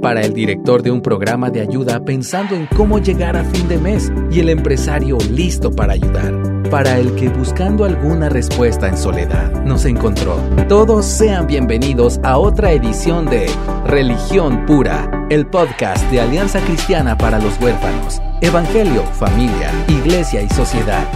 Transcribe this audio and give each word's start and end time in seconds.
para 0.00 0.22
el 0.22 0.32
director 0.32 0.82
de 0.82 0.90
un 0.90 1.00
programa 1.00 1.50
de 1.50 1.60
ayuda 1.60 2.04
pensando 2.04 2.54
en 2.54 2.66
cómo 2.76 2.98
llegar 2.98 3.36
a 3.36 3.44
fin 3.44 3.68
de 3.68 3.78
mes 3.78 4.12
y 4.30 4.40
el 4.40 4.48
empresario 4.48 5.18
listo 5.30 5.70
para 5.70 5.94
ayudar, 5.94 6.62
para 6.70 6.98
el 6.98 7.14
que 7.16 7.28
buscando 7.28 7.84
alguna 7.84 8.28
respuesta 8.28 8.88
en 8.88 8.96
soledad 8.96 9.64
nos 9.64 9.84
encontró. 9.84 10.36
Todos 10.68 11.04
sean 11.04 11.46
bienvenidos 11.46 12.20
a 12.22 12.38
otra 12.38 12.72
edición 12.72 13.26
de 13.26 13.46
Religión 13.86 14.66
Pura, 14.66 15.26
el 15.30 15.46
podcast 15.46 16.08
de 16.10 16.20
Alianza 16.20 16.60
Cristiana 16.60 17.16
para 17.18 17.38
los 17.38 17.60
Huérfanos, 17.60 18.20
Evangelio, 18.40 19.02
Familia, 19.02 19.70
Iglesia 19.88 20.42
y 20.42 20.48
Sociedad. 20.50 21.06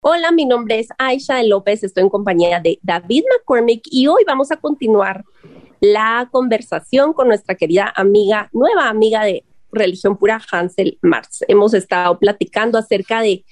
Hola, 0.00 0.32
mi 0.32 0.46
nombre 0.46 0.78
es 0.78 0.88
Aisha 0.96 1.42
López, 1.42 1.84
estoy 1.84 2.04
en 2.04 2.08
compañía 2.08 2.60
de 2.60 2.78
David 2.82 3.24
McCormick 3.30 3.82
y 3.90 4.06
hoy 4.06 4.22
vamos 4.26 4.50
a 4.50 4.56
continuar 4.56 5.24
la 5.80 6.28
conversación 6.30 7.12
con 7.12 7.28
nuestra 7.28 7.54
querida 7.54 7.92
amiga, 7.96 8.48
nueva 8.52 8.88
amiga 8.88 9.24
de 9.24 9.44
Religión 9.72 10.16
Pura, 10.16 10.40
Hansel 10.50 10.98
Marx. 11.02 11.44
Hemos 11.48 11.74
estado 11.74 12.18
platicando 12.18 12.78
acerca 12.78 13.22
de 13.22 13.44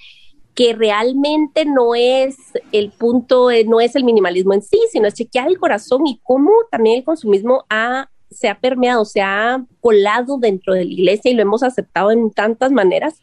que 0.53 0.73
realmente 0.73 1.65
no 1.65 1.95
es 1.95 2.35
el 2.71 2.91
punto, 2.91 3.49
no 3.65 3.79
es 3.79 3.95
el 3.95 4.03
minimalismo 4.03 4.53
en 4.53 4.61
sí, 4.61 4.79
sino 4.91 5.07
es 5.07 5.13
chequear 5.13 5.47
el 5.47 5.57
corazón 5.57 6.05
y 6.05 6.19
cómo 6.23 6.51
también 6.69 6.97
el 6.97 7.03
consumismo 7.03 7.65
ha, 7.69 8.09
se 8.29 8.49
ha 8.49 8.59
permeado, 8.59 9.05
se 9.05 9.21
ha 9.21 9.65
colado 9.79 10.37
dentro 10.37 10.73
de 10.73 10.85
la 10.85 10.91
iglesia 10.91 11.31
y 11.31 11.35
lo 11.35 11.41
hemos 11.41 11.63
aceptado 11.63 12.11
en 12.11 12.31
tantas 12.31 12.71
maneras. 12.71 13.21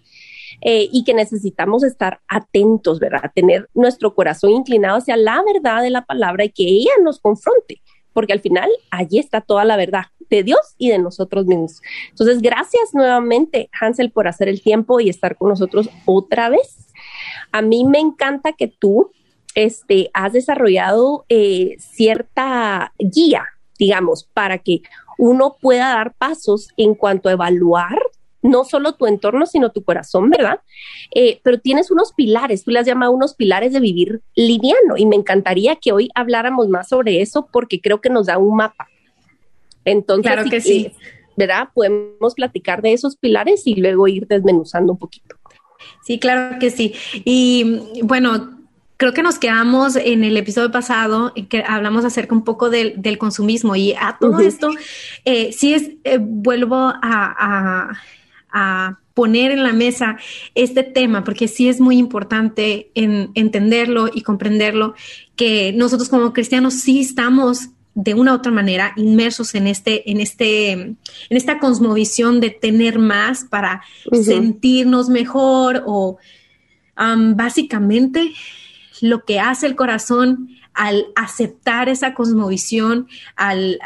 Eh, 0.63 0.89
y 0.91 1.05
que 1.05 1.13
necesitamos 1.13 1.85
estar 1.85 2.20
atentos, 2.29 2.98
¿verdad? 2.98 3.31
Tener 3.35 3.69
nuestro 3.75 4.15
corazón 4.15 4.53
inclinado 4.53 4.97
hacia 4.97 5.15
la 5.19 5.43
verdad 5.43 5.83
de 5.83 5.91
la 5.91 6.07
palabra 6.07 6.47
y 6.47 6.48
que 6.48 6.65
ella 6.65 6.93
nos 7.03 7.20
confronte 7.20 7.83
porque 8.17 8.33
al 8.33 8.41
final 8.41 8.70
allí 8.91 9.19
está 9.19 9.42
toda 9.42 9.67
la 9.67 9.77
verdad 9.77 10.05
de 10.31 10.42
Dios 10.42 10.75
y 10.78 10.89
de 10.89 10.98
nosotros 10.98 11.45
mismos. 11.45 11.83
Entonces, 12.09 12.41
gracias 12.41 12.95
nuevamente, 12.95 13.69
Hansel, 13.78 14.11
por 14.11 14.27
hacer 14.27 14.48
el 14.48 14.62
tiempo 14.62 15.00
y 15.00 15.11
estar 15.11 15.36
con 15.36 15.50
nosotros 15.50 15.91
otra 16.06 16.48
vez. 16.48 16.89
A 17.53 17.61
mí 17.61 17.84
me 17.84 17.98
encanta 17.98 18.55
que 18.55 18.69
tú 18.69 19.11
este, 19.55 20.08
has 20.14 20.33
desarrollado 20.33 21.27
eh, 21.28 21.77
cierta 21.78 22.95
guía, 22.98 23.45
digamos, 23.78 24.25
para 24.33 24.56
que 24.56 24.80
uno 25.19 25.58
pueda 25.61 25.89
dar 25.91 26.14
pasos 26.14 26.70
en 26.78 26.95
cuanto 26.95 27.28
a 27.28 27.33
evaluar 27.33 27.98
no 28.47 28.64
solo 28.64 28.94
tu 28.94 29.06
entorno, 29.06 29.47
sino 29.47 29.72
tu 29.72 29.83
corazón, 29.83 30.30
¿verdad? 30.30 30.61
Eh, 31.14 31.41
pero 31.42 31.61
tienes 31.61 31.91
unos 31.91 32.12
pilares, 32.12 32.64
tú 32.64 32.70
las 32.70 32.86
llamas 32.86 33.11
unos 33.11 33.34
pilares 33.34 33.72
de 33.72 33.80
vivir 33.80 34.22
liviano 34.34 34.97
y 34.97 35.06
me 35.06 35.16
encantaría 35.16 35.77
que 35.77 35.92
hoy 35.92 36.11
habláramos 36.14 36.69
más 36.69 36.89
sobre 36.89 37.20
eso 37.20 37.48
porque 37.52 37.80
creo 37.80 38.00
que 38.00 38.11
nos 38.11 38.27
da 38.27 38.39
un 38.39 38.56
mapa. 38.56 38.89
Entonces, 39.84 40.33
claro 40.33 40.48
que 40.48 40.61
sí. 40.61 40.92
¿verdad? 41.36 41.69
Podemos 41.74 42.34
platicar 42.34 42.83
de 42.83 42.94
esos 42.94 43.17
pilares 43.17 43.67
y 43.67 43.77
luego 43.77 44.08
ir 44.08 44.27
desmenuzando 44.27 44.94
un 44.94 44.98
poquito. 44.98 45.36
Sí, 46.02 46.19
claro 46.19 46.58
que 46.58 46.70
sí. 46.70 46.94
Y 47.24 47.83
bueno, 48.02 48.58
creo 48.97 49.12
que 49.12 49.22
nos 49.22 49.39
quedamos 49.39 49.97
en 49.97 50.24
el 50.24 50.36
episodio 50.36 50.70
pasado 50.70 51.33
que 51.48 51.62
hablamos 51.67 52.05
acerca 52.05 52.34
un 52.34 52.44
poco 52.44 52.70
del, 52.70 53.19
consumismo 53.19 53.77
y 53.77 53.92
a 53.92 54.17
todo 54.19 54.41
esto, 54.41 54.70
eh, 55.24 55.52
sí 55.52 55.74
es, 55.74 55.91
eh, 56.05 56.19
vuelvo 56.20 56.77
a, 56.77 57.00
a 57.02 57.98
poner 59.15 59.51
en 59.51 59.62
la 59.62 59.73
mesa 59.73 60.19
este 60.55 60.83
tema, 60.83 61.25
porque 61.25 61.49
sí 61.49 61.69
es 61.69 61.81
muy 61.81 61.97
importante 61.97 62.91
en, 62.95 63.30
entenderlo 63.35 64.11
y 64.13 64.20
comprenderlo, 64.20 64.95
que 65.36 65.73
nosotros 65.73 66.08
como 66.08 66.33
cristianos 66.33 66.75
sí 66.75 67.01
estamos 67.01 67.70
de 67.95 68.13
una 68.13 68.33
u 68.33 68.35
otra 68.36 68.53
manera 68.53 68.92
inmersos 68.97 69.55
en 69.55 69.67
este, 69.67 70.11
en 70.11 70.20
este, 70.20 70.73
en 70.73 70.98
esta 71.30 71.58
cosmovisión 71.58 72.41
de 72.41 72.51
tener 72.51 72.98
más 72.98 73.45
para 73.45 73.83
sentirnos 74.13 75.09
mejor 75.09 75.83
o 75.86 76.19
básicamente 77.35 78.35
lo 79.01 79.25
que 79.25 79.41
hace 79.41 79.67
el 79.67 79.77
corazón 79.77 80.51
al 80.75 81.07
aceptar 81.17 81.89
esa 81.89 82.13
cosmovisión, 82.13 83.09
al 83.35 83.79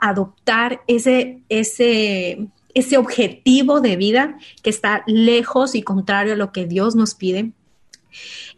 adoptar 0.00 0.80
ese, 0.86 1.42
ese, 1.50 2.48
ese 2.78 2.96
objetivo 2.96 3.80
de 3.80 3.96
vida 3.96 4.38
que 4.62 4.70
está 4.70 5.02
lejos 5.06 5.74
y 5.74 5.82
contrario 5.82 6.34
a 6.34 6.36
lo 6.36 6.52
que 6.52 6.66
Dios 6.66 6.94
nos 6.94 7.14
pide, 7.14 7.52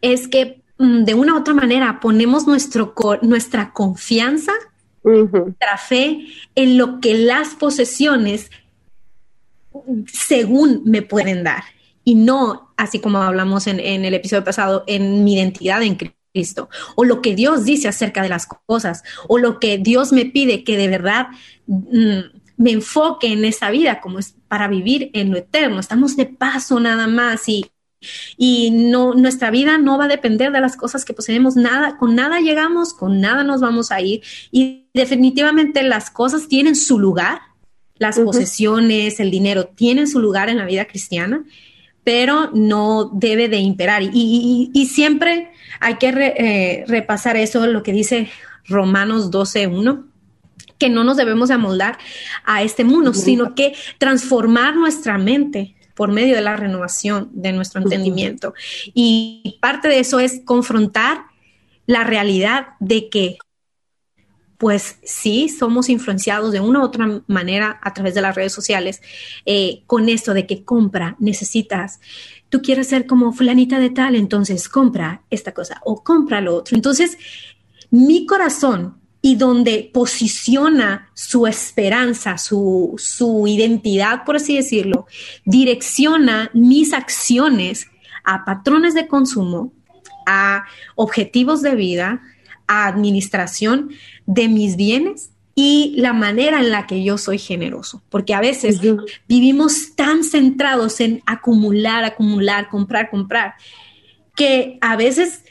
es 0.01 0.29
que 0.29 0.63
mm, 0.79 1.05
de 1.05 1.15
una 1.15 1.35
u 1.35 1.39
otra 1.39 1.55
manera 1.55 2.01
ponemos 2.01 2.47
nuestro, 2.47 2.95
nuestra 3.23 3.73
confianza, 3.73 4.53
nuestra 5.03 5.79
fe 5.79 6.27
en 6.55 6.77
lo 6.77 7.01
que 7.01 7.15
las 7.15 7.55
posesiones 7.55 8.51
según 10.07 10.83
me 10.85 11.01
pueden 11.01 11.43
dar 11.43 11.63
y 12.05 12.15
no, 12.15 12.73
así 12.77 12.99
como 12.99 13.19
hablamos 13.19 13.67
en, 13.67 13.79
el 13.81 14.15
episodio 14.15 14.45
pasado, 14.45 14.85
en 14.87 15.23
mi 15.23 15.35
identidad 15.35 15.83
en 15.83 15.97
Cristo, 16.33 16.69
o 16.97 17.05
lo 17.05 17.21
que 17.21 17.35
Dios 17.35 17.65
dice 17.65 17.89
acerca 17.89 18.23
de 18.23 18.29
las 18.29 18.47
cosas, 18.47 19.03
o 19.29 19.39
lo 19.39 19.61
que 19.61 19.79
Dios 19.79 20.13
me 20.13 20.25
pide 20.25 20.65
que 20.65 20.77
de 20.77 20.89
verdad 20.89 21.29
mm, 21.67 22.40
me 22.61 22.73
enfoque 22.73 23.29
en 23.29 23.47
esa 23.47 23.71
vida 23.71 24.03
como 24.03 24.19
es 24.19 24.35
para 24.47 24.69
vivir 24.69 25.11
en 25.15 25.31
lo 25.31 25.39
eterno. 25.39 25.81
Estamos 25.81 26.15
de 26.15 26.27
paso 26.27 26.79
nada 26.79 27.07
más 27.07 27.49
y, 27.49 27.71
y 28.37 28.71
no, 28.71 29.15
nuestra 29.15 29.51
vida 29.51 29.79
no 29.79 29.97
va 29.97 30.05
a 30.05 30.09
depender 30.09 30.53
de 30.53 30.61
las 30.61 30.77
cosas 30.77 31.07
que 31.07 31.15
poseemos. 31.15 31.57
Nada, 31.57 31.97
con 31.97 32.15
nada 32.15 32.39
llegamos, 32.41 32.93
con 32.93 33.19
nada 33.19 33.45
nos 33.45 33.63
vamos 33.63 33.91
a 33.91 34.03
ir. 34.03 34.21
Y 34.51 34.89
definitivamente 34.93 35.83
las 35.83 36.11
cosas 36.11 36.49
tienen 36.49 36.77
su 36.77 36.99
lugar. 36.99 37.41
Las 37.97 38.19
posesiones, 38.19 39.21
el 39.21 39.31
dinero 39.31 39.65
tienen 39.65 40.07
su 40.07 40.21
lugar 40.21 40.51
en 40.51 40.59
la 40.59 40.67
vida 40.67 40.85
cristiana, 40.85 41.45
pero 42.05 42.51
no 42.53 43.11
debe 43.15 43.49
de 43.49 43.57
imperar. 43.57 44.03
Y, 44.03 44.71
y, 44.75 44.87
siempre 44.87 45.51
hay 45.81 45.95
que 45.95 46.09
eh, 46.09 46.85
repasar 46.87 47.39
eso, 47.39 47.67
lo 47.67 47.83
que 47.83 47.93
dice 47.93 48.29
Romanos 48.67 49.31
12.1 49.31 50.10
que 50.81 50.89
no 50.89 51.05
nos 51.05 51.19
debemos 51.19 51.51
amoldar 51.51 51.99
a 52.45 52.63
este 52.63 52.83
mundo, 52.83 53.13
sino 53.15 53.55
que 53.55 53.75
transformar 53.99 54.75
nuestra 54.75 55.19
mente 55.19 55.77
por 55.95 56.11
medio 56.11 56.35
de 56.35 56.41
la 56.41 56.57
renovación 56.57 57.29
de 57.33 57.53
nuestro 57.53 57.83
entendimiento. 57.83 58.55
Y 58.95 59.59
parte 59.61 59.89
de 59.89 60.01
eso 60.01 60.19
es 60.19 60.41
confrontar 60.45 61.27
la 61.85 62.05
realidad 62.05 62.69
de 62.81 63.11
que, 63.11 63.37
pues 64.57 64.99
sí, 65.03 65.51
somos 65.51 65.91
influenciados 65.91 66.53
de 66.53 66.61
una 66.61 66.81
u 66.81 66.85
otra 66.85 67.23
manera 67.27 67.79
a 67.83 67.93
través 67.93 68.15
de 68.15 68.23
las 68.23 68.35
redes 68.35 68.55
sociales 68.55 69.03
eh, 69.45 69.83
con 69.87 70.09
esto 70.09 70.33
de 70.33 70.47
que 70.47 70.65
compra, 70.65 71.17
necesitas, 71.19 72.01
tú 72.49 72.63
quieres 72.63 72.89
ser 72.89 73.07
como 73.07 73.33
fulanita 73.33 73.79
de 73.79 73.91
tal, 73.91 74.17
entonces 74.17 74.71
compra 74.71 75.23
esta 75.29 75.53
cosa 75.53 75.83
o 75.85 76.03
compra 76.03 76.41
lo 76.41 76.55
otro. 76.55 76.77
Entonces, 76.77 77.19
mi 77.91 78.25
corazón 78.25 79.00
y 79.23 79.37
donde 79.37 79.91
posiciona 79.93 81.11
su 81.15 81.47
esperanza, 81.47 82.39
su, 82.39 82.95
su 82.99 83.47
identidad, 83.47 84.25
por 84.25 84.37
así 84.37 84.57
decirlo, 84.57 85.07
direcciona 85.45 86.51
mis 86.55 86.93
acciones 86.93 87.87
a 88.25 88.45
patrones 88.45 88.95
de 88.95 89.09
consumo, 89.09 89.73
a 90.27 90.65
objetivos 90.95 91.61
de 91.61 91.75
vida, 91.75 92.23
a 92.67 92.87
administración 92.87 93.91
de 94.27 94.49
mis 94.49 94.77
bienes 94.77 95.31
y 95.55 95.95
la 95.99 96.13
manera 96.13 96.61
en 96.61 96.71
la 96.71 96.87
que 96.87 97.03
yo 97.05 97.19
soy 97.19 97.39
generoso, 97.39 98.03
porque 98.09 98.33
a 98.33 98.41
veces 98.41 98.81
vivimos 99.29 99.95
tan 99.97 100.25
centrados 100.25 101.01
en 101.01 101.23
acumular, 101.27 102.05
acumular, 102.05 102.69
comprar, 102.71 103.11
comprar, 103.11 103.55
que 104.37 104.79
a 104.81 104.97
veces 104.97 105.45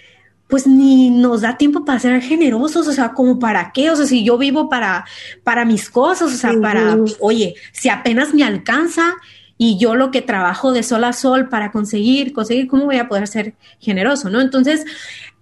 pues 0.49 0.65
ni 0.65 1.11
nos 1.11 1.41
da 1.41 1.57
tiempo 1.57 1.85
para 1.85 1.99
ser 1.99 2.19
generosos, 2.21 2.87
o 2.87 2.91
sea, 2.91 3.13
como 3.13 3.37
para 3.37 3.71
qué, 3.71 3.91
o 3.91 3.95
sea, 3.95 4.07
si 4.07 4.25
yo 4.25 4.37
vivo 4.37 4.67
para, 4.67 5.05
para 5.43 5.63
mis 5.63 5.91
cosas, 5.91 6.33
o 6.33 6.35
sea, 6.35 6.59
para, 6.59 6.97
oye, 7.19 7.53
si 7.71 7.87
apenas 7.87 8.33
me 8.33 8.43
alcanza 8.43 9.13
y 9.59 9.77
yo 9.77 9.93
lo 9.93 10.09
que 10.09 10.23
trabajo 10.23 10.71
de 10.71 10.81
sol 10.81 11.03
a 11.03 11.13
sol 11.13 11.49
para 11.49 11.71
conseguir, 11.71 12.33
conseguir, 12.33 12.67
¿cómo 12.67 12.85
voy 12.85 12.97
a 12.97 13.07
poder 13.07 13.27
ser 13.27 13.53
generoso, 13.79 14.31
no? 14.31 14.41
Entonces, 14.41 14.85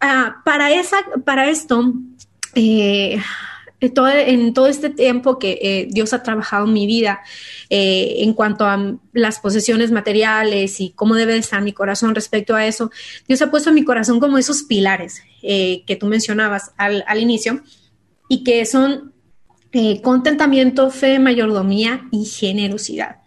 ah, 0.01 0.41
para 0.43 0.71
esa, 0.71 0.97
para 1.23 1.49
esto, 1.49 1.93
eh, 2.53 3.17
en 3.79 4.53
todo 4.53 4.67
este 4.67 4.89
tiempo 4.89 5.37
que 5.37 5.59
eh, 5.61 5.87
Dios 5.89 6.13
ha 6.13 6.23
trabajado 6.23 6.65
en 6.65 6.73
mi 6.73 6.87
vida 6.87 7.21
eh, 7.69 8.15
en 8.19 8.33
cuanto 8.33 8.65
a 8.65 8.95
las 9.13 9.39
posesiones 9.39 9.91
materiales 9.91 10.79
y 10.81 10.91
cómo 10.91 11.15
debe 11.15 11.37
estar 11.37 11.61
mi 11.61 11.73
corazón 11.73 12.15
respecto 12.15 12.55
a 12.55 12.65
eso, 12.65 12.91
Dios 13.27 13.41
ha 13.41 13.51
puesto 13.51 13.69
en 13.69 13.75
mi 13.75 13.83
corazón 13.83 14.19
como 14.19 14.37
esos 14.37 14.63
pilares 14.63 15.21
eh, 15.43 15.83
que 15.85 15.95
tú 15.95 16.07
mencionabas 16.07 16.73
al, 16.77 17.03
inicio 17.19 17.61
y 18.27 18.43
que 18.43 18.65
son 18.65 19.13
eh, 19.71 20.01
contentamiento, 20.01 20.89
fe, 20.89 21.19
mayordomía 21.19 22.07
y 22.11 22.25
generosidad. 22.25 23.17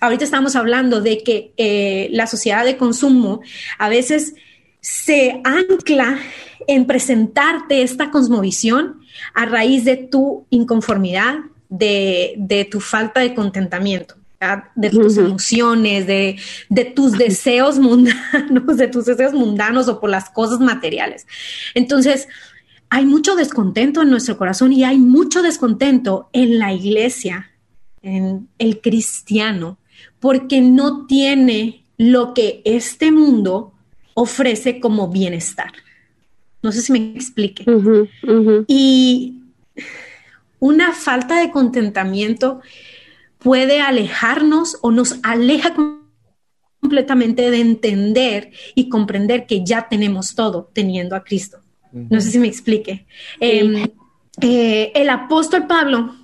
Ahorita 0.00 0.24
estamos 0.24 0.56
hablando 0.56 1.00
de 1.00 1.22
que 1.22 1.52
eh, 1.56 2.08
la 2.10 2.26
sociedad 2.26 2.64
de 2.64 2.76
consumo 2.76 3.40
a 3.78 3.88
veces 3.88 4.34
se 4.80 5.40
ancla 5.44 6.18
en 6.66 6.86
presentarte 6.86 7.82
esta 7.82 8.10
cosmovisión 8.10 9.01
a 9.34 9.46
raíz 9.46 9.84
de 9.84 9.96
tu 9.96 10.46
inconformidad, 10.50 11.36
de, 11.68 12.68
tu 12.70 12.80
falta 12.80 13.20
de 13.20 13.34
contentamiento 13.34 14.16
de 14.74 14.90
tus 14.90 15.16
emociones, 15.18 16.08
de, 16.08 16.36
de, 16.68 16.84
tus 16.84 17.12
deseos 17.12 17.78
mundanos, 17.78 18.76
de 18.76 18.88
tus 18.88 19.04
deseos 19.04 19.34
mundanos 19.34 19.86
o 19.86 20.00
por 20.00 20.10
las 20.10 20.30
cosas 20.30 20.58
materiales. 20.58 21.28
Entonces, 21.74 22.26
hay 22.90 23.06
mucho 23.06 23.36
descontento 23.36 24.02
en 24.02 24.10
nuestro 24.10 24.36
corazón 24.36 24.72
y 24.72 24.82
hay 24.82 24.98
mucho 24.98 25.42
descontento 25.42 26.28
en 26.32 26.58
la 26.58 26.72
iglesia, 26.72 27.52
en 28.02 28.48
el 28.58 28.80
cristiano, 28.80 29.78
porque 30.18 30.60
no 30.60 31.06
tiene 31.06 31.84
lo 31.96 32.34
que 32.34 32.62
este 32.64 33.12
mundo 33.12 33.72
ofrece 34.14 34.80
como 34.80 35.08
bienestar. 35.08 35.72
No 36.62 36.72
sé 36.72 36.82
si 36.82 36.92
me 36.92 36.98
explique. 37.14 37.64
Y 38.68 39.40
una 40.60 40.92
falta 40.92 41.40
de 41.40 41.50
contentamiento 41.50 42.60
puede 43.38 43.80
alejarnos 43.80 44.78
o 44.80 44.90
nos 44.92 45.18
aleja 45.22 45.74
completamente 46.80 47.50
de 47.50 47.60
entender 47.60 48.52
y 48.74 48.88
comprender 48.88 49.46
que 49.46 49.64
ya 49.64 49.88
tenemos 49.88 50.34
todo 50.34 50.70
teniendo 50.72 51.16
a 51.16 51.24
Cristo. 51.24 51.58
No 51.92 52.20
sé 52.20 52.30
si 52.30 52.38
me 52.38 52.46
explique. 52.46 53.06
Em, 53.40 53.88
eh, 54.40 54.92
el 54.94 55.10
apóstol 55.10 55.66
Pablo 55.66 56.14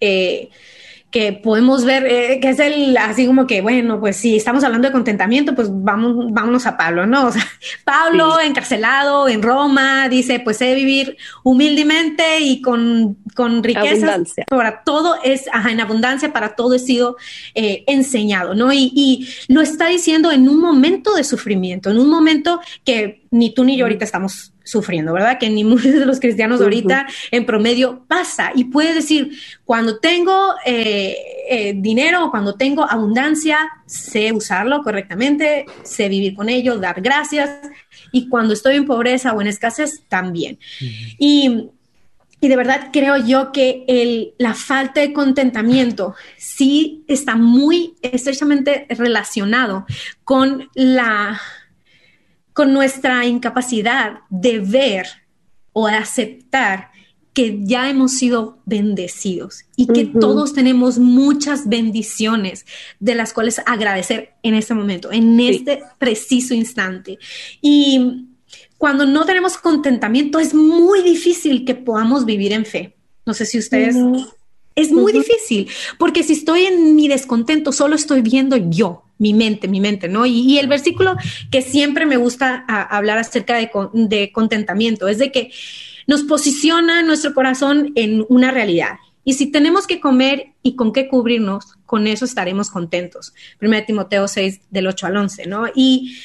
eh, 0.00 0.50
que 1.14 1.32
podemos 1.32 1.84
ver, 1.84 2.04
eh, 2.06 2.40
que 2.40 2.48
es 2.48 2.58
el, 2.58 2.96
así 2.96 3.24
como 3.24 3.46
que, 3.46 3.60
bueno, 3.60 4.00
pues 4.00 4.16
si 4.16 4.34
estamos 4.34 4.64
hablando 4.64 4.88
de 4.88 4.92
contentamiento, 4.92 5.54
pues 5.54 5.68
vamos, 5.70 6.26
vámonos 6.32 6.66
a 6.66 6.76
Pablo, 6.76 7.06
¿no? 7.06 7.28
O 7.28 7.30
sea, 7.30 7.46
Pablo 7.84 8.40
encarcelado 8.40 9.28
en 9.28 9.40
Roma, 9.40 10.08
dice, 10.08 10.40
pues 10.40 10.60
he 10.60 10.64
de 10.64 10.74
vivir 10.74 11.16
humildemente 11.44 12.40
y 12.40 12.60
con, 12.60 13.16
con 13.36 13.62
riqueza. 13.62 14.18
Para 14.48 14.82
todo 14.82 15.14
es, 15.22 15.44
ajá, 15.52 15.70
en 15.70 15.80
abundancia, 15.80 16.32
para 16.32 16.56
todo 16.56 16.74
he 16.74 16.80
sido 16.80 17.16
eh, 17.54 17.84
enseñado, 17.86 18.56
¿no? 18.56 18.72
Y, 18.72 18.90
y 18.92 19.28
lo 19.46 19.60
está 19.60 19.86
diciendo 19.86 20.32
en 20.32 20.48
un 20.48 20.60
momento 20.60 21.14
de 21.14 21.22
sufrimiento, 21.22 21.92
en 21.92 22.00
un 22.00 22.10
momento 22.10 22.60
que 22.84 23.23
ni 23.34 23.52
tú 23.52 23.64
ni 23.64 23.76
yo 23.76 23.84
ahorita 23.84 24.04
estamos 24.04 24.52
sufriendo, 24.62 25.12
¿verdad? 25.12 25.38
Que 25.40 25.50
ni 25.50 25.64
muchos 25.64 25.92
de 25.92 26.06
los 26.06 26.20
cristianos 26.20 26.60
ahorita 26.60 27.08
en 27.32 27.44
promedio 27.44 28.04
pasa. 28.06 28.52
Y 28.54 28.66
puede 28.66 28.94
decir, 28.94 29.32
cuando 29.64 29.98
tengo 29.98 30.54
eh, 30.64 31.16
eh, 31.50 31.74
dinero 31.76 32.26
o 32.26 32.30
cuando 32.30 32.54
tengo 32.54 32.88
abundancia, 32.88 33.58
sé 33.86 34.30
usarlo 34.30 34.84
correctamente, 34.84 35.66
sé 35.82 36.08
vivir 36.08 36.36
con 36.36 36.48
ello, 36.48 36.78
dar 36.78 37.00
gracias. 37.00 37.50
Y 38.12 38.28
cuando 38.28 38.54
estoy 38.54 38.76
en 38.76 38.86
pobreza 38.86 39.32
o 39.32 39.40
en 39.40 39.48
escasez, 39.48 40.04
también. 40.08 40.60
y, 41.18 41.70
y, 42.40 42.48
de 42.48 42.56
verdad 42.56 42.90
creo 42.92 43.16
yo 43.16 43.50
que 43.50 43.84
el, 43.88 44.34
la 44.38 44.54
falta 44.54 45.00
de 45.00 45.12
contentamiento 45.12 46.14
sí 46.36 47.04
está 47.08 47.34
muy 47.34 47.94
estrechamente 48.00 48.86
relacionado 48.90 49.86
con 50.22 50.68
la 50.74 51.40
con 52.54 52.72
nuestra 52.72 53.26
incapacidad 53.26 54.20
de 54.30 54.60
ver 54.60 55.06
o 55.74 55.88
de 55.88 55.94
aceptar 55.94 56.90
que 57.34 57.58
ya 57.64 57.90
hemos 57.90 58.12
sido 58.12 58.62
bendecidos 58.64 59.64
y 59.76 59.88
que 59.88 60.06
todos 60.06 60.54
tenemos 60.54 61.00
muchas 61.00 61.68
bendiciones 61.68 62.64
de 63.00 63.16
las 63.16 63.32
cuales 63.32 63.60
agradecer 63.66 64.34
en 64.44 64.54
este 64.54 64.72
momento, 64.72 65.10
en 65.10 65.38
este 65.40 65.82
preciso 65.98 66.54
instante. 66.54 67.18
Y 67.60 68.28
cuando 68.78 69.04
no 69.04 69.24
tenemos 69.24 69.58
contentamiento 69.58 70.38
es 70.38 70.54
muy 70.54 71.02
difícil 71.02 71.64
que 71.64 71.74
podamos 71.74 72.24
vivir 72.24 72.52
en 72.52 72.64
fe. 72.64 72.96
No 73.26 73.34
sé 73.34 73.44
si 73.44 73.58
ustedes... 73.58 73.96
Es 74.76 74.90
muy 74.90 75.12
difícil, 75.12 75.68
porque 76.00 76.24
si 76.24 76.32
estoy 76.32 76.64
en 76.64 76.96
mi 76.96 77.06
descontento, 77.06 77.70
solo 77.70 77.94
estoy 77.94 78.22
viendo 78.22 78.56
yo, 78.56 79.03
mi 79.18 79.34
mente, 79.34 79.68
mi 79.68 79.80
mente, 79.80 80.08
¿no? 80.08 80.26
Y, 80.26 80.58
el 80.58 80.66
versículo 80.66 81.16
que 81.50 81.62
siempre 81.62 82.06
me 82.06 82.16
gusta 82.16 82.64
hablar 82.66 83.18
acerca 83.18 83.56
de, 83.56 84.32
contentamiento 84.32 85.08
es 85.08 85.18
de 85.18 85.30
que 85.30 85.50
nos 86.06 86.22
posiciona 86.22 87.02
nuestro 87.02 87.34
corazón 87.34 87.92
en 87.94 88.26
una 88.28 88.50
realidad. 88.50 88.96
Y 89.24 89.34
si 89.34 89.46
tenemos 89.46 89.86
que 89.86 90.00
comer 90.00 90.52
y 90.62 90.76
con 90.76 90.92
qué 90.92 91.08
cubrirnos, 91.08 91.76
con 91.86 92.06
eso 92.06 92.24
estaremos 92.26 92.70
contentos. 92.70 93.32
Primero 93.58 93.86
Timoteo 93.86 94.28
6, 94.28 94.60
del 94.70 94.86
8 94.86 95.06
al 95.06 95.16
11, 95.16 95.46
¿no? 95.46 95.66
Y, 95.74 96.18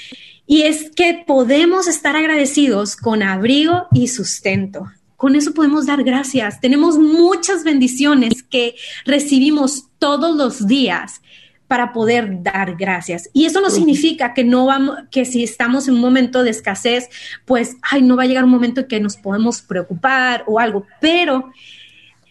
y 0.45 0.63
es 0.63 0.91
que 0.91 1.23
podemos 1.25 1.87
estar 1.87 2.17
agradecidos 2.17 2.97
con 2.97 3.23
abrigo 3.23 3.87
y 3.93 4.09
sustento. 4.09 4.87
Con 5.15 5.35
eso 5.35 5.53
podemos 5.53 5.85
dar 5.85 6.03
gracias. 6.03 6.59
Tenemos 6.59 6.97
muchas 6.97 7.63
bendiciones 7.63 8.43
que 8.43 8.75
recibimos 9.05 9.85
todos 9.99 10.35
los 10.35 10.67
días 10.67 11.21
para 11.69 11.93
poder 11.93 12.41
dar 12.41 12.75
gracias. 12.75 13.29
Y 13.31 13.45
eso 13.45 13.61
no 13.61 13.69
significa 13.69 14.33
que 14.33 14.43
no 14.43 14.65
vamos, 14.65 14.97
que 15.11 15.23
si 15.23 15.43
estamos 15.43 15.87
en 15.87 15.93
un 15.93 16.01
momento 16.01 16.41
de 16.41 16.49
escasez, 16.49 17.09
pues, 17.45 17.77
ay, 17.83 18.01
no 18.01 18.17
va 18.17 18.23
a 18.23 18.25
llegar 18.25 18.43
un 18.43 18.49
momento 18.49 18.81
en 18.81 18.87
que 18.87 18.99
nos 18.99 19.15
podemos 19.15 19.61
preocupar 19.61 20.43
o 20.47 20.59
algo, 20.59 20.87
pero, 20.99 21.51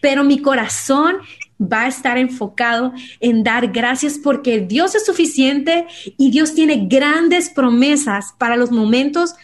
pero 0.00 0.24
mi 0.24 0.42
corazón 0.42 1.18
va 1.62 1.84
a 1.84 1.88
estar 1.88 2.18
enfocado 2.18 2.92
en 3.20 3.44
dar 3.44 3.68
gracias 3.68 4.18
porque 4.18 4.58
Dios 4.58 4.96
es 4.96 5.06
suficiente 5.06 5.86
y 6.16 6.32
Dios 6.32 6.54
tiene 6.54 6.88
grandes 6.88 7.48
promesas 7.48 8.34
para 8.38 8.56
los 8.56 8.72
momentos 8.72 9.36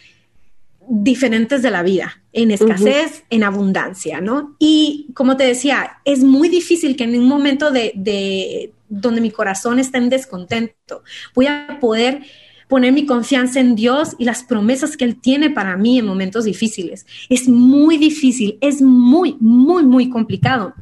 diferentes 0.88 1.62
de 1.62 1.70
la 1.70 1.84
vida, 1.84 2.20
en 2.32 2.50
escasez, 2.50 3.22
en 3.30 3.44
abundancia, 3.44 4.20
¿no? 4.20 4.56
Y 4.58 5.12
como 5.14 5.36
te 5.36 5.44
decía, 5.44 5.98
es 6.04 6.24
muy 6.24 6.48
difícil 6.48 6.96
que 6.96 7.04
en 7.04 7.16
un 7.16 7.28
momento 7.28 7.70
de, 7.70 8.72
donde 8.88 9.20
mi 9.20 9.30
corazón 9.30 9.78
está 9.78 9.98
en 9.98 10.10
descontento. 10.10 11.02
Voy 11.34 11.46
a 11.46 11.78
poder 11.80 12.22
poner 12.68 12.92
mi 12.92 13.06
confianza 13.06 13.60
en 13.60 13.74
Dios 13.74 14.16
y 14.18 14.24
las 14.24 14.42
promesas 14.42 14.96
que 14.96 15.04
Él 15.04 15.20
tiene 15.20 15.50
para 15.50 15.76
mí 15.76 15.98
en 15.98 16.06
momentos 16.06 16.44
difíciles. 16.44 17.06
Es 17.28 17.48
muy 17.48 17.98
difícil, 17.98 18.58
es 18.60 18.82
muy, 18.82 19.36
muy, 19.40 19.84
muy 19.84 20.08
complicado. 20.08 20.74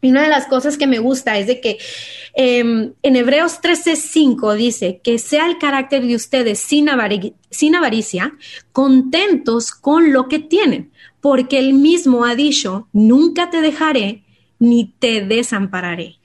Y 0.00 0.10
una 0.10 0.22
de 0.22 0.28
las 0.28 0.46
cosas 0.46 0.76
que 0.76 0.88
me 0.88 0.98
gusta 0.98 1.38
es 1.38 1.46
de 1.46 1.60
que 1.60 1.78
em, 2.34 2.92
en 3.04 3.16
Hebreos 3.16 3.60
13:5 3.62 4.56
dice 4.56 5.00
que 5.02 5.18
sea 5.20 5.46
el 5.46 5.58
carácter 5.58 6.04
de 6.04 6.16
ustedes 6.16 6.58
sin, 6.58 6.88
sin 7.50 7.76
avaricia, 7.76 8.34
contentos 8.72 9.70
con 9.70 10.12
lo 10.12 10.26
que 10.26 10.40
tienen, 10.40 10.90
porque 11.20 11.60
Él 11.60 11.74
mismo 11.74 12.24
ha 12.24 12.34
dicho, 12.34 12.88
nunca 12.92 13.48
te 13.50 13.60
dejaré 13.60 14.24
ni 14.58 14.92
te 14.98 15.24
desampararé. 15.24 16.18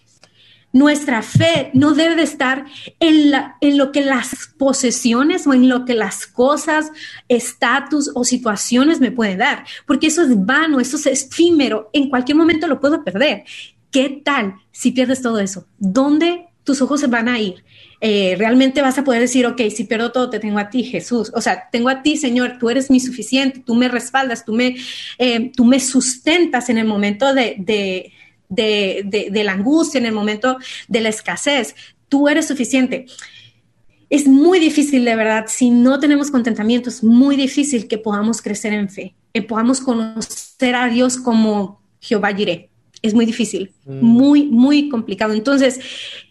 Nuestra 0.73 1.21
fe 1.21 1.71
no 1.73 1.93
debe 1.93 2.15
de 2.15 2.23
estar 2.23 2.65
en, 2.99 3.31
lo 3.77 3.91
que 3.91 4.01
las 4.01 4.51
posesiones 4.57 5.47
o 5.47 5.53
en 5.53 5.69
lo 5.69 5.85
que 5.85 5.93
las 5.93 6.27
cosas, 6.27 6.91
estatus 7.27 8.11
o 8.13 8.23
situaciones 8.23 8.99
me 8.99 9.11
pueden 9.11 9.39
dar, 9.39 9.65
porque 9.85 10.07
eso 10.07 10.21
es 10.23 10.45
vano, 10.45 10.79
eso 10.79 10.97
es 10.97 11.05
efímero, 11.05 11.89
en 11.93 12.09
cualquier 12.09 12.37
momento 12.37 12.67
lo 12.67 12.79
puedo 12.79 13.03
perder. 13.03 13.45
¿Qué 13.91 14.21
tal 14.23 14.55
si 14.71 14.91
pierdes 14.91 15.21
todo 15.21 15.39
eso? 15.39 15.65
¿Dónde 15.77 16.47
tus 16.63 16.81
ojos 16.81 16.99
se 16.99 17.07
van 17.07 17.29
a 17.29 17.39
ir? 17.39 17.63
Eh, 17.99 18.35
realmente 18.37 18.81
vas 18.81 18.97
a 18.97 19.03
poder 19.03 19.21
decir, 19.21 19.45
ok, 19.47 19.59
si 19.73 19.85
pierdo 19.85 20.11
todo, 20.11 20.29
te 20.29 20.39
tengo 20.39 20.59
a 20.59 20.69
ti, 20.69 20.83
Jesús. 20.83 21.31
O 21.33 21.41
sea, 21.41 21.69
tengo 21.71 21.89
a 21.89 22.03
ti, 22.03 22.17
Señor, 22.17 22.57
tú 22.59 22.69
eres 22.69 22.91
mi 22.91 22.99
suficiente, 22.99 23.63
tú 23.65 23.73
me 23.73 23.87
respaldas, 23.87 24.45
tú 24.45 24.53
me, 24.53 24.75
eh, 25.17 25.51
tú 25.55 25.65
me 25.65 25.79
sustentas 25.79 26.69
en 26.69 26.77
el 26.77 26.85
momento 26.85 27.33
de, 27.33 28.11
la 28.49 29.51
angustia, 29.51 29.99
en 29.99 30.05
el 30.05 30.13
momento 30.13 30.57
de 30.87 31.01
la 31.01 31.09
escasez. 31.09 31.75
Tú 32.09 32.27
eres 32.27 32.47
suficiente. 32.47 33.05
Es 34.09 34.25
muy 34.25 34.59
difícil, 34.59 35.03
de 35.03 35.15
verdad, 35.15 35.45
si 35.47 35.69
no 35.69 35.99
tenemos 35.99 36.31
contentamiento, 36.31 36.89
es 36.89 37.03
muy 37.03 37.35
difícil 37.35 37.87
que 37.87 37.97
podamos 37.97 38.41
crecer 38.41 38.71
en 38.73 38.89
fe, 38.89 39.15
que 39.33 39.41
podamos 39.41 39.81
conocer 39.81 40.75
a 40.75 40.87
Dios 40.87 41.17
como 41.17 41.81
Jehová 41.99 42.33
Jireh. 42.33 42.69
Es 43.01 43.13
muy 43.13 43.25
difícil, 43.25 43.73
mm. 43.85 43.99
muy, 44.01 44.45
muy 44.45 44.89
complicado. 44.89 45.33
Entonces, 45.33 45.79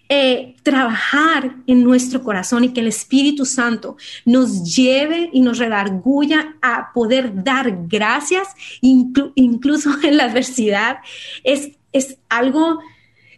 eh, 0.08 0.54
trabajar 0.62 1.56
en 1.66 1.82
nuestro 1.82 2.23
corazón 2.23 2.62
y 2.62 2.68
que 2.68 2.78
el 2.78 2.87
Espíritu 2.87 3.44
Santo 3.44 3.96
nos 4.25 4.76
lleve 4.76 5.30
y 5.32 5.40
nos 5.40 5.58
redarguya 5.58 6.54
a 6.62 6.92
poder 6.94 7.42
dar 7.42 7.76
gracias, 7.88 8.49
incluso 8.80 9.90
en 10.04 10.16
la 10.16 10.26
adversidad, 10.26 10.99
es 11.42 11.73
es 11.93 12.19
algo, 12.28 12.81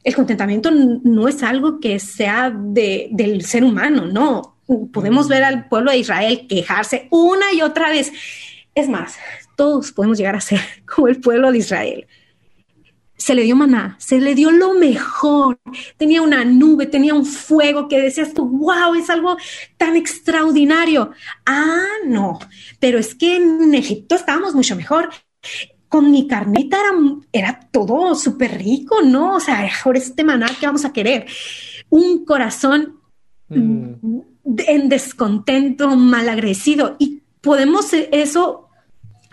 el 0.04 0.14
contentamiento 0.14 0.70
no 0.70 1.28
es 1.28 1.42
algo 1.42 1.80
que 1.80 1.98
sea 1.98 2.50
de, 2.50 3.08
del 3.12 3.44
ser 3.44 3.64
humano, 3.64 4.06
no. 4.06 4.56
Podemos 4.92 5.28
ver 5.28 5.44
al 5.44 5.68
pueblo 5.68 5.90
de 5.90 5.98
Israel 5.98 6.46
quejarse 6.48 7.08
una 7.10 7.52
y 7.52 7.62
otra 7.62 7.88
vez. 7.88 8.12
Es 8.74 8.88
más, 8.88 9.16
todos 9.56 9.92
podemos 9.92 10.18
llegar 10.18 10.36
a 10.36 10.40
ser 10.40 10.60
como 10.86 11.08
el 11.08 11.20
pueblo 11.20 11.50
de 11.52 11.58
Israel. 11.58 12.06
se 13.16 13.34
le 13.34 13.42
dio 13.42 13.56
maná, 13.56 13.96
se 13.98 14.20
le 14.20 14.34
dio 14.34 14.50
lo 14.52 14.74
mejor. 14.74 15.58
Tenía 15.96 16.22
una 16.22 16.44
nube, 16.44 16.86
tenía 16.86 17.14
un 17.14 17.26
fuego 17.26 17.88
que 17.88 18.00
decías 18.00 18.32
tú, 18.32 18.46
wow, 18.46 18.94
es 18.94 19.10
algo 19.10 19.36
tan 19.76 19.96
extraordinario. 19.96 21.10
Ah, 21.44 21.86
no, 22.06 22.38
pero 22.78 22.98
es 22.98 23.14
que 23.14 23.36
en 23.36 23.74
Egipto 23.74 24.14
estábamos 24.14 24.54
mucho 24.54 24.76
mejor. 24.76 25.10
Con 25.88 26.10
mi 26.10 26.26
carnita 26.26 26.78
era, 26.78 26.90
era 27.32 27.60
todo 27.70 28.14
súper 28.14 28.58
rico, 28.58 29.02
¿no? 29.02 29.36
O 29.36 29.40
sea, 29.40 29.62
mejor 29.62 29.96
este 29.96 30.24
maná 30.24 30.48
que 30.58 30.66
vamos 30.66 30.84
a 30.84 30.92
querer. 30.92 31.26
Un 31.88 32.24
corazón 32.24 33.00
mm. 33.48 34.20
en 34.66 34.88
descontento, 34.88 35.96
malagrecido. 35.96 36.96
Y 36.98 37.22
podemos 37.40 37.92
eso 37.92 38.68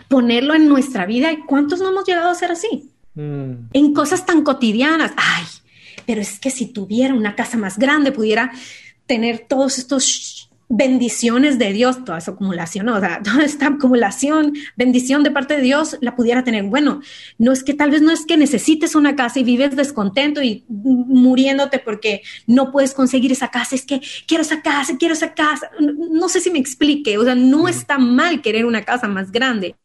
ponerlo 0.08 0.54
en 0.54 0.68
nuestra 0.68 1.06
vida. 1.06 1.32
¿Y 1.32 1.42
cuántos 1.42 1.80
no 1.80 1.88
hemos 1.90 2.06
llegado 2.06 2.30
a 2.30 2.34
ser 2.34 2.52
así? 2.52 2.90
Mm. 3.14 3.68
En 3.72 3.92
cosas 3.92 4.24
tan 4.24 4.42
cotidianas. 4.42 5.12
Ay, 5.16 5.44
pero 6.06 6.20
es 6.20 6.38
que 6.38 6.50
si 6.50 6.66
tuviera 6.66 7.14
una 7.14 7.34
casa 7.34 7.58
más 7.58 7.78
grande, 7.78 8.12
pudiera 8.12 8.52
tener 9.06 9.46
todos 9.48 9.78
estos 9.78 10.45
bendiciones 10.68 11.58
de 11.58 11.72
Dios, 11.72 12.04
toda 12.04 12.18
esa 12.18 12.32
acumulación, 12.32 12.88
o 12.88 13.00
sea, 13.00 13.22
toda 13.24 13.44
esta 13.44 13.68
acumulación, 13.68 14.54
bendición 14.76 15.22
de 15.22 15.30
parte 15.30 15.56
de 15.56 15.62
Dios, 15.62 15.96
la 16.00 16.16
pudiera 16.16 16.44
tener. 16.44 16.64
Bueno, 16.64 17.00
no 17.38 17.52
es 17.52 17.62
que 17.62 17.74
tal 17.74 17.90
vez 17.90 18.02
no 18.02 18.10
es 18.10 18.26
que 18.26 18.36
necesites 18.36 18.94
una 18.94 19.16
casa 19.16 19.40
y 19.40 19.44
vives 19.44 19.76
descontento 19.76 20.42
y 20.42 20.64
muriéndote 20.68 21.78
porque 21.78 22.22
no 22.46 22.72
puedes 22.72 22.94
conseguir 22.94 23.32
esa 23.32 23.48
casa, 23.48 23.74
es 23.74 23.84
que 23.84 24.00
quiero 24.26 24.42
esa 24.42 24.62
casa, 24.62 24.96
quiero 24.98 25.14
esa 25.14 25.34
casa. 25.34 25.70
No 25.80 26.28
sé 26.28 26.40
si 26.40 26.50
me 26.50 26.58
explique, 26.58 27.18
o 27.18 27.24
sea, 27.24 27.34
no 27.34 27.68
está 27.68 27.98
mal 27.98 28.42
querer 28.42 28.66
una 28.66 28.82
casa 28.82 29.08
más 29.08 29.30
grande, 29.30 29.76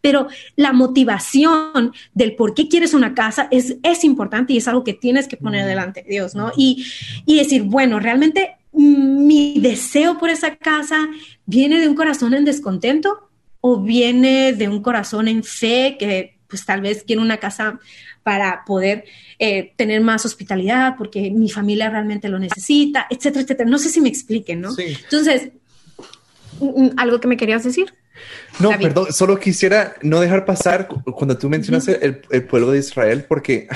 pero 0.00 0.28
la 0.56 0.72
motivación 0.72 1.92
del 2.14 2.34
por 2.34 2.54
qué 2.54 2.68
quieres 2.68 2.94
una 2.94 3.14
casa 3.14 3.48
es, 3.50 3.76
es 3.82 4.04
importante 4.04 4.52
y 4.52 4.56
es 4.56 4.68
algo 4.68 4.84
que 4.84 4.94
tienes 4.94 5.28
que 5.28 5.36
poner 5.36 5.66
delante 5.66 6.02
de 6.02 6.10
Dios, 6.10 6.34
¿no? 6.34 6.52
Y, 6.56 6.86
y 7.26 7.36
decir, 7.36 7.62
bueno, 7.62 8.00
realmente 8.00 8.56
mi 8.72 9.60
deseo 9.60 10.18
por 10.18 10.30
esa 10.30 10.56
casa 10.56 11.08
viene 11.46 11.80
de 11.80 11.88
un 11.88 11.94
corazón 11.94 12.34
en 12.34 12.44
descontento 12.44 13.30
o 13.60 13.80
viene 13.80 14.52
de 14.52 14.68
un 14.68 14.82
corazón 14.82 15.28
en 15.28 15.44
fe 15.44 15.96
que 15.98 16.38
pues 16.48 16.64
tal 16.64 16.80
vez 16.80 17.04
quiere 17.04 17.22
una 17.22 17.38
casa 17.38 17.78
para 18.22 18.64
poder 18.64 19.04
eh, 19.38 19.72
tener 19.76 20.00
más 20.00 20.26
hospitalidad 20.26 20.96
porque 20.98 21.30
mi 21.30 21.48
familia 21.48 21.88
realmente 21.88 22.28
lo 22.28 22.38
necesita, 22.38 23.06
etcétera, 23.08 23.42
etcétera. 23.42 23.70
No 23.70 23.78
sé 23.78 23.88
si 23.88 24.00
me 24.00 24.08
expliquen, 24.08 24.60
¿no? 24.60 24.70
Entonces, 24.76 25.50
mm, 26.58 26.84
mm, 26.84 26.90
¿algo 26.96 27.20
que 27.20 27.28
me 27.28 27.36
querías 27.36 27.64
decir? 27.64 27.94
No, 28.58 28.70
perdón, 28.78 29.12
solo 29.12 29.38
quisiera 29.38 29.94
no 30.02 30.20
dejar 30.20 30.44
pasar 30.44 30.86
cuando 30.86 31.38
tú 31.38 31.48
mencionas 31.48 31.88
el, 31.88 32.20
pueblo 32.44 32.70
de 32.72 32.78
Israel, 32.78 33.24
porque 33.26 33.68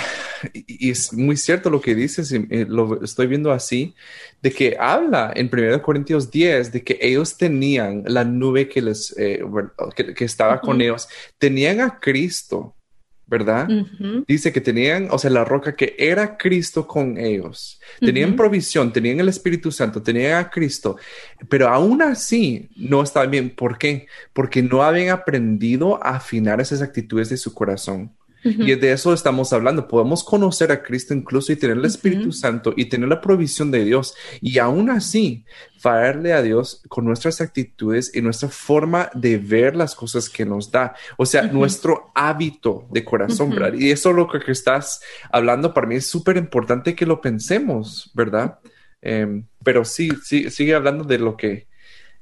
y 0.52 0.90
es 0.90 1.12
muy 1.12 1.36
cierto 1.36 1.70
lo 1.70 1.80
que 1.80 1.94
dices, 1.94 2.32
y 2.32 2.64
lo 2.66 3.02
estoy 3.02 3.26
viendo 3.26 3.52
así, 3.52 3.94
de 4.42 4.52
que 4.52 4.76
habla 4.78 5.32
en 5.34 5.50
1 5.52 5.80
Corintios 5.82 6.30
10 6.30 6.72
de 6.72 6.82
que 6.82 6.98
ellos 7.00 7.36
tenían 7.36 8.02
la 8.06 8.24
nube 8.24 8.68
que 8.68 8.82
les 8.82 9.14
eh, 9.16 9.42
que, 9.94 10.24
estaba 10.24 10.60
con 10.60 10.80
ellos, 10.80 11.08
tenían 11.38 11.80
a 11.80 11.98
Cristo 11.98 12.74
¿verdad? 13.35 13.69
Dice 14.29 14.53
que 14.53 14.61
tenían, 14.61 15.09
o 15.11 15.19
sea, 15.19 15.31
la 15.31 15.45
roca 15.45 15.75
que 15.75 15.97
era 15.99 16.37
Cristo 16.37 16.87
con 16.87 17.19
ellos. 17.19 17.81
Tenían 17.99 18.37
provisión, 18.37 18.93
tenían 18.93 19.19
el 19.19 19.29
Espíritu 19.29 19.73
Santo, 19.73 20.00
tenían 20.00 20.35
a 20.35 20.50
Cristo, 20.50 20.97
pero 21.49 21.69
aún 21.69 22.00
así 22.00 22.69
no 22.76 23.03
estaban 23.03 23.33
bien. 23.33 23.50
¿Por 23.50 23.76
qué? 23.76 24.07
Porque 24.33 24.62
no 24.62 24.85
habían 24.85 25.09
aprendido 25.09 25.97
a 26.05 26.17
afinar 26.17 26.61
esas 26.61 26.81
actitudes 26.81 27.29
de 27.29 27.37
su 27.37 27.53
corazón. 27.53 28.12
Y 28.44 28.74
de 28.74 28.92
eso 28.92 29.14
estamos 29.14 29.52
hablando. 29.52 29.88
Podemos 29.88 30.22
conocer 30.22 30.70
a 30.70 30.82
Cristo 30.82 31.14
incluso 31.14 31.50
y 31.52 31.56
tener 31.56 31.78
el 31.78 31.84
Espíritu 31.84 32.30
Santo 32.30 32.74
y 32.76 32.84
tener 32.86 33.08
la 33.08 33.20
provisión 33.20 33.70
de 33.70 33.84
Dios. 33.84 34.14
Y 34.40 34.58
aún 34.58 34.90
así, 34.90 35.44
fallarle 35.78 36.32
a 36.34 36.42
Dios 36.42 36.82
con 36.88 37.04
nuestras 37.04 37.40
actitudes 37.40 38.10
y 38.14 38.20
nuestra 38.20 38.48
forma 38.48 39.10
de 39.14 39.38
ver 39.38 39.74
las 39.74 39.94
cosas 39.94 40.28
que 40.28 40.44
nos 40.44 40.70
da. 40.70 40.94
O 41.16 41.24
sea, 41.24 41.42
nuestro 41.42 42.10
hábito 42.14 42.86
de 42.90 43.04
corazón, 43.04 43.50
¿verdad? 43.50 43.74
Y 43.78 43.90
eso 43.90 44.12
lo 44.12 44.28
que 44.28 44.38
estás 44.50 45.00
hablando 45.30 45.72
para 45.72 45.86
mí 45.86 45.96
es 45.96 46.06
súper 46.06 46.36
importante 46.36 46.94
que 46.94 47.06
lo 47.06 47.20
pensemos, 47.20 48.10
¿verdad? 48.14 48.58
Em, 49.00 49.46
pero 49.62 49.84
sí, 49.84 50.10
sí, 50.22 50.50
sigue 50.50 50.74
hablando 50.74 51.04
de 51.04 51.18
lo 51.18 51.36
que, 51.36 51.66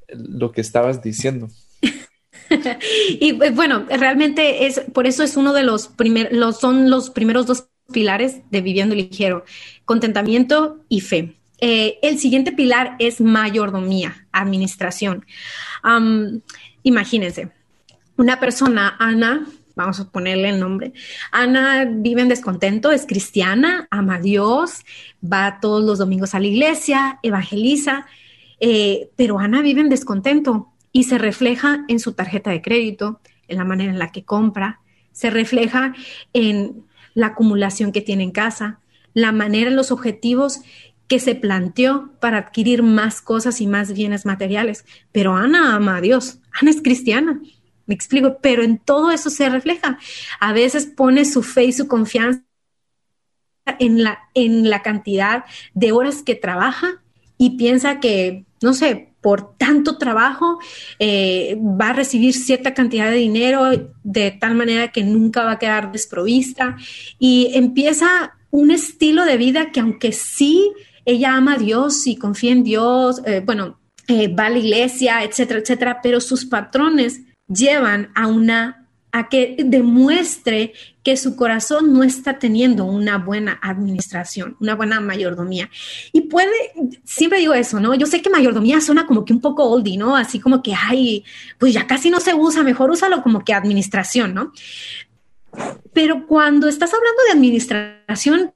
lo 0.08 0.52
que 0.52 0.60
estabas 0.60 1.02
diciendo. 1.02 1.48
y 3.20 3.42
eh, 3.42 3.50
bueno, 3.50 3.86
realmente 3.88 4.66
es 4.66 4.80
por 4.92 5.06
eso 5.06 5.22
es 5.22 5.36
uno 5.36 5.52
de 5.52 5.62
los 5.62 5.88
primeros, 5.88 6.58
son 6.58 6.90
los 6.90 7.10
primeros 7.10 7.46
dos 7.46 7.68
pilares 7.92 8.40
de 8.50 8.60
viviendo 8.60 8.94
ligero, 8.94 9.44
contentamiento 9.84 10.80
y 10.88 11.00
fe. 11.00 11.34
Eh, 11.58 11.98
el 12.02 12.18
siguiente 12.18 12.52
pilar 12.52 12.96
es 12.98 13.20
mayordomía, 13.20 14.26
administración. 14.32 15.24
imagínense, 16.82 17.50
una 18.16 18.40
persona, 18.40 18.96
Ana, 18.98 19.46
vamos 19.74 20.00
a 20.00 20.10
ponerle 20.10 20.50
el 20.50 20.60
nombre, 20.60 20.92
Ana 21.30 21.86
vive 21.88 22.22
en 22.22 22.28
descontento, 22.28 22.90
es 22.90 23.06
cristiana, 23.06 23.86
ama 23.90 24.16
a 24.16 24.20
Dios, 24.20 24.84
va 25.22 25.60
todos 25.60 25.84
los 25.84 25.98
domingos 25.98 26.34
a 26.34 26.40
la 26.40 26.46
iglesia, 26.46 27.18
evangeliza, 27.22 28.06
eh, 28.60 29.10
pero 29.16 29.38
Ana 29.38 29.62
vive 29.62 29.80
en 29.80 29.88
descontento 29.88 30.71
y 30.92 31.04
se 31.04 31.18
refleja 31.18 31.84
en 31.88 31.98
su 31.98 32.12
tarjeta 32.12 32.50
de 32.50 32.62
crédito, 32.62 33.20
en 33.48 33.58
la 33.58 33.64
manera 33.64 33.90
en 33.90 33.98
la 33.98 34.12
que 34.12 34.24
compra, 34.24 34.80
se 35.12 35.30
refleja 35.30 35.94
en 36.32 36.84
la 37.14 37.28
acumulación 37.28 37.92
que 37.92 38.00
tiene 38.00 38.22
en 38.22 38.30
casa, 38.30 38.80
la 39.14 39.32
manera 39.32 39.70
los 39.70 39.90
objetivos 39.90 40.60
que 41.08 41.18
se 41.18 41.34
planteó 41.34 42.10
para 42.20 42.38
adquirir 42.38 42.82
más 42.82 43.20
cosas 43.20 43.60
y 43.60 43.66
más 43.66 43.92
bienes 43.92 44.24
materiales. 44.24 44.86
Pero 45.12 45.36
Ana 45.36 45.74
ama 45.74 45.96
a 45.96 46.00
Dios, 46.00 46.38
Ana 46.58 46.70
es 46.70 46.80
cristiana, 46.80 47.40
me 47.86 47.94
explico, 47.94 48.38
pero 48.40 48.62
en 48.62 48.78
todo 48.78 49.10
eso 49.10 49.28
se 49.28 49.48
refleja. 49.50 49.98
A 50.40 50.52
veces 50.52 50.86
pone 50.86 51.24
su 51.24 51.42
fe 51.42 51.64
y 51.64 51.72
su 51.72 51.88
confianza 51.88 52.42
en 53.78 54.02
la, 54.02 54.20
en 54.34 54.70
la 54.70 54.82
cantidad 54.82 55.44
de 55.74 55.92
horas 55.92 56.22
que 56.22 56.34
trabaja 56.34 57.02
y 57.36 57.58
piensa 57.58 58.00
que, 58.00 58.46
no 58.62 58.72
sé, 58.72 59.11
por 59.22 59.56
tanto 59.56 59.96
trabajo, 59.98 60.58
eh, 60.98 61.56
va 61.58 61.90
a 61.90 61.92
recibir 61.94 62.34
cierta 62.34 62.74
cantidad 62.74 63.10
de 63.10 63.16
dinero 63.16 63.70
de 64.02 64.30
tal 64.32 64.54
manera 64.54 64.88
que 64.88 65.04
nunca 65.04 65.44
va 65.44 65.52
a 65.52 65.58
quedar 65.58 65.92
desprovista. 65.92 66.76
Y 67.18 67.52
empieza 67.54 68.34
un 68.50 68.70
estilo 68.70 69.24
de 69.24 69.36
vida 69.36 69.70
que 69.72 69.80
aunque 69.80 70.12
sí 70.12 70.72
ella 71.04 71.36
ama 71.36 71.54
a 71.54 71.58
Dios 71.58 72.06
y 72.06 72.16
confía 72.16 72.52
en 72.52 72.64
Dios, 72.64 73.22
eh, 73.24 73.42
bueno, 73.44 73.80
eh, 74.08 74.28
va 74.28 74.46
a 74.46 74.50
la 74.50 74.58
iglesia, 74.58 75.22
etcétera, 75.22 75.60
etcétera, 75.60 76.00
pero 76.02 76.20
sus 76.20 76.44
patrones 76.44 77.20
llevan 77.46 78.10
a 78.14 78.26
una 78.26 78.88
a 79.12 79.28
que 79.28 79.56
demuestre 79.58 80.72
que 81.02 81.16
su 81.16 81.34
corazón 81.36 81.92
no 81.92 82.04
está 82.04 82.38
teniendo 82.38 82.84
una 82.84 83.18
buena 83.18 83.58
administración, 83.62 84.56
una 84.60 84.74
buena 84.74 85.00
mayordomía. 85.00 85.68
Y 86.12 86.22
puede, 86.22 86.52
siempre 87.04 87.40
digo 87.40 87.54
eso, 87.54 87.80
¿no? 87.80 87.94
Yo 87.94 88.06
sé 88.06 88.22
que 88.22 88.30
mayordomía 88.30 88.80
suena 88.80 89.06
como 89.06 89.24
que 89.24 89.32
un 89.32 89.40
poco 89.40 89.64
oldie, 89.64 89.96
¿no? 89.96 90.16
Así 90.16 90.38
como 90.38 90.62
que, 90.62 90.74
ay, 90.74 91.24
pues 91.58 91.72
ya 91.72 91.86
casi 91.86 92.10
no 92.10 92.20
se 92.20 92.34
usa, 92.34 92.62
mejor 92.62 92.90
úsalo 92.90 93.22
como 93.22 93.44
que 93.44 93.52
administración, 93.52 94.34
¿no? 94.34 94.52
Pero 95.92 96.26
cuando 96.26 96.68
estás 96.68 96.92
hablando 96.94 97.22
de 97.26 97.32
administración, 97.32 98.52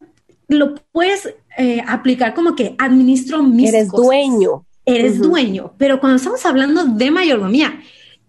lo 0.48 0.74
puedes 0.92 1.34
eh, 1.58 1.82
aplicar 1.86 2.34
como 2.34 2.54
que 2.54 2.74
administro 2.78 3.42
mis 3.42 3.70
Eres 3.70 3.90
dueño. 3.90 4.64
Eres 4.84 5.18
dueño, 5.18 5.74
pero 5.78 5.98
cuando 5.98 6.16
estamos 6.16 6.46
hablando 6.46 6.84
de 6.84 7.10
mayordomía, 7.10 7.80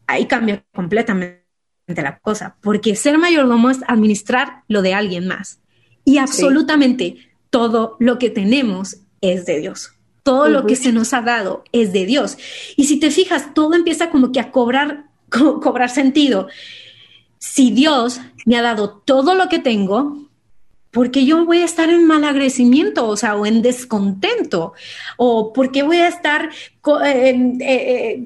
ahí 0.08 0.26
cambia 0.26 0.64
completamente 0.74 1.47
la 1.96 2.20
cosa, 2.20 2.56
porque 2.62 2.96
ser 2.96 3.18
mayordomo 3.18 3.70
es 3.70 3.80
administrar 3.88 4.64
lo 4.68 4.82
de 4.82 4.94
alguien 4.94 5.28
más. 5.28 5.60
Y 6.04 6.18
absolutamente 6.18 7.18
todo 7.50 7.96
lo 8.00 8.20
que 8.20 8.30
tenemos 8.30 8.98
es 9.22 9.46
de 9.46 9.60
Dios. 9.60 9.94
Todo 10.24 10.50
lo 10.50 10.66
que 10.66 10.76
se 10.76 10.92
nos 10.92 11.14
ha 11.14 11.22
dado 11.22 11.64
es 11.72 11.94
de 11.94 12.06
Dios. 12.06 12.38
Y 12.76 12.86
si 12.86 13.00
te 13.00 13.12
fijas, 13.12 13.54
todo 13.54 13.74
empieza 13.76 14.10
como 14.10 14.34
que 14.34 14.42
a 14.42 14.52
cobrar, 14.52 15.06
cobrar 15.30 15.90
sentido. 15.90 16.48
Si 17.40 17.72
Dios 17.72 18.20
me 18.46 18.58
ha 18.58 18.62
dado 18.62 18.90
todo 19.06 19.36
lo 19.36 19.48
que 19.48 19.60
tengo, 19.60 20.27
porque 20.92 21.26
yo 21.26 21.46
voy 21.46 21.60
a 21.60 21.66
estar 21.66 21.90
en 21.90 22.06
mal 22.06 22.24
agradecimiento, 22.24 23.08
o 23.08 23.18
sea, 23.18 23.36
o 23.36 23.46
en 23.46 23.62
descontento, 23.62 24.74
o 25.18 25.54
porque 25.54 25.84
voy 25.84 25.98
a 25.98 26.08
estar 26.08 26.50
eh, 27.06 27.54
eh, 27.60 28.26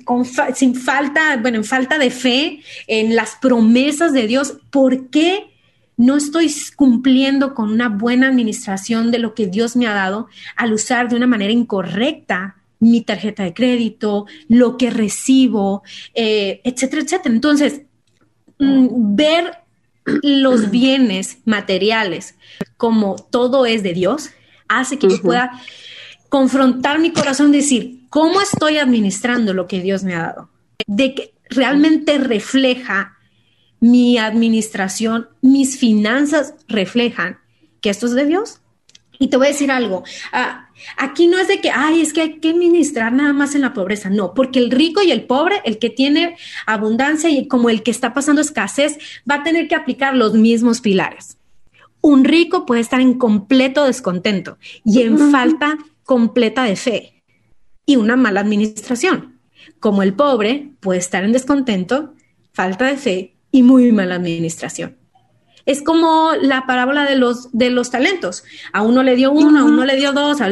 sin 0.55 0.75
falta, 0.75 1.37
bueno, 1.37 1.57
en 1.57 1.63
falta 1.63 1.97
de 1.97 2.11
fe 2.11 2.61
en 2.87 3.15
las 3.15 3.35
promesas 3.41 4.13
de 4.13 4.27
Dios, 4.27 4.57
¿por 4.69 5.09
qué 5.09 5.51
no 5.97 6.15
estoy 6.15 6.51
cumpliendo 6.75 7.53
con 7.53 7.71
una 7.71 7.89
buena 7.89 8.27
administración 8.27 9.11
de 9.11 9.19
lo 9.19 9.35
que 9.35 9.47
Dios 9.47 9.75
me 9.75 9.87
ha 9.87 9.93
dado 9.93 10.27
al 10.55 10.73
usar 10.73 11.09
de 11.09 11.15
una 11.15 11.27
manera 11.27 11.51
incorrecta 11.51 12.55
mi 12.79 13.01
tarjeta 13.01 13.43
de 13.43 13.53
crédito, 13.53 14.25
lo 14.47 14.77
que 14.77 14.89
recibo, 14.89 15.83
eh, 16.15 16.59
etcétera, 16.63 17.03
etcétera? 17.03 17.35
Entonces, 17.35 17.81
mm, 18.57 19.15
ver 19.15 19.51
los 20.05 20.71
bienes 20.71 21.39
materiales 21.45 22.35
como 22.77 23.15
todo 23.15 23.65
es 23.65 23.83
de 23.83 23.93
Dios, 23.93 24.31
hace 24.67 24.97
que 24.97 25.09
yo 25.09 25.21
pueda 25.21 25.51
confrontar 26.29 26.99
mi 26.99 27.11
corazón 27.11 27.53
y 27.53 27.57
decir, 27.57 28.07
¿cómo 28.09 28.41
estoy 28.41 28.77
administrando 28.77 29.53
lo 29.53 29.67
que 29.67 29.81
Dios 29.81 30.03
me 30.03 30.15
ha 30.15 30.21
dado? 30.21 30.49
De 30.87 31.13
que 31.13 31.33
realmente 31.49 32.17
refleja 32.17 33.17
mi 33.79 34.17
administración, 34.17 35.29
mis 35.41 35.77
finanzas 35.77 36.53
reflejan 36.67 37.39
que 37.81 37.89
esto 37.89 38.05
es 38.05 38.13
de 38.13 38.25
Dios. 38.25 38.60
Y 39.21 39.27
te 39.27 39.37
voy 39.37 39.45
a 39.45 39.49
decir 39.49 39.69
algo, 39.69 40.03
ah, 40.33 40.67
aquí 40.97 41.27
no 41.27 41.37
es 41.37 41.47
de 41.47 41.61
que, 41.61 41.69
ay, 41.69 42.01
es 42.01 42.11
que 42.11 42.21
hay 42.21 42.39
que 42.39 42.49
administrar 42.49 43.13
nada 43.13 43.33
más 43.33 43.53
en 43.53 43.61
la 43.61 43.71
pobreza, 43.71 44.09
no, 44.09 44.33
porque 44.33 44.57
el 44.57 44.71
rico 44.71 45.03
y 45.03 45.11
el 45.11 45.25
pobre, 45.25 45.61
el 45.63 45.77
que 45.77 45.91
tiene 45.91 46.37
abundancia 46.65 47.29
y 47.29 47.47
como 47.47 47.69
el 47.69 47.83
que 47.83 47.91
está 47.91 48.15
pasando 48.15 48.41
escasez, 48.41 48.97
va 49.29 49.35
a 49.35 49.43
tener 49.43 49.67
que 49.67 49.75
aplicar 49.75 50.15
los 50.15 50.33
mismos 50.33 50.81
pilares. 50.81 51.37
Un 52.01 52.23
rico 52.25 52.65
puede 52.65 52.81
estar 52.81 52.99
en 52.99 53.13
completo 53.13 53.85
descontento 53.85 54.57
y 54.83 55.03
en 55.03 55.31
falta 55.31 55.77
completa 56.03 56.63
de 56.63 56.75
fe 56.75 57.23
y 57.85 57.97
una 57.97 58.15
mala 58.15 58.39
administración, 58.39 59.39
como 59.79 60.01
el 60.01 60.15
pobre 60.15 60.71
puede 60.79 60.97
estar 60.97 61.23
en 61.23 61.31
descontento, 61.31 62.15
falta 62.53 62.87
de 62.87 62.97
fe 62.97 63.35
y 63.51 63.61
muy 63.61 63.91
mala 63.91 64.15
administración. 64.15 64.97
Es 65.65 65.81
como 65.81 66.31
la 66.41 66.65
parábola 66.65 67.05
de 67.05 67.15
los, 67.15 67.51
de 67.51 67.69
los 67.69 67.91
talentos. 67.91 68.43
A 68.73 68.81
uno 68.81 69.03
le 69.03 69.15
dio 69.15 69.31
uno, 69.31 69.61
a 69.61 69.63
uno 69.63 69.85
le 69.85 69.95
dio 69.95 70.13
dos, 70.13 70.39
a, 70.41 70.49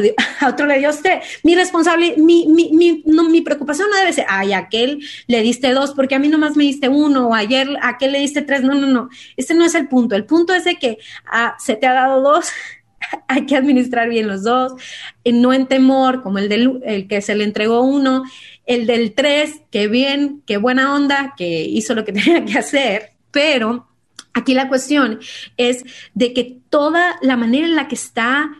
otro 0.48 0.66
le 0.66 0.78
dio 0.78 0.90
tres. 1.02 1.24
Mi 1.42 1.54
responsable, 1.54 2.14
mi, 2.16 2.46
mi, 2.46 2.70
mi, 2.72 3.02
no, 3.06 3.28
mi 3.28 3.40
preocupación 3.40 3.88
no 3.90 3.96
debe 3.96 4.12
ser, 4.12 4.26
ay, 4.28 4.52
aquel 4.52 5.00
le 5.26 5.42
diste 5.42 5.72
dos 5.72 5.92
porque 5.92 6.14
a 6.14 6.18
mí 6.18 6.28
nomás 6.28 6.56
me 6.56 6.64
diste 6.64 6.88
uno, 6.88 7.28
o 7.28 7.34
ayer 7.34 7.68
a 7.80 7.90
aquel 7.90 8.12
le 8.12 8.20
diste 8.20 8.42
tres. 8.42 8.62
No, 8.62 8.74
no, 8.74 8.86
no. 8.86 9.08
Ese 9.36 9.54
no 9.54 9.64
es 9.64 9.74
el 9.74 9.88
punto. 9.88 10.14
El 10.16 10.24
punto 10.24 10.54
es 10.54 10.64
de 10.64 10.76
que 10.76 10.98
ah, 11.26 11.56
se 11.58 11.76
te 11.76 11.86
ha 11.86 11.92
dado 11.92 12.22
dos, 12.22 12.50
hay 13.28 13.46
que 13.46 13.56
administrar 13.56 14.08
bien 14.08 14.28
los 14.28 14.42
dos, 14.42 14.72
no 15.24 15.52
en 15.52 15.66
temor, 15.66 16.22
como 16.22 16.38
el 16.38 16.48
del 16.48 16.80
el 16.84 17.08
que 17.08 17.22
se 17.22 17.34
le 17.34 17.44
entregó 17.44 17.82
uno, 17.82 18.24
el 18.66 18.86
del 18.86 19.14
tres, 19.14 19.62
que 19.70 19.88
bien, 19.88 20.42
qué 20.46 20.56
buena 20.56 20.94
onda, 20.94 21.34
que 21.36 21.62
hizo 21.64 21.94
lo 21.94 22.04
que 22.04 22.12
tenía 22.12 22.44
que 22.44 22.58
hacer, 22.58 23.12
pero 23.30 23.89
Aquí 24.32 24.54
la 24.54 24.68
cuestión 24.68 25.20
es 25.56 25.84
de 26.14 26.32
que 26.32 26.58
toda 26.68 27.16
la 27.22 27.36
manera 27.36 27.66
en 27.66 27.76
la 27.76 27.88
que 27.88 27.96
está 27.96 28.52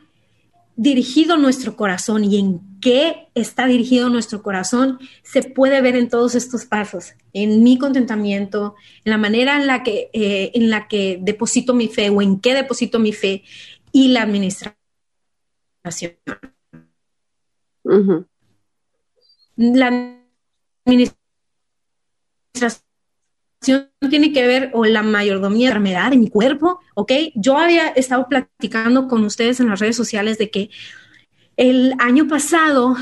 dirigido 0.77 1.37
nuestro 1.37 1.77
corazón 1.77 2.25
y 2.25 2.39
en 2.39 2.61
qué 2.81 3.29
está 3.35 3.67
dirigido 3.67 4.09
nuestro 4.09 4.43
corazón 4.43 4.99
se 5.23 5.43
puede 5.43 5.81
ver 5.83 5.95
en 5.95 6.09
todos 6.09 6.35
estos 6.35 6.65
pasos, 6.65 7.13
en 7.33 7.63
mi 7.63 7.79
contentamiento, 7.79 8.75
en 9.05 9.11
la 9.11 9.19
manera 9.19 9.57
en 9.57 9.67
la 9.67 9.83
que, 9.83 10.09
eh, 10.13 10.51
en 10.55 10.71
la 10.71 10.89
que 10.89 11.19
deposito 11.21 11.75
mi 11.75 11.89
fe 11.89 12.09
o 12.09 12.23
en 12.23 12.41
qué 12.41 12.55
deposito 12.55 12.99
mi 12.99 13.13
fe 13.13 13.45
y 13.93 14.09
la 14.09 14.23
administración. 14.23 14.75
La 19.57 20.17
administración 20.87 21.21
tiene 23.61 24.33
que 24.33 24.47
ver 24.47 24.71
o 24.73 24.87
la 24.87 25.03
mayordomía 25.03 25.69
de 25.69 25.75
enfermedad 25.75 26.13
en 26.13 26.21
mi 26.21 26.31
cuerpo, 26.31 26.81
¿ok? 26.95 27.13
Yo 27.35 27.59
había 27.59 27.89
estado 27.89 28.27
platicando 28.29 29.07
con 29.07 29.23
ustedes 29.25 29.61
en 29.61 29.69
las 29.69 29.81
redes 29.81 29.97
sociales 29.97 30.39
de 30.39 30.51
que 30.51 30.71
el 31.57 31.95
año 31.99 32.27
pasado 32.27 32.97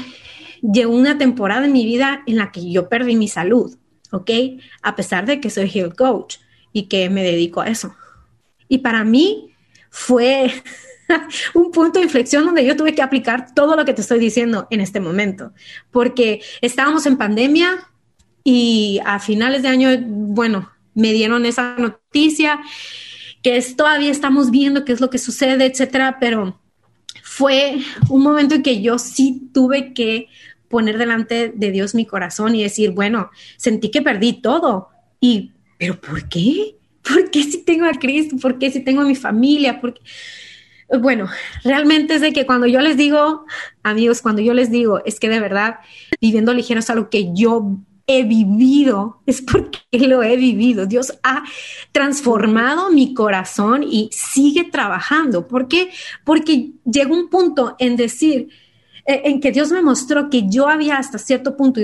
llegó 0.61 0.93
una 0.93 1.17
temporada 1.17 1.67
en 1.67 1.73
mi 1.73 1.85
vida 1.85 2.23
en 2.27 2.37
la 2.37 2.51
que 2.51 2.71
yo 2.71 2.89
perdí 2.89 3.15
mi 3.15 3.29
salud, 3.29 3.77
¿ok? 4.11 4.31
A 4.83 4.97
pesar 4.97 5.27
de 5.27 5.41
que 5.41 5.51
soy 5.51 5.71
health 5.73 5.95
coach 5.95 6.39
y 6.73 6.89
que 6.89 7.09
me 7.09 7.23
dedico 7.23 7.61
a 7.61 7.69
eso. 7.69 7.95
Y 8.69 8.79
para 8.79 9.05
mí 9.05 9.55
fue 9.91 10.53
un 11.55 11.71
punto 11.71 12.01
de 12.01 12.07
inflexión 12.07 12.45
donde 12.45 12.67
yo 12.67 12.77
tuve 12.77 12.97
que 12.97 13.03
aplicar 13.03 13.55
todo 13.55 13.77
lo 13.77 13.85
que 13.85 13.95
te 13.95 14.01
estoy 14.01 14.19
diciendo 14.19 14.67
en 14.71 14.81
este 14.81 14.99
momento, 14.99 15.53
porque 15.93 16.43
estábamos 16.61 17.07
en 17.07 17.17
pandemia, 17.17 17.89
y 18.51 18.99
a 19.05 19.19
finales 19.19 19.61
de 19.61 19.69
año, 19.69 19.91
bueno, 20.39 20.71
me 20.95 21.13
dieron 21.13 21.47
esa 21.47 21.75
noticia, 21.79 22.61
que 23.43 23.57
es, 23.57 23.75
todavía 23.75 24.13
estamos 24.13 24.53
viendo 24.53 24.85
qué 24.85 24.93
es 24.93 25.01
lo 25.01 25.11
que 25.11 25.19
sucede, 25.19 25.65
etcétera, 25.65 26.19
pero 26.21 26.61
fue 27.25 27.79
un 28.09 28.23
momento 28.23 28.55
en 28.55 28.63
que 28.63 28.81
yo 28.81 29.01
sí 29.01 29.51
tuve 29.53 29.93
que 29.95 30.29
poner 30.69 30.97
delante 30.97 31.53
de 31.53 31.73
Dios 31.73 31.97
mi 31.97 32.07
corazón 32.07 32.55
y 32.55 32.63
decir, 32.63 32.93
bueno, 32.93 33.31
sentí 33.57 33.91
que 33.91 34.01
perdí 34.01 34.35
todo. 34.35 34.91
Y, 35.19 35.51
pero 35.77 36.01
¿por 36.01 36.29
qué? 36.29 36.77
¿Por 37.03 37.33
qué 37.33 37.43
si 37.43 37.65
tengo 37.65 37.87
a 37.87 37.95
Cristo? 37.95 38.37
¿Por 38.37 38.61
qué 38.61 38.71
si 38.71 38.79
tengo 38.79 39.01
a 39.01 39.07
mi 39.07 39.17
familia? 39.17 39.81
¿Por 39.81 39.99
Bueno, 41.01 41.29
realmente 41.65 42.15
es 42.15 42.21
de 42.21 42.33
que 42.33 42.47
cuando 42.47 42.69
yo 42.69 42.81
les 42.81 42.97
digo, 42.97 43.45
amigos, 43.83 44.23
cuando 44.23 44.41
yo 44.41 44.55
les 44.55 44.71
digo, 44.71 45.03
es 45.05 45.19
que 45.19 45.29
de 45.29 45.41
verdad, 45.41 45.81
viviendo 46.21 46.55
ligero 46.55 46.79
es 46.79 46.91
algo 46.91 47.11
que 47.11 47.31
yo 47.35 47.81
he 48.09 48.25
vivido, 48.25 49.21
es 49.27 49.43
porque 49.43 49.79
lo 49.93 50.23
he 50.23 50.37
vivido. 50.37 50.87
Dios 50.87 51.13
ha 51.23 51.45
transformado 51.93 52.91
mi 52.91 53.15
corazón 53.15 53.85
y 53.85 54.09
sigue 54.11 54.65
trabajando. 54.65 55.47
¿Por 55.47 55.69
qué? 55.69 55.91
Porque 56.25 56.73
llegó 56.85 57.15
un 57.15 57.29
punto 57.29 57.77
en 57.79 57.97
decir, 57.97 58.49
eh, 59.07 59.23
en 59.25 59.41
que 59.41 59.53
Dios 59.53 59.71
me 59.71 59.83
mostró 59.83 60.31
que 60.31 60.49
yo 60.49 60.69
había 60.69 60.97
hasta 60.97 61.19
cierto 61.19 61.57
punto 61.57 61.81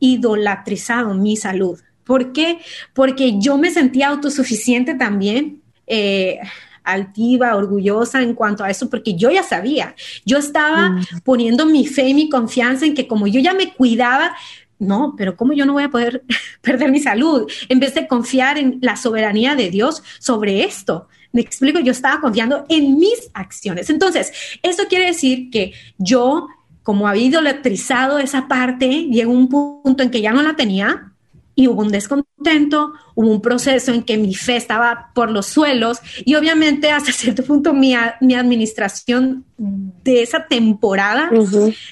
idolatrizado 0.00 1.14
mi 1.14 1.36
salud. 1.36 1.78
¿Por 2.04 2.32
qué? 2.32 2.58
Porque 2.94 3.38
yo 3.38 3.58
me 3.58 3.70
sentía 3.70 4.08
autosuficiente 4.08 4.94
también. 4.94 5.62
Eh, 5.86 6.38
altiva, 6.82 7.54
orgullosa 7.56 8.22
en 8.22 8.34
cuanto 8.34 8.64
a 8.64 8.70
eso, 8.70 8.88
porque 8.88 9.14
yo 9.14 9.30
ya 9.30 9.42
sabía, 9.42 9.94
yo 10.24 10.38
estaba 10.38 10.90
mm. 10.90 11.04
poniendo 11.24 11.66
mi 11.66 11.86
fe 11.86 12.08
y 12.08 12.14
mi 12.14 12.28
confianza 12.30 12.86
en 12.86 12.94
que 12.94 13.06
como 13.06 13.26
yo 13.26 13.38
ya 13.38 13.52
me 13.52 13.74
cuidaba, 13.74 14.34
no, 14.80 15.14
pero 15.16 15.36
¿cómo 15.36 15.52
yo 15.52 15.66
no 15.66 15.74
voy 15.74 15.84
a 15.84 15.90
poder 15.90 16.24
perder 16.62 16.90
mi 16.90 16.98
salud? 16.98 17.48
En 17.68 17.78
vez 17.78 17.94
de 17.94 18.08
confiar 18.08 18.58
en 18.58 18.78
la 18.80 18.96
soberanía 18.96 19.54
de 19.54 19.70
Dios 19.70 20.02
sobre 20.18 20.64
esto. 20.64 21.06
Me 21.32 21.42
explico, 21.42 21.78
yo 21.78 21.92
estaba 21.92 22.20
confiando 22.20 22.64
en 22.68 22.98
mis 22.98 23.30
acciones. 23.34 23.88
Entonces, 23.88 24.32
eso 24.62 24.84
quiere 24.88 25.06
decir 25.06 25.50
que 25.50 25.74
yo, 25.98 26.48
como 26.82 27.06
había 27.06 27.26
idolatrizado 27.26 28.18
esa 28.18 28.48
parte, 28.48 29.04
llegó 29.04 29.32
un 29.32 29.48
punto 29.48 30.02
en 30.02 30.10
que 30.10 30.22
ya 30.22 30.32
no 30.32 30.42
la 30.42 30.56
tenía 30.56 31.12
y 31.54 31.68
hubo 31.68 31.82
un 31.82 31.92
descontento, 31.92 32.94
hubo 33.14 33.30
un 33.30 33.42
proceso 33.42 33.92
en 33.92 34.02
que 34.02 34.16
mi 34.16 34.34
fe 34.34 34.56
estaba 34.56 35.10
por 35.14 35.30
los 35.30 35.46
suelos 35.46 36.00
y 36.24 36.34
obviamente 36.34 36.90
hasta 36.90 37.12
cierto 37.12 37.44
punto 37.44 37.74
mi, 37.74 37.94
mi 38.20 38.34
administración 38.34 39.44
de 39.58 40.22
esa 40.22 40.46
temporada 40.46 41.30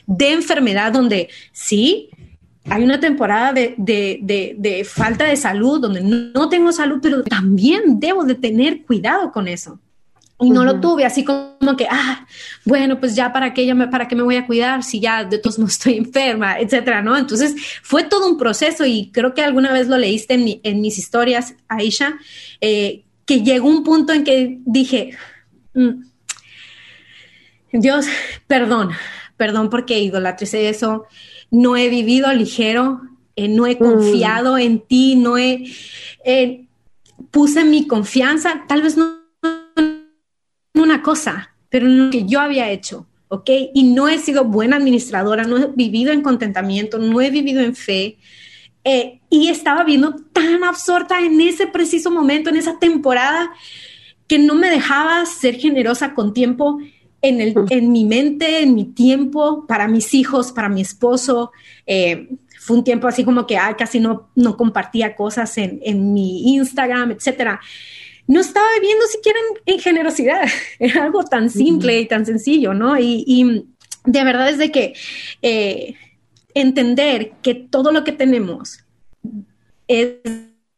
de 0.07 0.33
enfermedad 0.33 0.91
donde 0.91 1.29
sí, 1.53 2.09
hay 2.71 2.83
una 2.83 3.01
temporada 3.01 3.53
de, 3.53 4.87
falta 4.89 5.25
de 5.25 5.37
salud, 5.37 5.81
donde 5.81 6.01
no, 6.01 6.49
tengo 6.49 6.73
salud, 6.73 6.99
pero 7.03 7.23
también 7.23 7.99
debo 7.99 8.25
de 8.25 8.35
tener 8.35 8.85
cuidado 8.85 9.33
con 9.33 9.49
eso. 9.49 9.81
Y 10.41 10.51
no 10.51 10.65
lo 10.65 10.79
tuve, 10.79 11.05
así 11.05 11.25
como 11.25 11.77
que, 11.77 11.89
ah, 11.91 12.25
bueno, 12.65 13.01
pues 13.01 13.17
ya 13.17 13.33
para 13.33 13.53
qué, 13.53 13.67
ya 13.67 13.75
me, 13.75 13.89
para 13.89 14.07
qué 14.07 14.15
me 14.15 14.23
voy 14.23 14.37
a 14.37 14.47
cuidar 14.47 14.85
si 14.85 15.01
ya 15.01 15.25
de 15.25 15.39
todos 15.39 15.59
no 15.59 15.67
estoy 15.67 15.95
enferma, 15.99 16.61
etcétera, 16.61 17.03
¿no? 17.03 17.17
Entonces 17.17 17.57
fue 17.83 18.05
todo 18.05 18.29
un 18.29 18.39
proceso 18.39 18.87
y 18.87 19.11
creo 19.11 19.35
que 19.35 19.43
alguna 19.43 19.73
vez 19.73 19.89
lo 19.89 19.99
leíste 19.99 20.35
en, 20.35 20.61
en 20.63 20.81
mis 20.81 20.97
historias, 20.97 21.55
Aisha, 21.67 22.19
eh, 22.61 23.05
que 23.25 23.43
llegó 23.43 23.69
un 23.69 23.83
punto 23.83 24.13
en 24.13 24.23
que 24.23 24.61
dije, 24.65 25.17
mm, 25.75 26.05
Dios, 27.73 28.07
perdón, 28.47 28.91
perdón 29.37 29.71
porque 29.71 29.99
idolatricé 29.99 30.69
eso, 30.69 31.07
no 31.51 31.77
he 31.77 31.89
vivido 31.89 32.33
ligero, 32.33 33.01
eh, 33.37 33.49
no 33.49 33.67
he 33.67 33.77
mm. 33.77 33.79
confiado 33.79 34.59
en 34.59 34.81
ti, 34.81 35.17
no 35.17 35.39
he, 35.39 35.65
eh, 36.25 36.67
puse 37.31 37.65
mi 37.65 37.87
confianza, 37.87 38.65
tal 38.67 38.83
vez 38.83 38.97
no 38.97 39.19
en 39.77 40.03
una 40.75 41.03
cosa, 41.03 41.55
pero 41.69 41.87
en 41.87 42.07
lo 42.07 42.11
que 42.11 42.25
yo 42.25 42.41
había 42.41 42.71
hecho, 42.71 43.07
¿ok? 43.29 43.51
Y 43.75 43.85
no 43.85 44.09
he 44.09 44.19
sido 44.19 44.45
buena 44.45 44.77
administradora, 44.77 45.45
no 45.45 45.59
he 45.59 45.67
vivido 45.75 46.13
en 46.13 46.23
contentamiento, 46.23 46.99
no 46.99 47.21
he 47.21 47.31
vivido 47.31 47.61
en 47.61 47.75
fe. 47.75 48.19
Eh, 48.85 49.21
y 49.29 49.49
estaba 49.49 49.85
viendo 49.85 50.17
tan 50.33 50.65
absorta 50.65 51.21
en 51.21 51.41
ese 51.41 51.67
preciso 51.67 52.11
momento, 52.11 52.49
en 52.49 52.57
esa 52.57 52.79
temporada, 52.79 53.51
que 54.27 54.39
no 54.39 54.55
me 54.55 54.71
dejaba 54.71 55.27
ser 55.27 55.57
generosa 55.57 56.15
con 56.15 56.33
tiempo 56.33 56.79
en, 57.23 57.41
el, 57.41 57.55
en 57.71 57.93
mi 57.93 58.05
mente, 58.05 58.63
en 58.63 58.75
mi 58.75 58.85
tiempo, 58.85 59.67
para 59.67 59.89
mis 59.89 60.15
hijos, 60.15 60.53
para 60.53 60.69
mi 60.69 60.81
esposo. 60.81 61.53
Eh, 61.87 62.29
fue 62.61 62.77
un 62.77 62.85
tiempo 62.85 63.09
así 63.09 63.25
como 63.25 63.47
que 63.47 63.59
casi 63.79 64.01
no, 64.01 64.31
no 64.35 64.57
compartía 64.57 65.17
cosas 65.17 65.57
en, 65.59 65.81
en 65.83 66.13
mi 66.13 66.55
Instagram, 66.55 67.13
etcétera. 67.13 67.61
No 68.27 68.41
estaba 68.41 68.67
viviendo 68.81 69.07
siquiera 69.07 69.39
en, 69.65 69.79
generosidad. 69.79 70.43
Era 70.79 71.05
algo 71.05 71.25
tan 71.25 71.49
simple 71.51 72.01
y 72.01 72.07
tan 72.07 72.27
sencillo, 72.27 72.75
¿no? 72.75 72.99
Y, 72.99 73.25
y, 73.27 73.65
de 74.05 74.25
verdad 74.25 74.49
es 74.49 74.59
de 74.59 74.71
que 74.71 74.95
eh, 75.43 75.95
entender 76.55 77.33
que 77.43 77.55
todo 77.55 77.93
lo 77.93 78.05
que 78.05 78.13
tenemos 78.13 78.85
es 79.87 80.15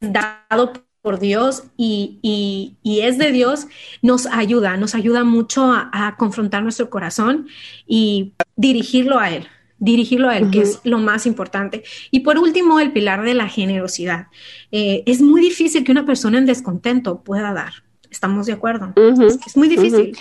dado 0.01 0.73
por 1.03 1.19
Dios 1.19 1.65
y, 1.77 2.77
es 2.85 3.19
de 3.19 3.33
Dios, 3.33 3.67
nos 4.03 4.27
ayuda, 4.27 4.77
nos 4.77 4.95
ayuda 4.95 5.25
mucho 5.25 5.73
a, 5.73 6.17
confrontar 6.19 6.63
nuestro 6.63 6.91
corazón 6.91 7.49
y 7.87 8.35
dirigirlo 8.57 9.19
a 9.19 9.31
Él, 9.31 9.47
dirigirlo 9.79 10.29
a 10.29 10.37
Él, 10.37 10.51
que 10.51 10.61
es 10.61 10.81
lo 10.85 10.99
más 10.99 11.27
importante. 11.27 11.85
Y 12.11 12.21
por 12.21 12.39
último, 12.39 12.81
el 12.81 12.93
pilar 12.93 13.23
de 13.23 13.35
la 13.35 13.49
generosidad. 13.49 14.27
Eh, 14.71 15.03
es 15.07 15.23
muy 15.23 15.41
difícil 15.41 15.85
que 15.85 15.93
una 15.93 16.05
persona 16.05 16.39
en 16.39 16.47
descontento 16.47 17.23
pueda 17.23 17.53
dar. 17.53 17.73
¿Estamos 18.11 18.47
de 18.47 18.53
acuerdo? 18.53 18.93
Es 18.97 19.57
muy 19.57 19.69
difícil. 19.69 20.17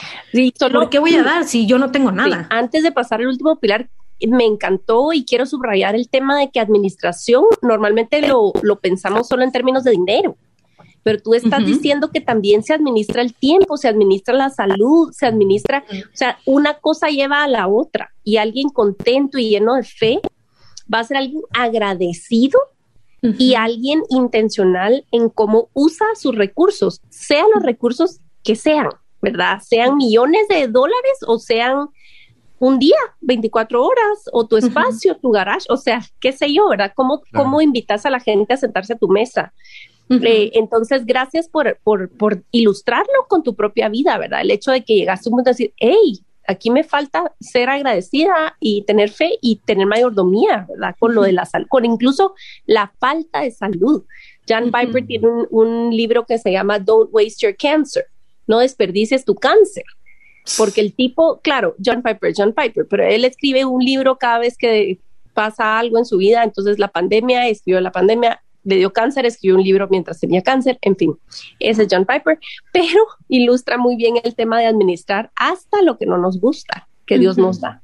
¿Por 0.72 0.90
qué 0.90 1.00
voy 1.00 1.16
a 1.16 1.24
dar 1.24 1.46
si 1.46 1.66
yo 1.66 1.78
no 1.80 1.92
tengo 1.92 2.12
nada? 2.12 2.48
Antes 2.52 2.84
de 2.84 2.92
pasar 2.92 3.20
al 3.20 3.28
último 3.28 3.60
pilar, 3.60 3.90
me 4.28 4.46
encantó 4.46 5.12
y 5.12 5.26
quiero 5.26 5.46
subrayar 5.46 5.96
el 5.96 6.08
tema 6.08 6.40
de 6.40 6.52
que 6.52 6.60
administración 6.60 7.46
normalmente 7.62 8.22
lo, 8.26 8.54
lo 8.62 8.80
pensamos 8.80 9.28
solo 9.28 9.44
en 9.44 9.52
términos 9.52 9.84
de 9.84 9.92
dinero 9.92 10.38
pero 11.04 11.20
tú 11.20 11.34
estás 11.34 11.66
diciendo 11.66 12.10
que 12.10 12.22
también 12.22 12.64
se 12.64 12.74
administra 12.74 13.22
el 13.22 13.34
tiempo, 13.34 13.78
se 13.78 13.88
administra 13.88 14.34
la 14.34 14.50
salud, 14.50 15.12
se 15.12 15.26
administra, 15.26 15.84
o 15.92 16.16
sea, 16.16 16.38
una 16.46 16.76
cosa 16.76 17.08
lleva 17.08 17.44
a 17.44 17.48
la 17.48 17.68
otra 17.68 18.12
y 18.24 18.38
alguien 18.38 18.70
contento 18.70 19.38
y 19.38 19.50
lleno 19.50 19.76
de 19.76 19.84
fe 19.84 20.20
va 20.94 21.00
a 21.00 21.04
ser 21.04 21.18
alguien 21.18 21.42
agradecido 21.52 22.60
y 23.22 23.56
alguien 23.56 24.02
intencional 24.10 25.06
en 25.12 25.30
cómo 25.30 25.70
usa 25.74 26.06
sus 26.16 26.36
recursos, 26.36 27.02
sean 27.10 27.48
los 27.54 27.64
recursos 27.64 28.20
que 28.44 28.56
sean, 28.56 28.90
¿verdad? 29.22 29.60
Sean 29.62 29.98
millones 29.98 30.48
de 30.48 30.68
dólares 30.68 31.18
o 31.28 31.38
sean 31.38 31.90
un 32.60 32.78
día, 32.78 32.98
24 33.22 33.84
horas, 33.84 34.20
o 34.34 34.46
tu 34.46 34.58
espacio, 34.58 35.16
tu 35.18 35.32
garage, 35.32 35.66
o 35.70 35.78
sea, 35.78 36.02
qué 36.20 36.34
sé 36.34 36.54
yo, 36.54 36.68
¿verdad? 36.70 36.92
¿Cómo, 36.94 37.22
¿Cómo 37.34 37.62
invitas 37.62 38.06
a 38.06 38.10
la 38.10 38.20
gente 38.20 38.54
a 38.54 38.58
sentarse 38.58 38.94
a 38.94 38.98
tu 38.98 39.08
mesa? 39.08 39.54
Eh, 40.10 40.52
entonces, 40.56 41.06
gracias 41.06 41.48
por, 41.48 41.78
por, 41.84 42.10
por, 42.10 42.44
ilustrarlo 42.52 43.28
con 43.28 43.44
tu 43.44 43.56
propia 43.56 43.90
vida, 43.90 44.18
¿verdad? 44.18 44.42
El 44.42 44.50
hecho 44.50 44.72
de 44.72 44.84
que 44.84 44.96
llegaste 44.96 45.28
a 45.28 45.30
un 45.30 45.38
punto 45.38 45.50
de 45.50 45.54
decir, 45.54 45.74
hey, 45.78 46.20
aquí 46.48 46.72
me 46.72 46.84
falta 46.84 47.32
ser 47.40 47.70
agradecida 47.70 48.58
y 48.60 48.82
tener 48.84 49.12
fe 49.12 49.38
y 49.40 49.58
tener 49.58 49.86
mayordomía, 49.86 50.66
¿verdad? 50.68 50.96
Con 50.98 51.14
lo 51.14 51.22
de 51.22 51.32
la 51.32 51.46
salud, 51.46 51.68
con 51.70 51.86
incluso 51.86 52.34
la 52.66 52.92
falta 53.00 53.42
de 53.42 53.52
salud. 53.52 54.04
Jan 54.48 54.72
Piper 54.72 55.06
tiene 55.06 55.28
un, 55.28 55.48
un, 55.52 55.96
libro 55.96 56.26
que 56.26 56.40
se 56.40 56.52
llama 56.52 56.80
Don't 56.80 57.10
Waste 57.14 57.46
Your 57.46 57.56
Cancer, 57.56 58.06
no 58.48 58.60
desperdicies 58.60 59.26
tu 59.26 59.36
cáncer. 59.36 59.84
Porque 60.58 60.82
el 60.82 60.96
tipo, 60.96 61.40
claro, 61.42 61.76
John 61.84 62.02
Piper, 62.02 62.34
John 62.36 62.54
Piper, 62.54 62.88
pero 62.90 63.04
él 63.04 63.26
escribe 63.26 63.66
un 63.66 63.84
libro 63.84 64.18
cada 64.18 64.40
vez 64.40 64.58
que 64.58 65.00
pasa 65.34 65.78
algo 65.78 65.98
en 66.00 66.06
su 66.06 66.18
vida, 66.18 66.44
entonces 66.44 66.80
la 66.80 66.88
pandemia, 66.88 67.48
escribió 67.48 67.80
la 67.80 67.92
pandemia, 67.92 68.42
le 68.64 68.76
dio 68.76 68.92
cáncer, 68.94 69.26
escribió 69.26 69.56
un 69.56 69.64
libro 69.64 69.88
mientras 69.90 70.20
tenía 70.20 70.42
cáncer, 70.42 70.78
en 70.82 70.96
fin, 70.96 71.16
ese 71.60 71.84
es 71.84 71.88
John 71.90 72.06
Piper, 72.06 72.40
pero 72.72 73.00
ilustra 73.28 73.78
muy 73.78 73.96
bien 73.96 74.16
el 74.24 74.36
tema 74.36 74.60
de 74.60 74.68
administrar 74.68 75.32
hasta 75.36 75.82
lo 75.82 75.98
que 75.98 76.06
no 76.06 76.18
nos 76.18 76.40
gusta, 76.40 76.88
que 77.06 77.18
Dios 77.18 77.38
nos 77.38 77.62
da. 77.62 77.82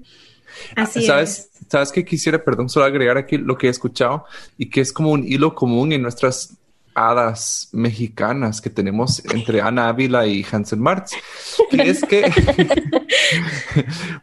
Así 0.75 1.05
¿Sabes? 1.05 1.39
Es. 1.39 1.67
¿Sabes 1.67 1.91
qué 1.91 2.05
quisiera, 2.05 2.43
perdón, 2.43 2.69
solo 2.69 2.85
agregar 2.85 3.17
aquí 3.17 3.38
lo 3.38 3.57
que 3.57 3.67
he 3.67 3.69
escuchado 3.69 4.25
y 4.57 4.69
que 4.69 4.81
es 4.81 4.93
como 4.93 5.11
un 5.11 5.23
hilo 5.27 5.55
común 5.55 5.91
en 5.91 6.01
nuestras 6.03 6.57
hadas 6.95 7.69
mexicanas 7.73 8.62
que 8.62 8.69
tenemos 8.69 9.23
entre 9.25 9.62
Ana 9.62 9.89
Ávila 9.89 10.25
y 10.25 10.45
Hansen 10.49 10.79
Martz, 10.79 11.12
que 11.69 11.81
es 11.89 12.01
que 12.01 12.31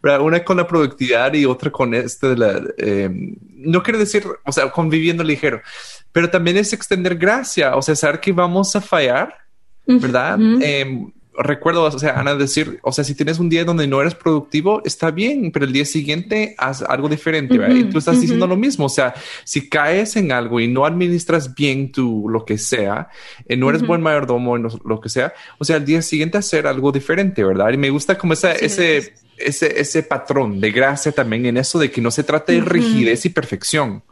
una 0.21 0.43
con 0.43 0.57
la 0.57 0.67
productividad 0.67 1.35
y 1.35 1.45
otra 1.45 1.71
con 1.71 1.95
este 1.95 2.29
de 2.29 2.37
la, 2.37 2.63
eh, 2.79 3.11
no 3.11 3.83
quiero 3.83 3.99
decir, 3.99 4.25
o 4.45 4.53
sea, 4.53 4.71
conviviendo 4.71 5.23
ligero, 5.23 5.61
pero 6.11 6.31
también 6.31 6.57
es 6.57 6.73
extender 6.73 7.17
gracia, 7.17 7.77
o 7.77 7.83
sea, 7.83 7.95
saber 7.95 8.21
que 8.21 8.33
vamos 8.33 8.75
a 8.75 8.81
fallar, 8.81 9.37
¿verdad? 9.87 10.39
Em, 10.61 11.13
recuerdo, 11.37 11.85
o 11.85 11.99
sea, 11.99 12.19
Ana, 12.19 12.35
decir, 12.35 12.79
o 12.83 12.93
sea, 12.93 13.05
si 13.05 13.15
tienes 13.15 13.39
un 13.39 13.49
día 13.49 13.65
donde 13.65 13.87
no 13.87 14.01
eres 14.01 14.15
productivo, 14.15 14.83
está 14.85 15.11
bien, 15.11 15.51
pero 15.53 15.65
el 15.65 15.73
día 15.73 15.85
siguiente 15.85 16.55
haz 16.59 16.83
algo 16.83 17.09
diferente, 17.09 17.57
¿verdad? 17.59 17.77
y 17.77 17.85
tú 17.85 17.99
estás 17.99 18.21
diciendo 18.21 18.47
lo 18.47 18.57
mismo, 18.57 18.87
o 18.87 18.91
sea, 18.91 19.15
si 19.45 19.69
caes 19.69 20.17
en 20.17 20.33
algo 20.33 20.61
y 20.61 20.69
no 20.69 20.85
administras 20.85 21.55
bien 21.55 21.91
tu 21.91 22.29
lo 22.29 22.45
que 22.45 22.59
sea, 22.59 23.09
eh, 23.47 23.57
no 23.57 23.71
eres 23.71 23.87
buen 23.87 24.03
mayordomo 24.03 24.57
en 24.57 24.69
lo, 24.85 25.01
que 25.01 25.09
sea, 25.09 25.33
o 25.59 25.65
sea, 25.65 25.77
el 25.77 25.85
día 25.85 26.03
siguiente 26.03 26.39
hacer 26.39 26.67
algo 26.67 26.93
diferente, 26.93 27.45
¿verdad? 27.45 27.73
Y 27.73 27.77
me 27.77 27.91
gusta 27.91 28.19
como 28.19 28.35
esa, 28.35 28.53
ese, 28.53 29.15
ese, 29.37 29.81
ese 29.81 30.03
patrón 30.03 30.61
de 30.61 30.71
gracia 30.71 31.13
también 31.13 31.47
en 31.47 31.57
eso 31.57 31.79
de 31.79 31.91
que 31.91 32.01
no 32.01 32.11
se 32.11 32.25
trata 32.25 32.53
de 32.53 32.61
rigidez 32.61 33.25
y 33.25 33.31
perfección. 33.31 34.03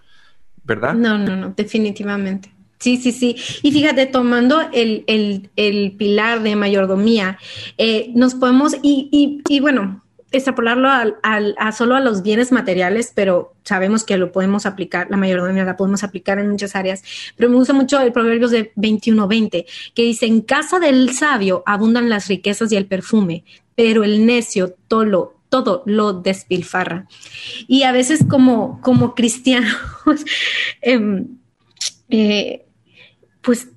¿verdad? 0.63 0.95
No, 0.95 1.19
no, 1.19 1.37
no, 1.37 1.53
definitivamente. 1.57 2.53
Sí, 2.81 2.97
sí, 2.97 3.13
sí. 3.13 3.37
Y 3.63 3.73
fíjate, 3.73 4.07
tomando 4.07 4.59
el, 4.73 5.51
pilar 5.99 6.43
de 6.43 6.57
mayordomía, 6.57 7.39
eh, 7.77 8.11
nos 8.15 8.35
podemos, 8.35 8.75
y, 8.83 9.43
y, 9.47 9.61
bueno, 9.61 10.03
extrapolarlo 10.33 10.89
al, 10.89 11.55
a 11.59 11.73
solo 11.73 11.95
a 11.95 12.01
los 12.01 12.23
bienes 12.23 12.53
materiales, 12.53 13.13
pero 13.15 13.53
sabemos 13.65 14.05
que 14.05 14.17
lo 14.17 14.33
podemos 14.33 14.65
aplicar, 14.65 15.09
la 15.11 15.19
mayordomía 15.19 15.65
la 15.65 15.77
podemos 15.77 16.03
aplicar 16.05 16.39
en 16.39 16.49
muchas 16.49 16.75
áreas. 16.75 17.03
Pero 17.37 17.51
me 17.51 17.57
gusta 17.57 17.75
mucho 17.75 18.01
el 18.01 18.13
Proverbios 18.13 18.51
de 18.51 18.73
21-20, 18.77 19.67
que 19.95 20.03
dice, 20.03 20.25
en 20.25 20.41
casa 20.41 20.79
del 20.79 21.13
sabio 21.13 21.63
abundan 21.67 22.09
las 22.09 22.29
riquezas 22.29 22.73
y 22.73 22.77
el 22.77 22.87
perfume, 22.87 23.45
pero 23.75 24.05
el 24.05 24.25
necio 24.25 24.75
tolo 24.89 25.37
todo 25.51 25.83
lo 25.85 26.15
despilfarra. 26.15 27.09
Y 27.69 27.83
a 27.83 27.93
veces 27.93 28.25
como, 28.27 28.81
como 28.81 29.15
cristianos, 29.15 29.75
em, 30.81 31.27
eh, 32.09 32.65
pues 33.41 33.69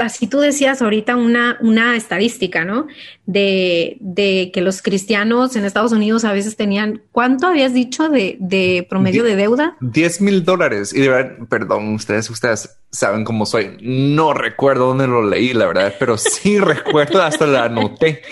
así 0.00 0.26
tú 0.26 0.38
decías 0.40 0.82
ahorita 0.82 1.16
una, 1.16 1.58
una 1.60 1.96
estadística, 1.96 2.64
¿no? 2.64 2.86
De, 3.26 3.96
de, 4.00 4.50
que 4.52 4.60
los 4.60 4.82
cristianos 4.82 5.54
en 5.56 5.64
Estados 5.64 5.92
Unidos 5.92 6.24
a 6.24 6.32
veces 6.32 6.56
tenían, 6.56 7.02
¿cuánto 7.12 7.46
habías 7.46 7.74
dicho 7.74 8.08
de, 8.08 8.36
de 8.40 8.86
promedio 8.88 9.22
de 9.22 9.36
deuda? 9.36 9.76
10 9.80 10.20
mil 10.22 10.44
dólares. 10.44 10.92
Y 10.92 11.00
de 11.00 11.08
verdad, 11.08 11.46
perdón, 11.48 11.94
ustedes, 11.94 12.28
ustedes 12.30 12.76
saben 12.90 13.24
cómo 13.24 13.46
soy. 13.46 13.76
No 13.80 14.34
recuerdo 14.34 14.86
dónde 14.88 15.06
lo 15.06 15.22
leí, 15.22 15.52
la 15.52 15.66
verdad, 15.66 15.94
pero 15.98 16.16
sí 16.18 16.58
recuerdo, 16.60 17.22
hasta 17.22 17.46
la 17.46 17.64
anoté. 17.64 18.22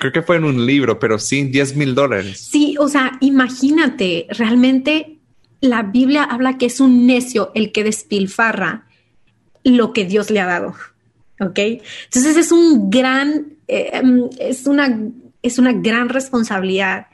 Creo 0.00 0.12
que 0.12 0.22
fue 0.22 0.36
en 0.36 0.44
un 0.44 0.66
libro, 0.66 0.98
pero 0.98 1.18
sí, 1.18 1.44
10 1.44 1.76
mil 1.76 1.94
dólares. 1.94 2.48
Sí, 2.50 2.76
o 2.78 2.88
sea, 2.88 3.12
imagínate, 3.20 4.26
realmente 4.30 5.18
la 5.60 5.82
Biblia 5.82 6.24
habla 6.24 6.56
que 6.56 6.66
es 6.66 6.80
un 6.80 7.06
necio 7.06 7.50
el 7.54 7.72
que 7.72 7.84
despilfarra 7.84 8.87
lo 9.64 9.92
que 9.92 10.04
Dios 10.04 10.30
le 10.30 10.40
ha 10.40 10.46
dado. 10.46 10.74
¿ok? 11.40 11.58
Entonces 12.04 12.36
es 12.36 12.52
un 12.52 12.90
gran, 12.90 13.56
eh, 13.68 13.90
em, 13.92 14.28
es, 14.38 14.66
una, 14.66 14.98
es 15.42 15.58
una 15.58 15.72
gran 15.72 16.08
responsabilidad 16.08 17.06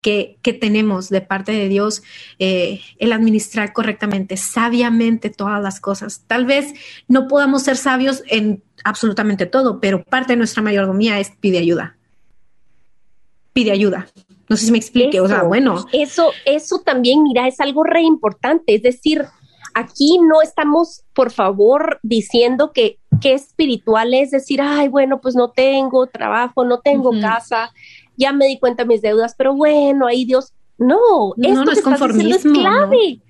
que, 0.00 0.38
tenemos 0.60 1.08
de 1.10 1.20
parte 1.20 1.52
de 1.52 1.68
Dios 1.68 2.02
eh, 2.40 2.80
el 2.98 3.12
administrar 3.12 3.72
correctamente, 3.72 4.36
sabiamente 4.36 5.30
todas 5.30 5.62
las 5.62 5.80
cosas. 5.80 6.24
Tal 6.26 6.44
vez 6.44 6.74
no 7.06 7.28
podamos 7.28 7.62
ser 7.62 7.76
sabios 7.76 8.24
en 8.26 8.62
absolutamente 8.82 9.46
todo, 9.46 9.80
pero 9.80 10.02
parte 10.02 10.32
de 10.32 10.38
nuestra 10.38 10.62
mayordomía 10.62 11.20
es 11.20 11.30
pide 11.30 11.58
ayuda. 11.58 11.96
Pide 13.52 13.70
ayuda. 13.70 14.08
No 14.48 14.56
sé 14.56 14.66
si 14.66 14.72
me 14.72 14.78
explique, 14.78 15.20
o 15.20 15.28
sea, 15.28 15.44
bueno. 15.44 15.86
Eso, 15.92 16.32
eso 16.46 16.80
también, 16.80 17.22
mira, 17.22 17.46
es 17.46 17.60
algo 17.60 17.84
re 17.84 18.02
importante. 18.02 18.74
Es 18.74 18.82
decir, 18.82 19.24
aquí 19.74 20.18
no 20.18 20.42
estamos, 20.42 21.04
por 21.14 21.30
favor, 21.30 21.98
diciendo 22.02 22.72
que, 22.72 22.98
que 23.20 23.34
espiritual 23.34 24.14
es 24.14 24.30
decir, 24.30 24.60
ay, 24.62 24.88
bueno, 24.88 25.20
pues 25.20 25.34
no 25.34 25.50
tengo 25.50 26.06
trabajo, 26.06 26.64
no 26.64 26.80
tengo 26.80 27.12
casa, 27.20 27.72
ya 28.16 28.32
me 28.32 28.46
di 28.46 28.58
cuenta 28.58 28.84
de 28.84 28.88
mis 28.88 29.02
deudas, 29.02 29.34
pero 29.36 29.54
bueno, 29.54 30.06
ahí 30.06 30.24
Dios, 30.24 30.52
no, 30.78 31.34
esto 31.36 31.64
no, 31.64 31.72
es 31.72 31.82
conformismo, 31.82 32.34
es 32.34 32.42
clave 32.42 33.20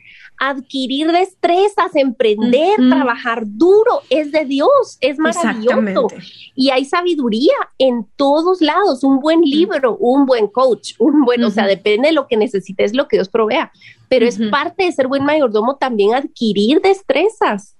adquirir 0.45 1.13
destrezas, 1.13 1.95
emprender, 1.95 2.75
trabajar 2.89 3.45
duro, 3.47 4.03
es 4.11 4.33
de 4.33 4.45
Dios, 4.45 4.99
es 5.01 5.17
maravilloso. 5.17 6.09
Y 6.57 6.71
hay 6.71 6.85
sabiduría 6.85 7.55
en 7.79 8.09
todos 8.17 8.61
lados, 8.61 9.05
un 9.05 9.21
buen 9.21 9.43
libro, 9.43 9.97
un 10.01 10.27
buen 10.27 10.49
coach, 10.49 10.95
un 10.99 11.25
buen, 11.25 11.45
o 11.45 11.51
sea, 11.51 11.69
depende 11.69 12.09
de 12.09 12.15
lo 12.15 12.27
que 12.27 12.37
necesites, 12.37 12.93
lo 12.93 13.07
que 13.07 13.19
Dios 13.19 13.29
provea, 13.29 13.71
pero 14.09 14.27
es 14.27 14.37
parte 14.51 14.85
de 14.85 14.91
ser 14.91 15.07
buen 15.07 15.25
mayordomo 15.25 15.77
también 15.77 16.13
adquirir 16.13 16.81
destrezas. 16.81 17.77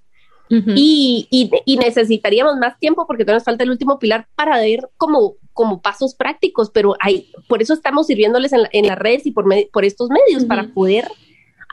y, 0.49 1.27
y, 1.65 1.77
necesitaríamos 1.77 2.55
más 2.57 2.79
tiempo 2.79 3.05
porque 3.07 3.25
todavía 3.25 3.39
nos 3.39 3.43
falta 3.43 3.63
el 3.65 3.71
último 3.71 3.99
pilar 3.99 4.27
para 4.35 4.57
ver 4.59 4.87
como, 4.95 5.35
como 5.51 5.81
pasos 5.81 6.15
prácticos, 6.15 6.69
pero 6.69 6.95
hay, 7.01 7.29
por 7.49 7.61
eso 7.61 7.73
estamos 7.73 8.07
sirviéndoles 8.07 8.53
en, 8.53 8.61
en 8.71 8.87
las 8.87 8.97
redes 8.97 9.25
y 9.25 9.31
por, 9.31 9.45
por 9.73 9.83
estos 9.83 10.09
medios, 10.09 10.45
para 10.45 10.67
poder 10.67 11.09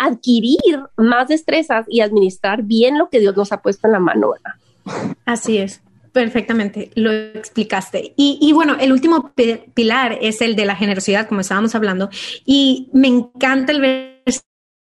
adquirir 0.00 0.80
más 0.96 1.28
destrezas 1.28 1.86
y 1.88 2.00
administrar 2.00 2.62
bien 2.62 2.98
lo 2.98 3.10
que 3.10 3.20
Dios 3.20 3.36
nos 3.36 3.52
ha 3.52 3.60
puesto 3.60 3.86
en 3.86 3.92
la 3.92 4.00
mano. 4.00 4.32
Así 5.26 5.58
es. 5.58 5.82
Perfectamente, 6.12 6.90
lo 6.96 7.12
explicaste. 7.12 8.14
Y, 8.16 8.50
bueno, 8.52 8.76
el 8.80 8.90
último 8.90 9.32
pilar 9.74 10.18
es 10.20 10.40
el 10.40 10.56
de 10.56 10.64
la 10.64 10.74
generosidad, 10.74 11.28
como 11.28 11.40
estábamos 11.40 11.74
hablando, 11.76 12.10
y 12.44 12.88
me 12.92 13.06
encanta 13.06 13.70
el 13.70 13.80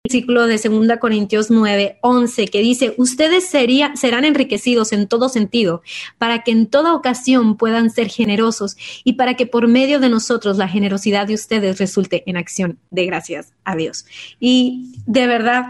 versículo 0.05 0.47
de 0.47 0.57
2 0.57 0.97
Corintios 0.99 1.49
9, 1.49 1.99
11, 2.01 2.47
que 2.49 2.59
dice, 2.59 2.93
ustedes 2.97 3.47
sería, 3.47 3.95
serán 3.95 4.25
enriquecidos 4.25 4.91
en 4.91 5.07
todo 5.07 5.29
sentido, 5.29 5.81
para 6.17 6.43
que 6.43 6.51
en 6.51 6.67
toda 6.67 6.93
ocasión 6.93 7.55
puedan 7.55 7.89
ser 7.89 8.09
generosos 8.09 8.75
y 9.05 9.13
para 9.13 9.35
que 9.35 9.45
por 9.45 9.69
medio 9.69 10.01
de 10.01 10.09
nosotros 10.09 10.57
la 10.57 10.67
generosidad 10.67 11.25
de 11.25 11.35
ustedes 11.35 11.79
resulte 11.79 12.21
en 12.25 12.35
acción 12.35 12.79
de 12.91 13.05
gracias 13.05 13.53
a 13.63 13.77
Dios. 13.77 14.05
Y 14.41 14.91
de 15.05 15.25
verdad, 15.25 15.67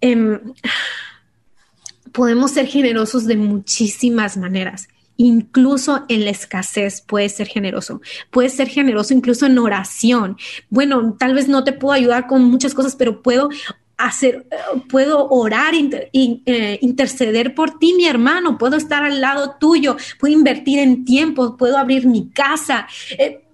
eh, 0.00 0.40
podemos 2.10 2.50
ser 2.50 2.66
generosos 2.66 3.26
de 3.26 3.36
muchísimas 3.36 4.36
maneras. 4.36 4.88
Incluso 5.22 6.04
en 6.08 6.24
la 6.24 6.32
escasez 6.32 7.00
puedes 7.00 7.36
ser 7.36 7.46
generoso. 7.46 8.00
Puedes 8.30 8.54
ser 8.54 8.68
generoso 8.68 9.14
incluso 9.14 9.46
en 9.46 9.56
oración. 9.56 10.36
Bueno, 10.68 11.14
tal 11.16 11.32
vez 11.32 11.46
no 11.46 11.62
te 11.62 11.72
puedo 11.72 11.92
ayudar 11.92 12.26
con 12.26 12.42
muchas 12.42 12.74
cosas, 12.74 12.96
pero 12.96 13.22
puedo 13.22 13.48
hacer, 13.98 14.48
puedo 14.90 15.28
orar, 15.28 15.74
eh, 15.76 16.78
interceder 16.82 17.54
por 17.54 17.78
ti, 17.78 17.94
mi 17.94 18.06
hermano, 18.06 18.58
puedo 18.58 18.76
estar 18.76 19.04
al 19.04 19.20
lado 19.20 19.54
tuyo, 19.60 19.96
puedo 20.18 20.34
invertir 20.34 20.80
en 20.80 21.04
tiempo, 21.04 21.56
puedo 21.56 21.78
abrir 21.78 22.04
mi 22.04 22.28
casa. 22.30 22.88
Eh, 23.16 23.44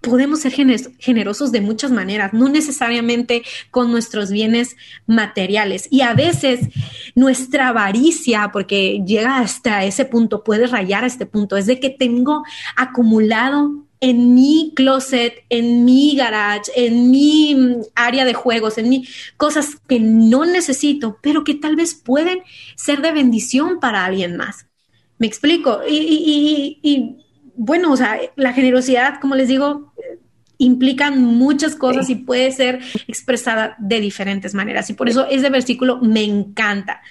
podemos 0.00 0.40
ser 0.40 0.52
generosos 0.52 1.52
de 1.52 1.60
muchas 1.60 1.90
maneras, 1.90 2.32
no 2.32 2.48
necesariamente 2.48 3.42
con 3.70 3.90
nuestros 3.90 4.30
bienes 4.30 4.76
materiales. 5.06 5.88
Y 5.90 6.00
a 6.00 6.14
veces 6.14 6.68
nuestra 7.14 7.68
avaricia, 7.68 8.50
porque 8.52 9.02
llega 9.06 9.38
hasta 9.38 9.84
ese 9.84 10.04
punto, 10.04 10.42
puede 10.42 10.66
rayar 10.66 11.04
a 11.04 11.06
este 11.06 11.26
punto, 11.26 11.56
es 11.56 11.66
de 11.66 11.80
que 11.80 11.90
tengo 11.90 12.42
acumulado 12.76 13.84
en 14.02 14.34
mi 14.34 14.72
closet, 14.74 15.44
en 15.50 15.84
mi 15.84 16.16
garage, 16.16 16.72
en 16.74 17.10
mi 17.10 17.54
mm, 17.54 17.82
área 17.94 18.24
de 18.24 18.32
juegos, 18.32 18.78
en 18.78 18.88
mi 18.88 19.06
cosas 19.36 19.76
que 19.86 20.00
no 20.00 20.46
necesito, 20.46 21.18
pero 21.20 21.44
que 21.44 21.54
tal 21.54 21.76
vez 21.76 21.94
pueden 21.94 22.40
ser 22.76 23.02
de 23.02 23.12
bendición 23.12 23.78
para 23.78 24.06
alguien 24.06 24.38
más. 24.38 24.66
Me 25.18 25.26
explico. 25.26 25.80
Y, 25.86 26.78
y 26.82 27.29
bueno, 27.62 27.92
o 27.92 27.96
sea, 27.98 28.18
la 28.36 28.54
generosidad, 28.54 29.20
como 29.20 29.34
les 29.34 29.46
digo, 29.46 29.92
implica 30.56 31.10
muchas 31.10 31.74
cosas 31.74 32.08
y 32.08 32.14
puede 32.14 32.52
ser 32.52 32.80
expresada 33.06 33.76
de 33.78 34.00
diferentes 34.00 34.54
maneras. 34.54 34.88
Y 34.88 34.94
por 34.94 35.10
eso 35.10 35.26
ese 35.26 35.50
versículo 35.50 35.98
me 36.00 36.24
encanta. 36.24 37.02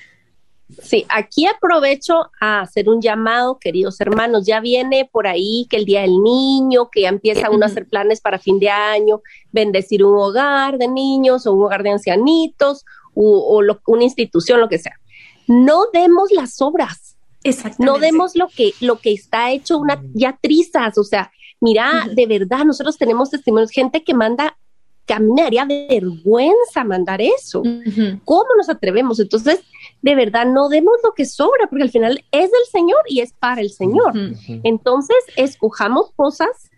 Sí, 0.81 1.05
aquí 1.07 1.45
aprovecho 1.45 2.31
a 2.41 2.61
hacer 2.61 2.89
un 2.89 2.99
llamado, 2.99 3.59
queridos 3.59 4.01
hermanos. 4.01 4.47
Ya 4.47 4.59
viene 4.59 5.07
por 5.11 5.27
ahí 5.27 5.67
que 5.69 5.77
el 5.77 5.85
Día 5.85 6.01
del 6.01 6.19
Niño, 6.23 6.89
que 6.91 7.01
ya 7.01 7.09
empieza 7.09 7.51
uno 7.51 7.65
a 7.65 7.67
hacer 7.67 7.87
planes 7.87 8.19
para 8.19 8.39
fin 8.39 8.57
de 8.57 8.71
año, 8.71 9.21
bendecir 9.51 10.03
un 10.03 10.17
hogar 10.17 10.79
de 10.79 10.87
niños 10.87 11.45
o 11.45 11.53
un 11.53 11.63
hogar 11.63 11.83
de 11.83 11.91
ancianitos 11.91 12.85
o, 13.13 13.61
una 13.85 14.03
institución, 14.03 14.59
lo 14.59 14.67
que 14.67 14.79
sea. 14.79 14.99
No 15.47 15.83
demos 15.93 16.31
las 16.31 16.59
obras 16.59 17.08
no 17.79 17.97
demos 17.99 18.35
lo 18.35 18.47
que, 18.47 18.73
lo 18.79 18.99
que 18.99 19.13
está 19.13 19.51
hecho 19.51 19.77
una, 19.77 20.01
ya 20.13 20.37
trizas, 20.41 20.97
o 20.97 21.03
sea, 21.03 21.31
mira, 21.59 22.07
de 22.13 22.25
verdad, 22.25 22.65
nosotros 22.65 22.97
tenemos 22.97 23.29
testimonios, 23.29 23.71
gente 23.71 24.03
que 24.03 24.13
manda, 24.13 24.57
que 25.05 25.13
a 25.13 25.19
mí 25.19 25.31
me 25.33 25.41
haría 25.41 25.65
vergüenza 25.65 26.83
mandar 26.83 27.21
eso. 27.21 27.63
¿Cómo 28.25 28.47
nos 28.57 28.69
atrevemos? 28.69 29.19
Entonces, 29.19 29.61
de 30.01 30.15
verdad, 30.15 30.45
no 30.45 30.69
demos 30.69 30.95
lo 31.03 31.13
que 31.13 31.25
sobra, 31.25 31.67
porque 31.69 31.83
al 31.83 31.91
final 31.91 32.23
es 32.31 32.51
del 32.51 32.65
Señor 32.71 33.01
y 33.07 33.21
es 33.21 33.33
para 33.33 33.61
el 33.61 33.71
Señor. 33.71 34.13
Entonces, 34.63 35.17
escojamos 35.35 36.11
cosas 36.15 36.69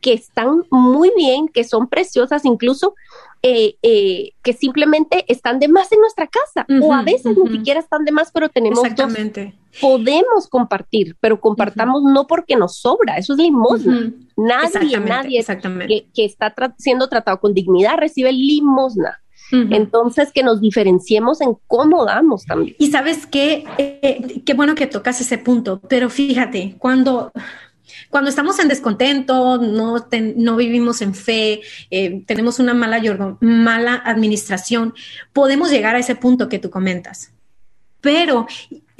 que 0.00 0.12
están 0.12 0.64
muy 0.70 1.10
bien, 1.16 1.48
que 1.48 1.64
son 1.64 1.88
preciosas, 1.88 2.44
incluso 2.44 2.94
eh, 3.42 3.76
eh, 3.82 4.32
que 4.42 4.52
simplemente 4.52 5.24
están 5.28 5.58
de 5.58 5.68
más 5.68 5.90
en 5.92 6.00
nuestra 6.00 6.26
casa 6.26 6.66
o 6.82 6.92
a 6.92 7.02
veces 7.02 7.36
ni 7.36 7.50
siquiera 7.58 7.80
están 7.80 8.04
de 8.04 8.12
más, 8.12 8.30
pero 8.32 8.48
tenemos 8.48 8.84
Exactamente. 8.84 9.54
Podemos 9.80 10.48
compartir, 10.48 11.16
pero 11.20 11.40
compartamos 11.40 12.02
no 12.02 12.26
porque 12.26 12.56
nos 12.56 12.78
sobra, 12.78 13.16
eso 13.16 13.34
es 13.34 13.38
limosna. 13.38 14.12
Nadie, 14.36 14.98
nadie 15.00 15.44
Que, 16.14 16.24
está 16.24 16.54
siendo 16.78 17.08
tratado 17.08 17.40
con 17.40 17.54
dignidad 17.54 17.96
recibe 17.96 18.32
limosna. 18.32 19.20
Entonces, 19.50 20.30
que 20.30 20.42
nos 20.42 20.60
diferenciemos 20.60 21.40
en 21.40 21.56
cómo 21.66 22.04
damos 22.04 22.44
también. 22.44 22.76
Y 22.78 22.90
sabes 22.90 23.26
qué, 23.26 23.64
eh, 23.78 24.42
qué 24.44 24.52
bueno 24.52 24.74
que 24.74 24.86
tocas 24.86 25.22
ese 25.22 25.38
punto, 25.38 25.80
pero 25.88 26.10
fíjate, 26.10 26.76
cuando 26.78 27.32
cuando 28.10 28.30
estamos 28.30 28.58
en 28.58 28.68
descontento, 28.68 29.58
no, 29.58 30.06
no 30.36 30.56
vivimos 30.56 31.02
en 31.02 31.14
fe, 31.14 31.60
eh, 31.90 32.22
tenemos 32.26 32.58
una 32.58 32.74
mala, 32.74 33.00
mala 33.40 33.94
administración, 34.04 34.94
podemos 35.32 35.70
llegar 35.70 35.94
a 35.94 35.98
ese 35.98 36.14
punto 36.14 36.48
que 36.48 36.58
tú 36.58 36.70
comentas. 36.70 37.32
Pero 38.00 38.46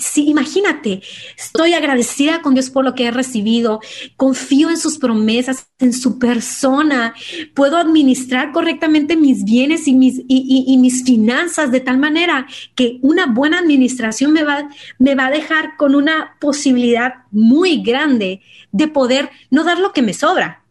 Sí, 0.01 0.29
imagínate, 0.29 1.03
estoy 1.37 1.75
agradecida 1.75 2.41
con 2.41 2.55
Dios 2.55 2.71
por 2.71 2.85
lo 2.85 2.95
que 2.95 3.07
he 3.07 3.11
recibido, 3.11 3.81
confío 4.15 4.71
en 4.71 4.79
sus 4.79 4.97
promesas, 4.97 5.67
en 5.81 5.93
su 5.93 6.21
persona, 6.21 7.15
puedo 7.53 7.77
administrar 7.77 8.53
correctamente 8.53 9.17
mis 9.17 9.43
bienes 9.43 9.89
y 9.89 9.95
mis, 9.95 10.23
y, 10.29 10.79
mis 10.79 11.03
finanzas 11.05 11.73
de 11.73 11.81
tal 11.81 11.99
manera 11.99 12.47
que 12.77 13.01
una 13.03 13.27
buena 13.27 13.59
administración 13.59 14.33
me 14.33 14.45
va, 14.45 14.69
me 15.01 15.17
va 15.17 15.27
a 15.27 15.31
dejar 15.33 15.77
con 15.77 15.97
una 15.97 16.37
posibilidad 16.39 17.15
muy 17.33 17.83
grande 17.83 18.41
de 18.71 18.87
poder 18.87 19.31
no 19.51 19.65
dar 19.65 19.81
lo 19.81 19.93
que 19.93 20.03
me 20.03 20.15
sobra, 20.15 20.63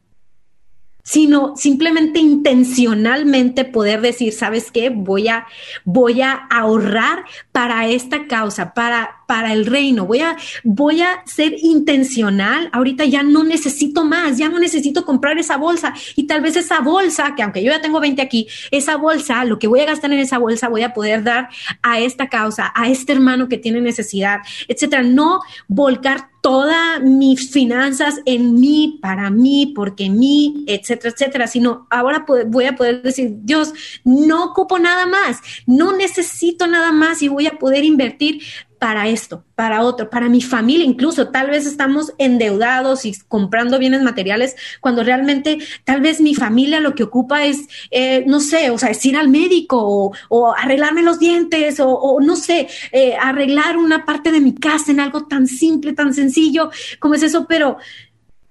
sino 1.07 1.55
simplemente 1.55 2.19
intencionalmente 2.19 3.63
poder 3.63 4.01
decir, 4.01 4.33
¿sabes 4.33 4.71
qué? 4.73 4.89
Voy 4.89 5.29
a, 5.29 5.47
voy 5.85 6.21
a 6.21 6.33
ahorrar 6.33 7.23
para 7.53 7.87
esta 7.87 8.27
causa, 8.27 8.73
para, 8.73 9.23
para 9.27 9.51
el 9.53 9.65
reino, 9.65 10.05
voy 10.05 10.21
a, 10.21 10.37
voy 10.63 11.01
a 11.01 11.21
ser 11.25 11.53
intencional, 11.61 12.69
ahorita 12.71 13.05
ya 13.05 13.23
no 13.23 13.43
necesito 13.43 14.05
más, 14.05 14.37
ya 14.37 14.49
no 14.49 14.57
necesito 14.57 15.05
comprar 15.05 15.37
esa 15.37 15.57
bolsa. 15.57 15.93
Y 16.15 16.27
tal 16.27 16.41
vez 16.41 16.55
esa 16.55 16.79
bolsa, 16.79 17.35
que 17.35 17.43
aunque 17.43 17.61
yo 17.61 17.71
ya 17.71 17.81
tengo 17.81 17.99
20 17.99 18.21
aquí, 18.21 18.47
esa 18.71 18.95
bolsa, 18.95 19.43
lo 19.43 19.59
que 19.59 19.67
voy 19.67 19.81
a 19.81 19.85
gastar 19.85 20.11
en 20.13 20.19
esa 20.19 20.37
bolsa 20.37 20.69
voy 20.69 20.81
a 20.83 20.93
poder 20.93 21.23
dar 21.23 21.49
a 21.83 21.99
esta 21.99 22.29
causa, 22.29 22.71
a 22.73 22.89
este 22.89 23.11
hermano 23.11 23.49
que 23.49 23.57
tiene 23.57 23.81
necesidad, 23.81 24.39
etcétera, 24.69 25.03
no 25.03 25.41
volcar 25.67 26.29
todas 26.41 27.01
mis 27.01 27.51
finanzas 27.51 28.21
en 28.25 28.53
mí, 28.53 28.99
para 29.01 29.29
mí, 29.29 29.73
porque 29.75 30.09
mí, 30.09 30.63
etcétera, 30.67 31.13
etcétera, 31.13 31.47
sino 31.47 31.87
ahora 31.89 32.25
voy 32.47 32.65
a 32.65 32.75
poder 32.75 33.01
decir, 33.01 33.31
Dios, 33.41 33.73
no 34.05 34.45
ocupo 34.45 34.79
nada 34.79 35.05
más, 35.05 35.41
no 35.65 35.91
necesito 35.91 36.65
nada 36.65 36.93
más 36.93 37.21
y 37.21 37.27
voy 37.27 37.47
a 37.47 37.59
poder 37.59 37.83
invertir 37.83 38.41
para 38.79 39.07
esto, 39.07 39.43
para 39.55 39.81
otro, 39.81 40.09
para 40.09 40.29
mi 40.29 40.41
familia 40.41 40.85
incluso. 40.85 41.29
Tal 41.29 41.49
vez 41.49 41.65
estamos 41.65 42.13
endeudados 42.17 43.05
y 43.05 43.17
comprando 43.27 43.79
bienes 43.79 44.01
materiales 44.01 44.55
cuando 44.81 45.03
realmente 45.03 45.57
tal 45.83 46.01
vez 46.01 46.21
mi 46.21 46.35
familia 46.35 46.79
lo 46.79 46.95
que 46.95 47.03
ocupa 47.03 47.45
es, 47.45 47.67
eh, 47.91 48.23
no 48.27 48.39
sé, 48.39 48.69
o 48.69 48.77
sea, 48.77 48.89
es 48.89 49.05
ir 49.05 49.17
al 49.17 49.29
médico 49.29 50.11
o, 50.29 50.53
arreglarme 50.55 51.01
los 51.01 51.19
dientes 51.19 51.79
o, 51.79 52.19
no 52.21 52.35
sé, 52.35 52.67
eh, 52.91 53.15
arreglar 53.19 53.77
una 53.77 54.05
parte 54.05 54.31
de 54.31 54.39
mi 54.39 54.53
casa 54.53 54.91
en 54.91 54.99
algo 54.99 55.25
tan 55.25 55.47
simple, 55.47 55.93
tan 55.93 56.13
sencillo 56.13 56.69
como 56.99 57.15
es 57.15 57.23
eso, 57.23 57.45
pero, 57.47 57.77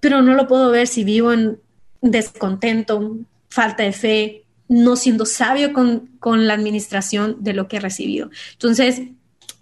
pero 0.00 0.22
no 0.22 0.34
lo 0.34 0.46
puedo 0.46 0.70
ver 0.70 0.86
si 0.86 1.04
vivo 1.04 1.32
en 1.32 1.58
descontento, 2.00 3.18
falta 3.48 3.82
de 3.82 3.92
fe, 3.92 4.44
no 4.68 4.96
siendo 4.96 5.26
sabio 5.26 5.72
con, 5.72 6.10
con 6.18 6.46
la 6.46 6.54
administración 6.54 7.36
de 7.40 7.52
lo 7.52 7.68
que 7.68 7.76
he 7.76 7.80
recibido. 7.80 8.30
Entonces, 8.52 9.02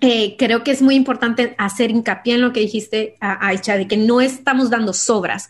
eh, 0.07 0.37
creo 0.37 0.63
que 0.63 0.71
es 0.71 0.83
muy 0.83 0.97
importante 0.97 1.55
hacer 1.57 1.91
hincapié 1.91 2.35
en 2.35 2.43
lo 2.43 2.53
que 2.53 2.61
dijiste, 2.61 3.17
Aicha, 3.21 3.79
de 3.79 3.89
que 3.89 3.97
no 3.97 4.21
estamos 4.21 4.69
dando 4.69 4.93
sobras, 4.93 5.49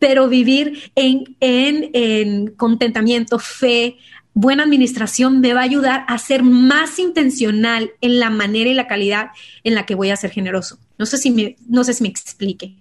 pero 0.00 0.28
vivir 0.28 0.90
en, 0.96 1.36
en, 1.38 2.48
contentamiento, 2.56 3.38
fe, 3.38 3.98
buena 4.34 4.64
administración 4.64 5.40
me 5.40 5.54
va 5.54 5.60
a 5.60 5.64
ayudar 5.64 6.04
a 6.08 6.18
ser 6.18 6.42
más 6.42 6.98
intencional 6.98 7.92
en 8.00 8.18
la 8.18 8.28
manera 8.28 8.68
y 8.68 8.74
la 8.74 8.88
calidad 8.88 9.30
en 9.62 9.76
la 9.76 9.86
que 9.86 9.94
voy 9.94 10.10
a 10.10 10.16
ser 10.16 10.32
generoso. 10.32 10.80
No 10.98 11.06
sé 11.06 11.16
si 11.16 11.30
me, 11.30 11.54
no 11.68 11.84
sé 11.84 11.94
si 11.94 12.02
me 12.02 12.08
explique. 12.08 12.74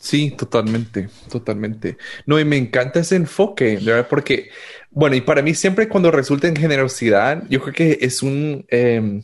Sí, 0.00 0.32
totalmente, 0.36 1.08
totalmente. 1.30 1.98
No, 2.26 2.40
y 2.40 2.44
me 2.44 2.56
encanta 2.56 2.98
ese 2.98 3.14
enfoque, 3.14 3.78
¿verdad? 3.80 4.08
Porque, 4.10 4.50
bueno, 4.90 5.14
y 5.14 5.20
para 5.20 5.40
mí 5.40 5.54
siempre 5.54 5.88
cuando 5.88 6.10
resulta 6.10 6.48
en 6.48 6.56
generosidad, 6.56 7.44
yo 7.48 7.62
creo 7.62 7.74
que 7.74 7.98
es 8.00 8.24
un... 8.24 8.66
Em, 8.70 9.22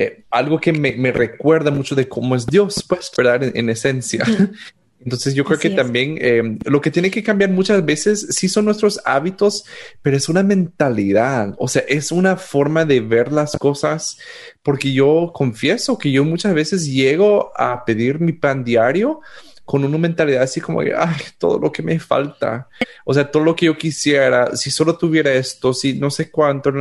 eh, 0.00 0.22
algo 0.30 0.60
que 0.60 0.72
me, 0.72 1.10
recuerda 1.10 1.72
mucho 1.72 1.96
de 1.96 2.08
cómo 2.08 2.36
es 2.36 2.46
Dios, 2.46 2.84
pues, 2.88 3.10
¿verdad? 3.16 3.50
En, 3.52 3.68
esencia. 3.68 4.24
Entonces 5.00 5.34
yo 5.34 5.44
creo 5.44 5.58
que 5.58 5.70
también 5.70 6.18
eh, 6.20 6.56
lo 6.66 6.80
que 6.80 6.92
tiene 6.92 7.10
que 7.10 7.24
cambiar 7.24 7.50
muchas 7.50 7.84
veces 7.84 8.28
sí 8.30 8.48
son 8.48 8.66
nuestros 8.66 9.00
hábitos, 9.04 9.64
pero 10.00 10.16
es 10.16 10.28
una 10.28 10.44
mentalidad, 10.44 11.54
o 11.58 11.66
sea, 11.66 11.82
es 11.88 12.12
una 12.12 12.36
forma 12.36 12.84
de 12.84 13.00
ver 13.00 13.32
las 13.32 13.56
cosas, 13.56 14.18
porque 14.62 14.92
yo 14.92 15.32
confieso 15.34 15.98
que 15.98 16.12
yo 16.12 16.24
muchas 16.24 16.54
veces 16.54 16.86
llego 16.86 17.52
a 17.56 17.84
pedir 17.84 18.20
mi 18.20 18.32
pan 18.32 18.62
diario 18.62 19.20
con 19.64 19.84
una 19.84 19.98
mentalidad 19.98 20.44
así 20.44 20.62
como 20.62 20.80
ay, 20.80 21.20
todo 21.36 21.58
lo 21.58 21.70
que 21.70 21.82
me 21.82 21.98
falta, 21.98 22.68
o 23.04 23.12
sea, 23.12 23.30
todo 23.30 23.44
lo 23.44 23.54
que 23.54 23.66
yo 23.66 23.76
quisiera, 23.76 24.56
si 24.56 24.70
solo 24.70 24.96
tuviera 24.96 25.32
esto, 25.34 25.74
si 25.74 25.92
no 25.92 26.10
sé 26.10 26.30
cuánto, 26.30 26.72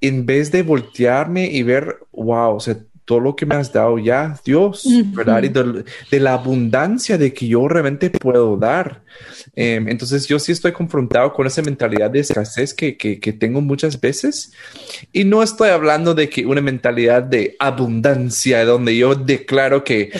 en 0.00 0.26
vez 0.26 0.52
de 0.52 0.62
voltearme 0.62 1.46
y 1.46 1.62
ver, 1.62 1.98
wow, 2.12 2.56
o 2.56 2.60
sea, 2.60 2.78
todo 3.08 3.20
lo 3.20 3.34
que 3.34 3.46
me 3.46 3.54
has 3.54 3.72
dado 3.72 3.98
ya, 3.98 4.38
Dios, 4.44 4.86
¿verdad? 5.14 5.42
Y 5.42 5.48
de, 5.48 6.20
la 6.20 6.34
abundancia 6.34 7.16
de 7.16 7.32
que 7.32 7.48
yo 7.48 7.66
realmente 7.66 8.10
puedo 8.10 8.58
dar. 8.58 9.00
Em, 9.56 9.88
entonces 9.88 10.26
yo 10.26 10.38
sí 10.38 10.52
estoy 10.52 10.72
confrontado 10.72 11.32
con 11.32 11.46
esa 11.46 11.62
mentalidad 11.62 12.10
de 12.10 12.20
escasez 12.20 12.74
que, 12.74 12.98
que, 12.98 13.32
tengo 13.32 13.62
muchas 13.62 13.98
veces. 13.98 14.52
Y 15.10 15.24
no 15.24 15.42
estoy 15.42 15.70
hablando 15.70 16.14
de 16.14 16.28
que 16.28 16.44
una 16.44 16.60
mentalidad 16.60 17.22
de 17.22 17.56
abundancia, 17.58 18.62
donde 18.66 18.94
yo 18.94 19.14
declaro 19.14 19.84
que 19.84 20.12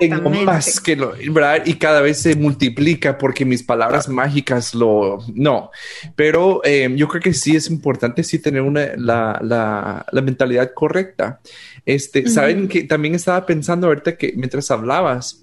tengo 0.00 0.28
más 0.28 0.80
que 0.80 0.96
lo, 0.96 1.14
¿verdad? 1.30 1.62
Y 1.64 1.74
cada 1.74 2.00
vez 2.00 2.18
se 2.18 2.34
multiplica 2.34 3.18
porque 3.18 3.44
mis 3.44 3.62
palabras 3.62 4.08
mágicas 4.08 4.74
lo... 4.74 5.20
No, 5.32 5.70
pero 6.16 6.60
em, 6.64 6.96
yo 6.96 7.06
creo 7.06 7.22
que 7.22 7.34
sí 7.34 7.54
es 7.54 7.70
importante 7.70 8.24
sí 8.24 8.40
tener 8.40 8.62
una, 8.62 8.96
la, 8.96 9.38
la, 9.42 10.04
la 10.10 10.22
mentalidad 10.22 10.72
correcta. 10.74 11.40
Este, 11.84 12.28
saben 12.28 12.68
que 12.68 12.84
también 12.84 13.14
estaba 13.14 13.44
pensando 13.44 13.88
ahorita 13.88 14.16
que 14.16 14.32
mientras 14.36 14.70
hablabas, 14.70 15.42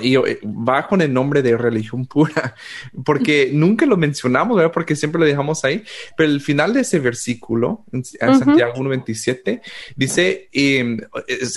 y 0.00 0.16
eh, 0.16 0.38
va 0.44 0.86
con 0.86 1.00
el 1.00 1.12
nombre 1.12 1.42
de 1.42 1.56
religión 1.56 2.06
pura, 2.06 2.54
porque 3.04 3.50
nunca 3.52 3.86
lo 3.86 3.96
mencionamos, 3.96 4.56
¿verdad? 4.56 4.72
Porque 4.72 4.96
siempre 4.96 5.20
lo 5.20 5.26
dejamos 5.26 5.64
ahí, 5.64 5.84
pero 6.16 6.30
el 6.30 6.40
final 6.40 6.74
de 6.74 6.80
ese 6.80 6.98
versículo, 6.98 7.84
en, 7.92 8.04
Santiago 8.04 8.74
1.27, 8.76 9.60
dice, 9.96 10.48
em, 10.52 10.98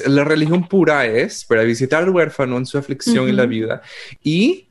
la 0.07 0.23
religión 0.23 0.67
pura 0.67 1.05
es 1.05 1.45
para 1.45 1.63
visitar 1.63 2.03
al 2.03 2.09
huérfano 2.09 2.57
en 2.57 2.65
su 2.65 2.77
aflicción 2.77 3.29
en 3.29 3.35
la 3.35 3.45
vida 3.45 3.81
y 4.23 4.67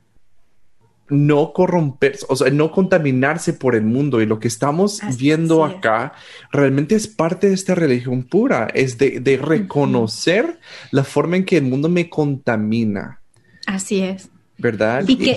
no 1.08 1.52
corromperse, 1.52 2.24
o 2.28 2.36
sea, 2.36 2.50
no 2.50 2.72
contaminarse 2.72 3.52
por 3.52 3.74
el 3.74 3.84
mundo. 3.84 4.20
Y 4.20 4.26
lo 4.26 4.38
que 4.38 4.48
estamos 4.48 5.00
viendo 5.18 5.64
acá 5.64 6.14
realmente 6.50 6.94
es 6.94 7.06
parte 7.06 7.48
de 7.48 7.54
esta 7.54 7.74
religión 7.74 8.22
pura, 8.24 8.68
es 8.74 8.96
de, 8.98 9.40
reconocer 9.42 10.58
la 10.90 11.04
forma 11.04 11.36
en 11.36 11.44
que 11.44 11.58
el 11.58 11.64
mundo 11.64 11.88
me 11.88 12.08
contamina. 12.08 13.20
Así 13.66 14.00
es. 14.00 14.30
¿Verdad? 14.56 15.04
Y 15.06 15.16
que, 15.16 15.36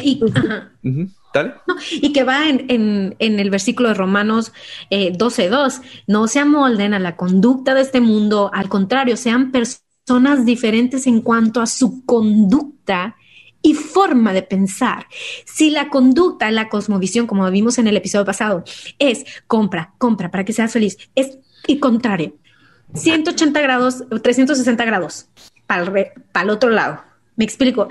y, 2.01 2.13
que 2.13 2.23
va 2.23 2.47
en, 2.47 3.15
el 3.19 3.49
versículo 3.49 3.89
de 3.89 3.95
Romanos 3.95 4.53
eh, 4.89 5.11
12.2, 5.11 5.81
no 6.05 6.27
se 6.27 6.39
amolden 6.39 6.93
a 6.93 6.99
la 6.99 7.15
conducta 7.15 7.73
de 7.73 7.81
este 7.81 7.99
mundo, 7.99 8.51
al 8.53 8.69
contrario, 8.69 9.17
sean 9.17 9.51
personas 9.51 10.45
diferentes 10.45 11.07
en 11.07 11.21
cuanto 11.21 11.61
a 11.61 11.65
su 11.65 12.05
conducta 12.05 13.15
y 13.61 13.73
forma 13.73 14.33
de 14.33 14.43
pensar. 14.43 15.07
Si 15.45 15.69
la 15.69 15.89
conducta, 15.89 16.49
la 16.51 16.69
cosmovisión, 16.69 17.27
como 17.27 17.49
vimos 17.51 17.77
en 17.77 17.87
el 17.87 17.97
episodio 17.97 18.25
pasado, 18.25 18.63
es 18.99 19.25
compra, 19.47 19.93
compra 19.97 20.31
para 20.31 20.45
que 20.45 20.53
seas 20.53 20.73
feliz, 20.73 20.97
es 21.15 21.39
y 21.67 21.79
contrario. 21.79 22.33
180 22.93 23.59
grados, 23.61 24.03
360 24.21 24.85
grados 24.85 25.27
para 25.65 25.83
el, 25.83 26.07
para 26.31 26.43
el 26.45 26.49
otro 26.49 26.69
lado. 26.69 27.03
Me 27.35 27.45
explico. 27.45 27.87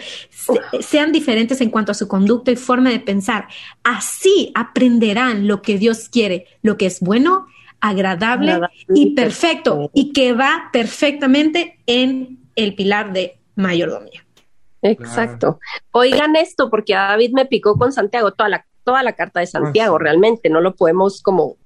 sean 0.80 1.12
diferentes 1.12 1.60
en 1.60 1.70
cuanto 1.70 1.92
a 1.92 1.94
su 1.94 2.08
conducta 2.08 2.50
y 2.50 2.56
forma 2.56 2.90
de 2.90 2.98
pensar. 2.98 3.46
Así 3.84 4.50
aprenderán 4.54 5.46
lo 5.46 5.62
que 5.62 5.78
Dios 5.78 6.08
quiere, 6.08 6.46
lo 6.62 6.76
que 6.76 6.86
es 6.86 7.00
bueno, 7.00 7.46
agradable, 7.80 8.58
y 8.92 9.14
perfecto, 9.14 9.90
y 9.94 10.12
que 10.12 10.32
va 10.32 10.70
perfectamente 10.72 11.78
en 11.86 12.40
el 12.56 12.74
pilar 12.74 13.12
de 13.12 13.38
mayordomía. 13.54 14.25
Exacto. 14.90 15.58
Oigan 15.92 16.36
esto, 16.36 16.70
porque 16.70 16.94
a 16.94 17.08
David 17.08 17.32
me 17.34 17.46
picó 17.46 17.76
con 17.76 17.92
Santiago, 17.92 18.32
toda 18.32 18.48
la, 18.48 18.66
toda 18.84 19.02
la 19.02 19.14
carta 19.14 19.40
de 19.40 19.46
Santiago, 19.46 19.98
realmente, 19.98 20.48
no 20.48 20.60
lo 20.60 20.74
podemos 20.74 21.22
como 21.22 21.56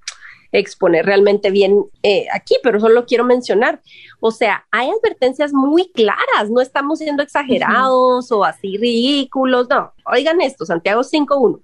exponer 0.53 1.07
realmente 1.07 1.51
bien 1.51 1.85
eh, 2.03 2.27
aquí, 2.33 2.57
pero 2.63 2.81
solo 2.81 3.07
quiero 3.07 3.25
mencionar, 3.25 3.81
o 4.19 4.31
sea, 4.31 4.67
hay 4.71 4.91
advertencias 4.91 5.53
muy 5.53 5.91
claras, 5.93 6.51
no 6.51 6.61
estamos 6.61 6.99
siendo 6.99 7.23
exagerados 7.23 8.33
o 8.33 8.45
así 8.45 8.77
ridículos, 8.77 9.69
no, 9.69 9.93
oigan 10.07 10.41
esto, 10.41 10.67
Santiago 10.67 11.03
5.1, 11.03 11.63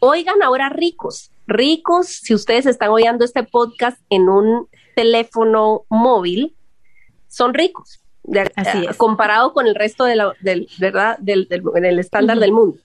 oigan 0.00 0.42
ahora 0.42 0.68
ricos, 0.68 1.30
ricos, 1.46 2.08
si 2.08 2.34
ustedes 2.34 2.66
están 2.66 2.90
oyendo 2.90 3.24
este 3.24 3.42
podcast 3.42 3.98
en 4.10 4.28
un 4.28 4.68
teléfono 4.94 5.84
móvil, 5.88 6.54
son 7.28 7.54
ricos, 7.54 8.03
Así 8.56 8.86
es. 8.88 8.96
comparado 8.96 9.52
con 9.52 9.66
el 9.66 9.74
resto 9.74 10.04
de 10.04 10.16
la, 10.16 10.32
del, 10.40 10.68
¿verdad? 10.78 11.18
del, 11.18 11.46
del, 11.48 11.98
estándar 11.98 12.38
del 12.38 12.52
mundo. 12.52 12.78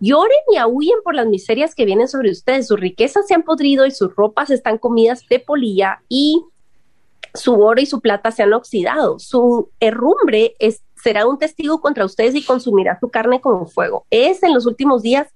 Lloren 0.00 0.40
y 0.52 0.56
aúllen 0.56 0.98
por 1.04 1.14
las 1.14 1.26
miserias 1.26 1.74
que 1.74 1.84
vienen 1.84 2.08
sobre 2.08 2.30
ustedes. 2.30 2.66
Sus 2.66 2.78
riquezas 2.78 3.26
se 3.26 3.34
han 3.34 3.44
podrido 3.44 3.86
y 3.86 3.92
sus 3.92 4.14
ropas 4.14 4.50
están 4.50 4.78
comidas 4.78 5.26
de 5.28 5.38
polilla 5.38 6.02
y 6.08 6.44
su 7.34 7.54
oro 7.54 7.80
y 7.80 7.86
su 7.86 8.00
plata 8.00 8.30
se 8.30 8.42
han 8.42 8.52
oxidado. 8.52 9.18
Su 9.18 9.70
herrumbre 9.80 10.54
es, 10.58 10.82
será 10.96 11.26
un 11.26 11.38
testigo 11.38 11.80
contra 11.80 12.04
ustedes 12.04 12.34
y 12.34 12.44
consumirá 12.44 12.98
su 13.00 13.08
carne 13.10 13.40
como 13.40 13.66
fuego. 13.66 14.06
Es 14.10 14.42
en 14.42 14.52
los 14.52 14.66
últimos 14.66 15.02
días 15.02 15.28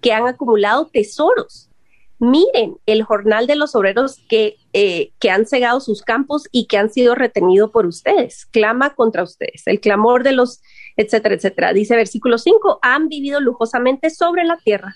que 0.00 0.12
han 0.12 0.26
acumulado 0.26 0.86
tesoros 0.86 1.68
miren 2.18 2.76
el 2.86 3.02
jornal 3.02 3.46
de 3.46 3.56
los 3.56 3.74
obreros 3.74 4.18
que, 4.28 4.56
eh, 4.72 5.12
que 5.18 5.30
han 5.30 5.46
cegado 5.46 5.80
sus 5.80 6.02
campos 6.02 6.44
y 6.52 6.66
que 6.66 6.78
han 6.78 6.90
sido 6.90 7.14
retenidos 7.14 7.70
por 7.70 7.86
ustedes. 7.86 8.46
Clama 8.46 8.94
contra 8.94 9.22
ustedes. 9.22 9.62
El 9.66 9.80
clamor 9.80 10.22
de 10.22 10.32
los, 10.32 10.62
etcétera, 10.96 11.34
etcétera. 11.34 11.72
Dice 11.72 11.96
versículo 11.96 12.38
5, 12.38 12.78
han 12.82 13.08
vivido 13.08 13.40
lujosamente 13.40 14.10
sobre 14.10 14.44
la 14.44 14.56
tierra 14.58 14.94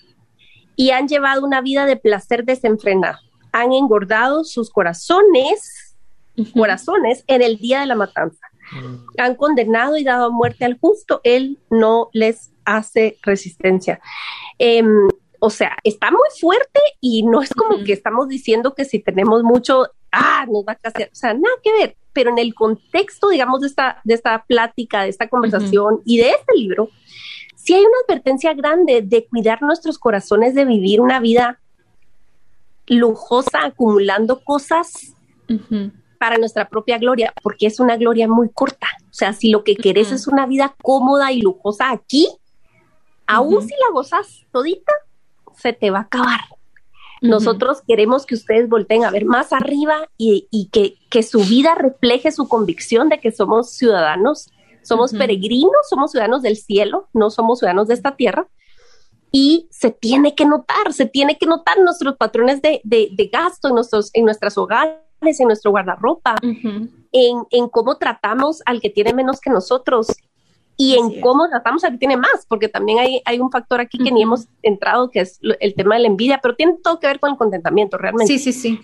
y 0.75 0.91
han 0.91 1.07
llevado 1.07 1.45
una 1.45 1.61
vida 1.61 1.85
de 1.85 1.97
placer 1.97 2.45
desenfrenado. 2.45 3.19
Han 3.51 3.73
engordado 3.73 4.43
sus 4.43 4.69
corazones, 4.69 5.97
corazones 6.53 7.23
en 7.27 7.41
el 7.41 7.57
día 7.57 7.81
de 7.81 7.85
la 7.87 7.95
matanza. 7.95 8.47
Mm. 8.71 8.95
Han 9.17 9.35
condenado 9.35 9.97
y 9.97 10.03
dado 10.03 10.31
muerte 10.31 10.63
al 10.63 10.79
justo. 10.79 11.19
Él 11.23 11.59
no 11.69 12.09
les 12.13 12.51
hace 12.63 13.17
resistencia. 13.23 13.99
Em, 14.57 15.09
o 15.39 15.49
sea, 15.49 15.77
está 15.83 16.11
muy 16.11 16.27
fuerte 16.39 16.79
y 16.99 17.23
no 17.23 17.41
es 17.41 17.49
como 17.53 17.83
que 17.83 17.93
estamos 17.93 18.27
diciendo 18.27 18.73
que 18.73 18.85
si 18.85 18.99
tenemos 18.99 19.43
mucho, 19.43 19.87
ah, 20.11 20.45
nos 20.47 20.65
va 20.65 20.73
a 20.73 20.75
casar, 20.75 21.09
o 21.11 21.15
sea, 21.15 21.33
nada 21.33 21.55
que 21.63 21.71
ver, 21.73 21.97
pero 22.13 22.29
en 22.31 22.39
el 22.39 22.53
contexto, 22.53 23.29
digamos, 23.29 23.61
de 23.61 23.67
esta, 23.67 24.01
de 24.03 24.13
esta 24.13 24.43
plática, 24.43 25.03
de 25.03 25.09
esta 25.09 25.27
conversación 25.29 26.01
y 26.05 26.17
de 26.17 26.31
este 26.31 26.55
libro, 26.55 26.89
sí 27.55 27.73
hay 27.73 27.81
una 27.81 27.97
advertencia 28.07 28.53
grande 28.53 29.01
de 29.01 29.25
cuidar 29.27 29.61
nuestros 29.61 29.97
corazones, 29.97 30.55
de 30.55 30.65
vivir 30.65 31.01
una 31.01 31.19
vida 31.19 31.59
lujosa, 32.87 33.65
acumulando 33.65 34.43
cosas 34.43 35.13
para 36.17 36.37
nuestra 36.37 36.67
propia 36.67 36.97
gloria, 36.97 37.33
porque 37.41 37.67
es 37.67 37.79
una 37.79 37.95
gloria 37.95 38.27
muy 38.27 38.49
corta. 38.49 38.87
O 39.05 39.13
sea, 39.13 39.33
si 39.33 39.49
lo 39.49 39.63
que 39.63 39.75
querés 39.75 40.11
es 40.11 40.27
una 40.27 40.45
vida 40.45 40.75
cómoda 40.81 41.31
y 41.31 41.41
lujosa 41.41 41.91
aquí, 41.91 42.27
aún 43.27 43.61
si 43.61 43.69
la 43.69 43.93
gozas 43.93 44.45
todita, 44.51 44.91
se 45.61 45.73
te 45.73 45.91
va 45.91 45.99
a 45.99 46.03
acabar. 46.03 46.39
Nosotros 47.21 47.81
queremos 47.85 48.25
que 48.25 48.35
ustedes 48.35 48.69
volteen 48.69 49.03
a 49.03 49.11
ver 49.11 49.25
más 49.25 49.51
arriba 49.51 50.09
y, 50.17 50.69
que, 50.71 50.95
que, 51.09 51.21
su 51.23 51.41
vida 51.41 51.75
refleje 51.75 52.31
su 52.31 52.47
convicción 52.47 53.09
de 53.09 53.19
que 53.19 53.31
somos 53.31 53.71
ciudadanos, 53.71 54.49
somos 54.83 55.11
peregrinos, 55.11 55.89
somos 55.89 56.11
ciudadanos 56.11 56.41
del 56.41 56.55
cielo, 56.55 57.09
no 57.13 57.29
somos 57.29 57.59
ciudadanos 57.59 57.87
de 57.89 57.95
esta 57.95 58.15
tierra. 58.15 58.47
Y 59.31 59.67
se 59.69 59.91
tiene 59.91 60.33
que 60.33 60.45
notar, 60.45 60.93
se 60.93 61.05
tiene 61.05 61.37
que 61.37 61.45
notar 61.45 61.79
nuestros 61.79 62.15
patrones 62.15 62.61
de, 62.61 62.81
de, 62.83 63.29
gasto 63.31 63.67
en, 63.67 63.75
nuestros, 63.75 64.09
en 64.13 64.25
nuestras 64.25 64.57
hogares, 64.57 65.39
en 65.39 65.47
nuestro 65.47 65.71
guardarropa, 65.71 66.35
en, 66.41 66.89
en 67.51 67.69
cómo 67.69 67.97
tratamos 67.97 68.63
al 68.65 68.79
que 68.79 68.89
tiene 68.89 69.13
menos 69.13 69.39
que 69.39 69.51
nosotros, 69.51 70.07
y 70.81 70.95
en 70.95 71.19
cómo 71.19 71.49
tratamos 71.49 71.83
a 71.83 71.91
que 71.91 71.97
tiene 71.97 72.15
más, 72.15 72.45
porque 72.47 72.69
también 72.69 72.99
hay, 72.99 73.21
hay 73.25 73.41
un 73.41 73.51
factor 73.51 73.81
aquí 73.81 73.97
que 73.97 74.13
ni 74.13 74.23
hemos 74.23 74.47
entrado, 74.63 75.11
que 75.11 75.19
es 75.19 75.37
el 75.59 75.75
tema 75.75 75.95
de 75.95 76.03
la 76.03 76.07
envidia, 76.07 76.39
pero 76.41 76.55
tiene 76.55 76.77
todo 76.81 77.01
que 77.01 77.07
ver 77.07 77.19
con 77.19 77.31
el 77.31 77.37
contentamiento 77.37 77.97
realmente. 77.97 78.31
Sí, 78.31 78.39
sí, 78.39 78.53
sí. 78.53 78.79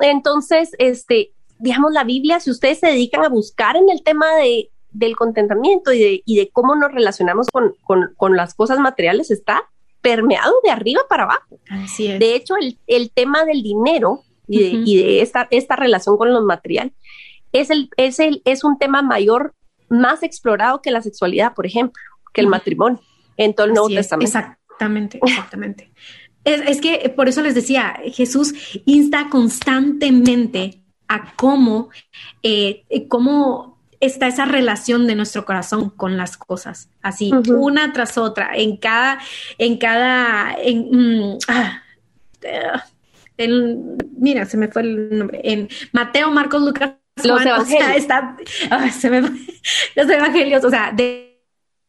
Entonces, 0.00 0.72
este, 0.78 1.30
digamos, 1.60 1.92
la 1.92 2.02
Biblia, 2.02 2.40
si 2.40 2.50
ustedes 2.50 2.80
se 2.80 2.88
dedican 2.88 3.24
a 3.24 3.28
buscar 3.28 3.76
en 3.76 3.88
el 3.90 4.02
tema 4.02 4.34
de, 4.34 4.72
del 4.90 5.14
contentamiento 5.14 5.92
y 5.92 6.00
de, 6.00 6.22
y 6.26 6.36
de 6.36 6.50
cómo 6.50 6.74
nos 6.74 6.90
relacionamos 6.90 7.46
con, 7.52 7.76
con, 7.84 8.12
con, 8.16 8.34
las 8.36 8.54
cosas 8.54 8.80
materiales, 8.80 9.30
está 9.30 9.70
permeado 10.00 10.52
de 10.64 10.70
arriba 10.70 11.02
para 11.08 11.22
abajo. 11.22 11.60
Así 11.70 12.08
es. 12.08 12.18
De 12.18 12.34
hecho, 12.34 12.56
el, 12.56 12.80
el 12.88 13.12
tema 13.12 13.44
del 13.44 13.62
dinero 13.62 14.24
y 14.48 14.58
de, 14.64 14.82
y 14.84 14.96
de 14.96 15.22
esta, 15.22 15.46
esta 15.52 15.76
relación 15.76 16.16
con 16.16 16.32
lo 16.32 16.42
material 16.42 16.92
es, 17.52 17.70
el, 17.70 17.88
es, 17.96 18.18
el, 18.18 18.42
es 18.44 18.64
un 18.64 18.78
tema 18.78 19.02
mayor 19.02 19.54
más 19.88 20.22
explorado 20.22 20.82
que 20.82 20.90
la 20.90 21.02
sexualidad, 21.02 21.54
por 21.54 21.66
ejemplo, 21.66 22.02
que 22.32 22.40
el 22.40 22.48
matrimonio 22.48 23.00
en 23.36 23.54
todo 23.54 23.66
el 23.66 23.72
Nuevo 23.72 23.88
Testamento. 23.88 24.26
Exactamente, 24.26 25.18
exactamente. 25.22 25.90
es, 26.44 26.80
que 26.80 27.12
por 27.14 27.28
eso 27.28 27.42
les 27.42 27.54
decía, 27.54 27.98
Jesús 28.12 28.54
insta 28.84 29.28
constantemente 29.30 30.82
a 31.08 31.34
cómo, 31.36 31.90
eh, 32.42 32.84
cómo 33.08 33.76
está 34.00 34.26
esa 34.26 34.44
relación 34.44 35.06
de 35.06 35.14
nuestro 35.14 35.44
corazón 35.44 35.90
con 35.90 36.16
las 36.16 36.36
cosas, 36.36 36.90
así, 37.02 37.32
una 37.48 37.92
tras 37.92 38.18
otra, 38.18 38.50
en 38.54 38.76
cada, 38.76 39.18
en 39.58 39.78
cada, 39.78 40.54
en, 40.58 40.88
mm, 40.90 41.38
ah, 41.48 41.82
mira, 44.18 44.44
se 44.46 44.56
me 44.56 44.68
fue 44.68 44.82
el 44.82 45.18
nombre, 45.18 45.40
en 45.44 45.68
Mateo, 45.92 46.30
Marcos, 46.30 46.62
Lucas, 46.62 46.92
los 47.24 47.44
evangelios. 47.44 47.96
está, 47.96 48.36
se 48.92 49.10
me, 49.10 49.20
los 49.20 50.10
evangelios, 50.10 50.64
o 50.64 50.70
sea, 50.70 50.92
de, 50.92 51.42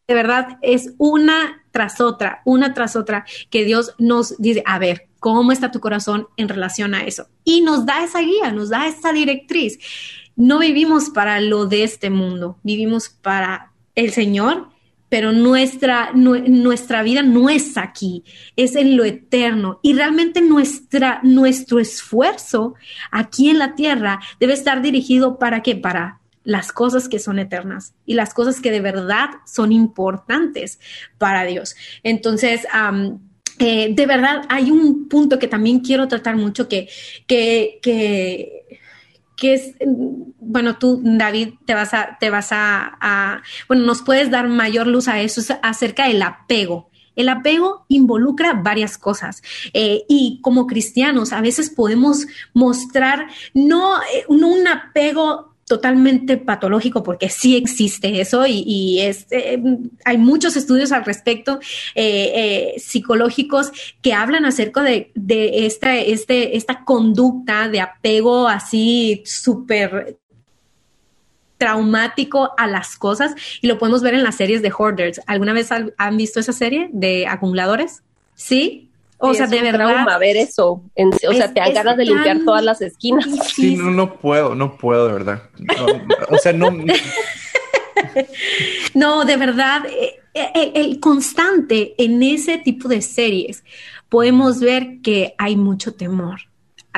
de 0.08 0.14
verdad 0.14 0.58
es 0.62 0.94
una 0.98 1.64
tras 1.72 2.02
otra, 2.02 2.42
una 2.46 2.74
tras 2.74 2.96
otra, 2.96 3.26
que 3.50 3.66
Dios 3.66 3.94
nos 4.00 4.36
dice, 4.38 4.64
a 4.66 4.80
ver, 4.80 5.08
¿cómo 5.20 5.52
está 5.52 5.72
tu 5.72 5.80
corazón 5.80 6.28
en 6.38 6.50
relación 6.50 6.96
a 6.96 7.04
eso? 7.04 7.28
Y 7.44 7.62
nos 7.62 7.86
da 7.86 8.04
esa 8.04 8.20
guía, 8.22 8.52
nos 8.52 8.70
da 8.70 8.88
esa 8.88 9.14
directriz. 9.14 9.78
No 10.36 10.60
vivimos 10.60 11.10
para 11.10 11.42
lo 11.42 11.66
de 11.66 11.84
este 11.84 12.10
mundo, 12.10 12.58
vivimos 12.64 13.10
para 13.10 13.72
el 13.96 14.12
Señor 14.12 14.70
pero 15.10 15.32
nuestra, 15.32 16.12
nuestra 16.14 17.02
vida 17.04 17.22
no 17.22 17.50
es 17.50 17.78
aquí, 17.78 18.24
es 18.56 18.76
en 18.76 18.98
lo 18.98 19.06
eterno. 19.06 19.80
Y 19.82 19.94
realmente 19.94 20.42
nuestra, 20.42 21.20
nuestro 21.24 21.80
esfuerzo 21.80 22.76
aquí 23.12 23.50
en 23.50 23.60
la 23.60 23.76
tierra 23.76 24.20
debe 24.40 24.54
estar 24.54 24.82
dirigido 24.82 25.40
para 25.40 25.62
qué? 25.62 25.76
Para 25.76 26.20
las 26.44 26.72
cosas 26.72 27.10
que 27.10 27.20
son 27.20 27.40
eternas 27.40 27.94
y 28.06 28.14
las 28.14 28.34
cosas 28.34 28.62
que 28.62 28.72
de 28.72 28.80
verdad 28.80 29.30
son 29.46 29.72
importantes 29.72 30.80
para 31.18 31.44
Dios. 31.44 31.76
Entonces, 32.04 32.66
eh, 33.60 33.94
de 33.94 34.06
verdad, 34.06 34.44
hay 34.48 34.72
un 34.72 35.10
punto 35.10 35.40
que 35.40 35.48
también 35.48 35.80
quiero 35.80 36.08
tratar 36.08 36.38
mucho 36.38 36.70
que, 36.70 36.88
que, 37.28 37.80
que 37.82 38.80
que 39.38 39.54
es, 39.54 39.76
bueno, 40.40 40.78
tú, 40.78 41.00
David, 41.04 41.54
te 41.66 41.74
vas 41.74 41.94
a, 41.94 42.18
te 42.20 42.30
vas 42.30 42.50
a, 42.52 43.42
bueno, 43.68 43.86
nos 43.86 44.02
puedes 44.02 44.30
dar 44.30 44.50
mayor 44.50 44.88
luz 44.88 45.08
a 45.08 45.22
eso, 45.22 45.42
acerca 45.62 46.08
del 46.08 46.22
apego. 46.22 46.90
El 47.16 47.30
apego 47.30 47.86
involucra 47.88 48.54
varias 48.54 48.98
cosas 48.98 49.42
eh, 49.74 50.04
y 50.08 50.40
como 50.42 50.68
cristianos 50.68 51.34
a 51.34 51.42
veces 51.42 51.72
podemos 51.72 52.28
mostrar 52.54 53.28
no, 53.56 53.98
eh, 54.02 54.26
no 54.30 54.50
un 54.50 54.68
apego 54.68 55.57
totalmente 55.68 56.38
patológico 56.38 57.04
porque 57.04 57.30
sí 57.30 57.58
existe 57.58 58.22
eso 58.22 58.46
y, 58.48 59.02
es, 59.02 59.28
eh, 59.32 59.62
hay 60.06 60.18
muchos 60.18 60.56
estudios 60.56 60.94
al 60.94 61.04
respecto 61.04 61.60
eh, 61.94 62.32
eh, 62.76 62.80
psicológicos 62.80 63.72
que 64.02 64.14
hablan 64.14 64.46
acerca 64.46 64.82
de, 64.82 65.12
esta, 65.66 65.96
este, 65.98 66.56
esta 66.56 66.86
conducta 66.86 67.68
de 67.68 67.82
apego 67.82 68.48
así 68.48 69.22
súper 69.26 70.18
traumático 71.58 72.54
a 72.58 72.68
las 72.68 72.96
cosas 72.96 73.36
y 73.62 73.68
lo 73.68 73.78
podemos 73.78 74.02
ver 74.02 74.14
en 74.14 74.24
las 74.24 74.36
series 74.36 74.62
de 74.62 74.72
Hoarders. 74.72 75.20
¿Alguna 75.28 75.52
vez 75.52 75.70
han 75.72 76.18
visto 76.18 76.40
esa 76.40 76.54
serie 76.54 76.90
de 76.94 77.28
acumuladores? 77.28 78.04
Sí, 78.36 78.87
o 79.20 79.34
sea, 79.34 79.48
de 79.48 79.62
verdad. 79.62 80.20
ver 80.20 80.38
eso. 80.38 80.84
o 80.96 81.34
sea, 81.34 81.54
te 81.54 81.60
dan 81.60 81.74
ganas 81.74 81.98
de 81.98 82.06
limpiar 82.06 82.40
todas 82.46 82.64
las 82.64 82.82
esquinas. 82.82 83.26
Sí, 83.54 83.76
no, 83.76 83.92
no 83.92 84.16
puedo, 84.16 84.56
no 84.56 84.78
puedo, 84.78 85.08
de 85.08 85.14
verdad. 85.14 85.44
o 86.30 86.38
sea, 86.38 86.54
no. 86.54 86.72
no, 88.94 89.26
de 89.26 89.38
verdad, 89.38 89.86
eh, 89.86 90.20
eh, 90.34 90.72
el, 90.76 91.00
constante 91.00 91.96
en 91.98 92.22
ese 92.22 92.58
tipo 92.58 92.88
de 92.88 93.02
series, 93.02 93.64
podemos 94.10 94.60
ver 94.60 95.02
que 95.02 95.34
hay 95.38 95.56
mucho 95.56 95.94
temor 95.94 96.42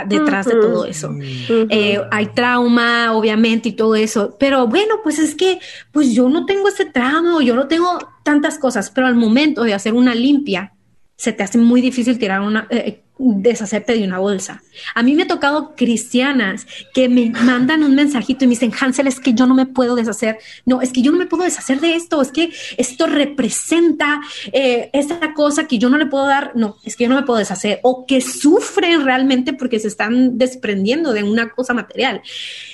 detrás 0.07 0.45
de 0.45 0.53
todo 0.53 0.85
eso. 0.85 1.13
Eh, 1.19 2.01
hay 2.11 2.27
trauma, 2.27 3.13
obviamente, 3.13 3.69
y 3.69 3.71
todo 3.73 3.95
eso, 3.95 4.37
pero 4.39 4.67
bueno, 4.67 4.95
pues 5.03 5.19
es 5.19 5.35
que, 5.35 5.59
pues 5.91 6.13
yo 6.13 6.29
no 6.29 6.45
tengo 6.45 6.69
ese 6.69 6.85
trauma 6.85 7.37
o 7.37 7.41
yo 7.41 7.55
no 7.55 7.67
tengo 7.67 7.97
tantas 8.23 8.57
cosas, 8.57 8.91
pero 8.91 9.07
al 9.07 9.15
momento 9.15 9.63
de 9.63 9.73
hacer 9.73 9.93
una 9.93 10.15
limpia, 10.15 10.73
se 11.19 11.33
te 11.33 11.43
hace 11.43 11.57
muy 11.57 11.81
difícil 11.81 12.17
tirar 12.17 12.39
una, 12.39 12.65
eh, 12.69 13.01
deshacerte 13.19 13.91
de 13.93 14.05
una 14.05 14.19
bolsa. 14.19 14.63
A 14.95 15.03
mí 15.03 15.13
me 15.15 15.23
ha 15.23 15.27
tocado 15.27 15.75
cristianas 15.75 16.65
que 16.93 17.09
me 17.09 17.29
mandan 17.29 17.83
un 17.83 17.93
mensajito 17.93 18.45
y 18.45 18.47
me 18.47 18.51
dicen, 18.51 18.71
Hansel, 18.79 19.07
es 19.07 19.19
que 19.19 19.33
yo 19.33 19.45
no 19.45 19.53
me 19.53 19.65
puedo 19.65 19.95
deshacer. 19.95 20.37
No, 20.65 20.81
es 20.81 20.93
que 20.93 21.01
yo 21.01 21.11
no 21.11 21.17
me 21.17 21.25
puedo 21.25 21.43
deshacer 21.43 21.81
de 21.81 21.95
esto. 21.95 22.21
Es 22.21 22.31
que 22.31 22.53
esto 22.77 23.05
representa 23.05 24.21
eh, 24.53 24.89
esa 24.93 25.33
cosa 25.33 25.67
que 25.67 25.77
yo 25.77 25.89
no 25.89 25.97
le 25.97 26.05
puedo 26.05 26.25
dar. 26.25 26.53
No, 26.55 26.77
es 26.85 26.95
que 26.95 27.03
yo 27.03 27.09
no 27.09 27.17
me 27.17 27.23
puedo 27.23 27.39
deshacer. 27.39 27.81
O 27.83 28.05
que 28.05 28.21
sufren 28.21 29.03
realmente 29.03 29.51
porque 29.51 29.79
se 29.79 29.89
están 29.89 30.37
desprendiendo 30.37 31.11
de 31.11 31.23
una 31.23 31.49
cosa 31.49 31.73
material. 31.73 32.21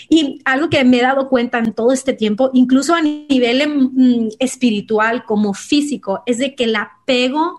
Y 0.07 0.39
algo 0.45 0.69
que 0.69 0.83
me 0.83 0.99
he 0.99 1.01
dado 1.01 1.29
cuenta 1.29 1.57
en 1.57 1.73
todo 1.73 1.91
este 1.91 2.13
tiempo, 2.13 2.51
incluso 2.53 2.93
a 2.93 3.01
nivel 3.01 3.61
em, 3.61 4.29
espiritual 4.37 5.25
como 5.25 5.55
físico, 5.55 6.21
es 6.27 6.37
de 6.37 6.53
que 6.53 6.65
el 6.65 6.75
apego 6.75 7.57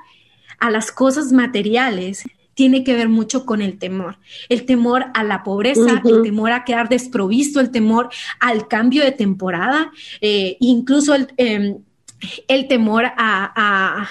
a 0.59 0.71
las 0.71 0.93
cosas 0.93 1.33
materiales 1.33 2.25
tiene 2.57 2.85
que 2.85 2.95
ver 2.95 3.11
mucho 3.11 3.45
con 3.45 3.61
el 3.61 3.79
temor. 3.79 4.17
El 4.49 4.65
temor 4.65 5.07
a 5.13 5.23
la 5.23 5.45
pobreza, 5.45 6.03
el 6.03 6.23
temor 6.23 6.53
a 6.53 6.65
quedar 6.65 6.89
desprovisto, 6.89 7.61
el 7.61 7.71
temor 7.71 8.09
al 8.41 8.67
cambio 8.67 9.05
de 9.05 9.13
temporada, 9.13 9.93
eh, 10.23 10.57
incluso 10.61 11.15
el, 11.15 11.29
em, 11.37 11.77
el 12.49 12.67
temor 12.67 13.05
a, 13.15 14.09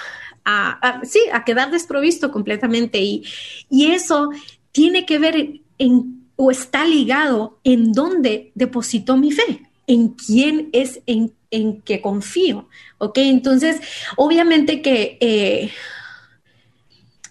sí, 1.04 1.20
a 1.34 1.44
quedar 1.44 1.72
desprovisto 1.72 2.32
completamente. 2.32 3.02
Y, 3.02 3.24
y 3.68 3.88
eso 3.88 4.30
tiene 4.72 5.08
que 5.08 5.18
ver 5.18 5.62
en, 5.80 6.28
o 6.36 6.52
está 6.52 6.86
ligado 6.86 7.58
en 7.64 7.94
dónde 7.94 8.52
depositó 8.54 9.18
mi 9.18 9.32
fe, 9.32 9.64
en 9.88 10.10
quién 10.10 10.70
es, 10.72 11.02
en, 11.08 11.34
en 11.50 11.82
que 11.82 12.00
confío. 12.00 12.70
¿Ok? 13.00 13.18
Entonces, 13.18 13.82
obviamente 14.18 14.84
que... 14.84 15.18
Eh, 15.20 15.72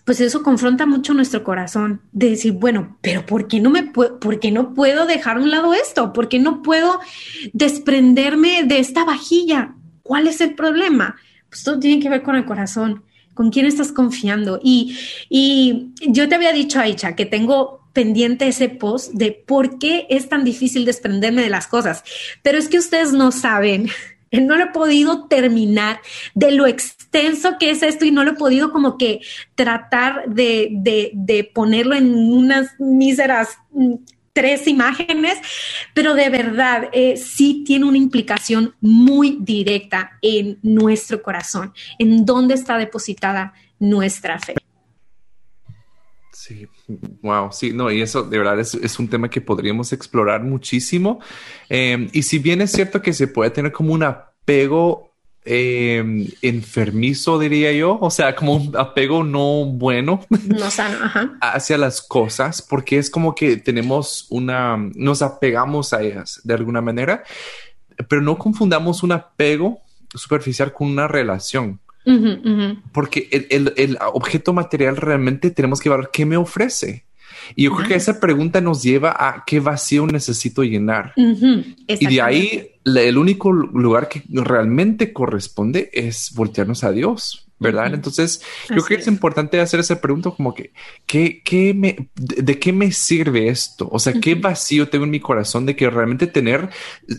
pues 0.04 0.20
eso 0.20 0.42
confronta 0.42 0.86
mucho 0.86 1.14
nuestro 1.14 1.42
corazón 1.44 2.02
de 2.12 2.30
decir, 2.30 2.52
bueno, 2.52 2.98
pero 3.00 3.24
¿por 3.24 3.48
qué 3.48 3.60
no 3.60 3.70
me 3.70 3.84
puedo, 3.84 4.20
por 4.20 4.38
qué 4.38 4.50
no 4.50 4.74
puedo 4.74 5.06
dejar 5.06 5.38
a 5.38 5.40
un 5.40 5.50
lado 5.50 5.72
esto? 5.72 6.12
¿Por 6.12 6.28
qué 6.28 6.38
no 6.38 6.62
puedo 6.62 7.00
desprenderme 7.52 8.64
de 8.64 8.78
esta 8.78 9.04
vajilla? 9.04 9.74
¿Cuál 10.02 10.26
es 10.26 10.40
el 10.42 10.54
problema? 10.54 11.16
Pues 11.48 11.64
todo 11.64 11.78
tiene 11.78 12.02
que 12.02 12.10
ver 12.10 12.22
con 12.22 12.36
el 12.36 12.44
corazón, 12.44 13.04
con 13.32 13.50
quién 13.50 13.64
estás 13.64 13.92
confiando. 13.92 14.60
Y, 14.62 14.98
y 15.30 15.92
yo 16.06 16.28
te 16.28 16.34
había 16.34 16.52
dicho, 16.52 16.80
Aicha, 16.80 17.16
que 17.16 17.24
tengo 17.24 17.84
pendiente 17.94 18.48
ese 18.48 18.68
post 18.68 19.12
de 19.12 19.32
por 19.32 19.78
qué 19.78 20.06
es 20.10 20.28
tan 20.28 20.44
difícil 20.44 20.84
desprenderme 20.84 21.42
de 21.42 21.48
las 21.48 21.66
cosas. 21.66 22.04
Pero 22.42 22.58
es 22.58 22.68
que 22.68 22.78
ustedes 22.78 23.12
no 23.12 23.32
saben 23.32 23.88
no 24.40 24.56
lo 24.56 24.64
he 24.64 24.70
podido 24.72 25.26
terminar 25.26 26.00
de 26.34 26.52
lo 26.52 26.66
extenso 26.66 27.56
que 27.58 27.70
es 27.70 27.82
esto 27.82 28.04
y 28.04 28.10
no 28.10 28.24
lo 28.24 28.32
he 28.32 28.36
podido 28.36 28.72
como 28.72 28.98
que 28.98 29.20
tratar 29.54 30.24
de, 30.28 31.50
ponerlo 31.54 31.94
en 31.94 32.14
unas 32.14 32.68
míseras 32.78 33.58
mm, 33.72 33.94
tres 34.32 34.66
imágenes, 34.66 35.38
pero 35.94 36.14
de 36.14 36.28
verdad 36.28 36.88
eh, 36.92 37.16
sí 37.16 37.62
tiene 37.64 37.86
una 37.86 37.98
implicación 37.98 38.74
muy 38.80 39.38
directa 39.40 40.18
en 40.22 40.58
nuestro 40.62 41.22
corazón, 41.22 41.72
en 41.98 42.24
dónde 42.24 42.54
está 42.54 42.76
depositada 42.76 43.54
nuestra 43.78 44.38
fe. 44.38 44.54
Sí, 46.34 46.66
wow, 47.22 47.52
sí, 47.52 47.72
no, 47.72 47.92
y 47.92 48.02
eso 48.02 48.24
de 48.24 48.38
verdad 48.38 48.58
es, 48.58 48.98
un 48.98 49.08
tema 49.08 49.30
que 49.30 49.40
podríamos 49.40 49.92
explorar 49.92 50.42
muchísimo. 50.42 51.20
Em, 51.68 52.08
y 52.12 52.24
si 52.24 52.40
bien 52.40 52.60
es 52.60 52.72
cierto 52.72 53.00
que 53.00 53.12
se 53.12 53.28
puede 53.28 53.50
tener 53.50 53.70
como 53.70 53.92
un 53.92 54.02
apego 54.02 55.12
em, 55.44 56.26
enfermizo, 56.42 57.38
diría 57.38 57.70
yo, 57.72 57.98
o 58.00 58.10
sea, 58.10 58.34
como 58.34 58.56
un 58.56 58.76
apego 58.76 59.22
no 59.22 59.64
bueno 59.64 60.24
no 60.30 60.70
sano, 60.72 60.98
hacia 61.40 61.78
las 61.78 62.02
cosas, 62.02 62.62
porque 62.62 62.98
es 62.98 63.10
como 63.10 63.34
que 63.36 63.56
tenemos 63.56 64.26
una, 64.30 64.76
nos 64.76 65.22
apegamos 65.22 65.92
a 65.92 66.02
ellas 66.02 66.40
de 66.42 66.54
alguna 66.54 66.80
manera, 66.80 67.22
pero 68.08 68.22
no 68.22 68.36
confundamos 68.38 69.04
un 69.04 69.12
apego 69.12 69.82
superficial 70.12 70.72
con 70.72 70.88
una 70.88 71.06
relación. 71.06 71.80
Porque 72.92 73.28
el, 73.50 73.98
objeto 74.12 74.52
material 74.52 74.96
realmente 74.96 75.50
tenemos 75.50 75.80
que 75.80 75.88
ver 75.88 76.10
qué 76.12 76.26
me 76.26 76.36
ofrece. 76.36 77.04
Y 77.56 77.64
yo 77.64 77.74
creo 77.74 77.88
que 77.88 77.94
esa 77.94 78.20
pregunta 78.20 78.60
nos 78.60 78.82
lleva 78.82 79.10
a 79.10 79.44
qué 79.46 79.60
vacío 79.60 80.06
necesito 80.06 80.62
llenar. 80.62 81.12
Y 81.16 82.06
de 82.06 82.22
ahí 82.22 82.70
el 82.84 83.18
único 83.18 83.52
lugar 83.52 84.08
que 84.08 84.22
realmente 84.28 85.12
corresponde 85.12 85.90
es 85.92 86.32
voltearnos 86.34 86.84
a 86.84 86.92
Dios, 86.92 87.48
¿verdad? 87.58 87.94
Entonces, 87.94 88.42
yo 88.68 88.76
creo 88.76 88.86
que 88.86 88.94
es, 88.96 89.06
importante 89.06 89.60
hacer 89.60 89.80
esa 89.80 90.00
pregunta 90.00 90.30
como 90.30 90.54
que, 90.54 90.72
¿qué, 91.06 91.74
me, 91.74 92.10
de, 92.14 92.58
qué 92.58 92.72
me 92.72 92.92
sirve 92.92 93.48
esto? 93.48 93.88
O 93.90 93.98
sea, 93.98 94.12
¿qué 94.14 94.34
vacío 94.34 94.88
tengo 94.88 95.04
en 95.04 95.10
mi 95.10 95.20
corazón 95.20 95.66
de 95.66 95.76
que 95.76 95.88
realmente 95.88 96.26
tener 96.26 96.68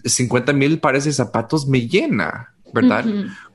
50 0.04 0.54
mil 0.54 0.80
pares 0.80 1.06
de 1.06 1.14
zapatos 1.14 1.68
me 1.68 1.88
llena? 1.88 2.55
¿Verdad? 2.76 3.06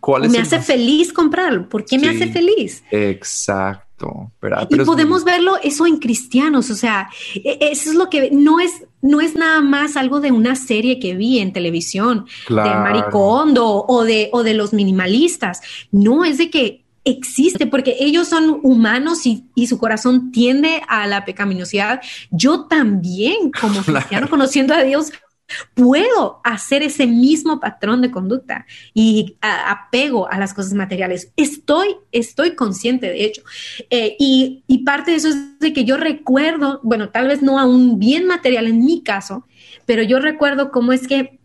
¿Cuál 0.01 0.29
me 0.31 0.39
hace 0.39 0.61
feliz 0.61 1.13
comprarlo. 1.13 1.69
¿Por 1.69 1.85
qué 1.85 1.99
me 1.99 2.09
hace 2.09 2.27
feliz? 2.29 2.83
Exacto. 2.91 3.87
¿verdad? 4.41 4.67
y 4.71 4.77
podemos 4.79 5.25
verlo 5.25 5.59
eso 5.63 5.87
en 5.87 5.99
cristianos, 5.99 6.71
o 6.71 6.75
sea, 6.75 7.11
e, 7.35 7.59
eso 7.61 7.91
es 7.91 7.97
lo 7.97 8.09
que 8.09 8.31
no 8.33 8.59
es, 8.59 8.85
no 9.03 9.21
es 9.21 9.35
nada 9.35 9.61
más 9.61 9.95
algo 9.95 10.21
de 10.21 10.33
una 10.33 10.57
serie 10.57 10.99
que 10.99 11.15
vi 11.15 11.39
en 11.39 11.53
televisión, 11.53 12.25
de 12.49 12.55
Maricondo 12.55 13.85
o 13.87 14.05
de, 14.05 14.31
o 14.33 14.43
de 14.43 14.55
los 14.55 14.73
minimalistas. 14.73 15.61
No, 15.93 16.25
es 16.25 16.39
de 16.39 16.49
que 16.49 16.85
existe 17.05 17.67
porque 17.67 17.97
ellos 18.01 18.29
son 18.29 18.61
humanos 18.63 19.27
y, 19.27 19.45
su 19.67 19.79
corazón 19.79 20.33
tiende 20.33 20.83
a 20.89 21.07
la 21.07 21.25
pecaminosidad. 21.25 22.01
Yo 22.31 22.67
también, 22.67 23.51
como 23.61 23.83
cristiano, 23.85 24.29
conociendo 24.29 24.75
a 24.75 24.83
Dios, 24.83 25.13
puedo 25.75 26.41
hacer 26.45 26.83
ese 26.83 27.07
mismo 27.07 27.61
patrón 27.61 28.01
de 28.01 28.11
conducta 28.11 28.67
y 28.95 29.37
apego 29.41 30.31
a 30.31 30.39
las 30.39 30.55
cosas 30.55 30.75
materiales. 30.75 31.33
Estoy, 31.37 31.97
estoy 32.13 32.55
consciente 32.55 33.09
de 33.09 33.25
hecho. 33.25 33.43
Eh, 33.91 34.17
y, 34.19 34.65
parte 34.85 35.13
de 35.13 35.19
eso 35.19 35.29
es 35.29 35.59
de 35.61 35.73
que 35.73 35.85
yo 35.85 35.97
recuerdo, 35.97 36.81
bueno, 36.83 37.11
tal 37.11 37.29
vez 37.29 37.43
no 37.43 37.59
a 37.59 37.67
un 37.67 37.99
bien 37.99 38.27
material 38.27 38.67
en 38.67 38.85
mi 38.85 39.03
caso, 39.03 39.47
pero 39.87 40.03
yo 40.03 40.19
recuerdo 40.19 40.73
cómo 40.73 40.93
es 40.93 41.07
que 41.07 41.39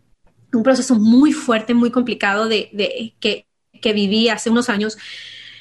un 0.54 0.64
proceso 0.64 0.96
muy 0.96 1.34
fuerte, 1.34 1.74
muy 1.74 1.92
complicado 1.92 2.48
de 2.48 3.14
que, 3.20 3.46
que 3.82 3.94
viví 3.94 4.30
hace 4.30 4.50
unos 4.50 4.70
años, 4.70 4.98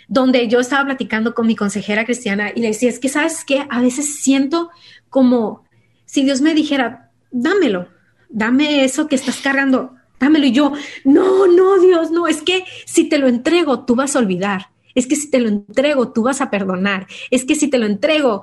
donde 0.09 0.49
yo 0.49 0.61
estaba 0.61 0.85
platicando 0.85 1.35
con 1.35 1.47
mi 1.47 1.57
consejera 1.57 2.05
cristiana 2.05 2.53
y 2.55 2.61
le 2.61 2.69
decía, 2.69 2.89
es 2.89 2.99
que 2.99 3.09
sabes 3.09 3.45
que 3.45 3.67
a 3.69 3.81
veces 3.81 4.21
siento 4.21 4.71
como 5.09 5.65
si 6.05 6.25
Dios 6.25 6.41
me 6.41 6.55
dijera, 6.55 7.11
dámelo, 7.31 7.89
dame 8.35 8.85
eso 8.85 9.07
que 9.07 9.15
estás 9.15 9.41
cargando, 9.41 9.95
dámelo. 10.21 10.45
Y 10.45 10.53
yo, 10.53 10.73
no, 11.05 11.47
no, 11.47 11.79
Dios, 11.79 12.11
no, 12.11 12.27
es 12.27 12.43
que 12.43 12.65
si 12.85 13.09
te 13.09 13.19
lo 13.19 13.29
entrego, 13.29 13.85
tú 13.85 13.95
vas 13.95 14.15
a 14.15 14.19
olvidar. 14.19 14.69
Es 14.95 15.07
que 15.07 15.17
si 15.17 15.31
te 15.31 15.41
lo 15.41 15.49
entrego, 15.49 16.13
tú 16.13 16.23
vas 16.25 16.41
a 16.41 16.51
perdonar. 16.51 17.07
Es 17.31 17.45
que 17.45 17.55
si 17.55 17.69
te 17.69 17.79
lo 17.79 17.87
entrego, 17.87 18.43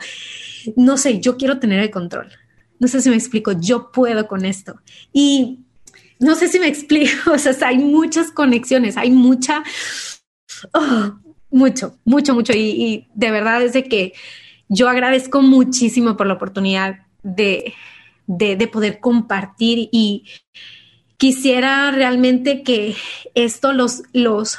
no 0.75 0.97
sé, 0.97 1.19
yo 1.19 1.37
quiero 1.37 1.59
tener 1.59 1.79
el 1.79 1.91
control. 1.91 2.29
No 2.79 2.87
sé 2.87 3.01
si 3.01 3.09
me 3.09 3.15
explico, 3.15 3.51
yo 3.51 3.91
puedo 3.91 4.27
con 4.27 4.45
esto. 4.45 4.79
Y 5.13 5.59
no 6.19 6.35
sé 6.35 6.47
si 6.47 6.59
me 6.59 6.67
explico, 6.73 7.33
o 7.33 7.37
sea, 7.37 7.53
hay 7.67 7.77
muchas 7.77 8.31
conexiones, 8.31 8.97
hay 8.97 9.11
mucha, 9.11 9.63
oh, 10.73 11.13
mucho, 11.49 11.97
mucho, 12.05 12.33
mucho. 12.33 12.53
Y, 12.53 13.07
de 13.13 13.31
verdad 13.31 13.61
es 13.61 13.73
de 13.73 13.83
que 13.83 14.13
yo 14.69 14.89
agradezco 14.89 15.41
muchísimo 15.41 16.15
por 16.15 16.27
la 16.27 16.33
oportunidad 16.33 16.99
de, 17.23 17.73
de, 18.37 18.67
poder 18.67 18.99
compartir 18.99 19.89
y 19.91 20.25
quisiera 21.17 21.91
realmente 21.91 22.63
que 22.63 22.95
esto 23.35 23.73
los, 23.73 24.03
los, 24.13 24.57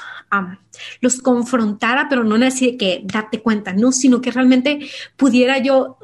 los 1.00 1.20
confrontara, 1.20 2.08
pero 2.08 2.24
no 2.24 2.44
así 2.44 2.76
que 2.76 3.02
date 3.04 3.40
cuenta, 3.40 3.72
no, 3.72 3.92
sino 3.92 4.20
que 4.20 4.30
realmente 4.30 4.80
pudiera 5.16 5.58
yo, 5.58 5.98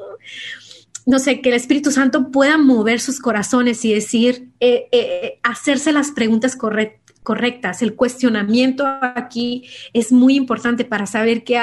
no 1.05 1.19
sé, 1.19 1.41
que 1.41 1.49
el 1.49 1.55
Espíritu 1.55 1.91
Santo 1.91 2.31
pueda 2.31 2.57
mover 2.57 2.99
sus 2.99 3.19
corazones 3.19 3.85
y 3.85 3.93
decir, 3.93 4.49
eh, 4.59 4.87
eh, 4.91 5.39
hacerse 5.43 5.91
las 5.91 6.11
preguntas 6.11 6.55
correctas 6.55 6.99
correctas. 7.21 7.81
El 7.81 7.95
cuestionamiento 7.95 8.87
aquí 8.87 9.69
es 9.93 10.11
muy 10.11 10.35
importante 10.35 10.85
para 10.85 11.05
saber 11.05 11.43
qué, 11.43 11.57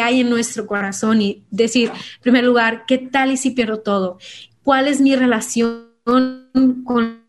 hay 0.00 0.20
en 0.20 0.30
nuestro 0.30 0.66
corazón 0.68 1.20
y 1.20 1.42
decir, 1.50 1.88
en 1.88 2.22
primer 2.22 2.44
lugar, 2.44 2.84
¿qué 2.86 2.98
tal 2.98 3.32
y 3.32 3.36
si 3.36 3.50
pierdo 3.50 3.80
todo? 3.80 4.18
¿Cuál 4.62 4.88
es 4.88 5.00
mi 5.00 5.16
relación 5.16 5.90
con 6.04 7.20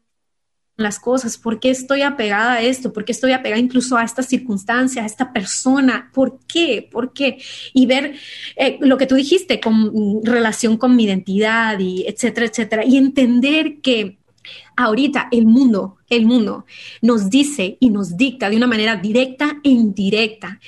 las 0.81 0.99
cosas? 0.99 1.37
¿Por 1.37 1.59
qué 1.59 1.69
estoy 1.69 2.01
apegada 2.01 2.53
a 2.53 2.61
esto? 2.61 2.91
¿Por 2.91 3.05
qué 3.05 3.11
estoy 3.11 3.31
apegada 3.31 3.61
incluso 3.61 3.97
a 3.97 4.03
esta 4.03 4.23
circunstancia, 4.23 5.03
a 5.03 5.05
esta 5.05 5.31
persona? 5.31 6.09
¿Por 6.13 6.39
qué? 6.47 6.87
¿Por 6.91 7.13
qué? 7.13 7.41
Y 7.73 7.85
ver 7.85 8.15
eh, 8.55 8.77
lo 8.81 8.97
que 8.97 9.07
tú 9.07 9.15
dijiste 9.15 9.59
con 9.59 10.23
relación 10.23 10.77
con 10.77 10.95
mi 10.95 11.05
identidad 11.05 11.79
y 11.79 12.05
etcétera, 12.07 12.47
etcétera. 12.47 12.85
Y 12.85 12.97
entender 12.97 13.79
que 13.81 14.17
ahorita 14.75 15.29
el 15.31 15.45
mundo, 15.45 15.97
el 16.09 16.25
mundo 16.25 16.65
nos 17.01 17.29
dice 17.29 17.77
y 17.79 17.89
nos 17.89 18.17
dicta 18.17 18.49
de 18.49 18.57
una 18.57 18.67
manera 18.67 18.95
directa 18.95 19.59
e 19.63 19.69
indirecta 19.69 20.59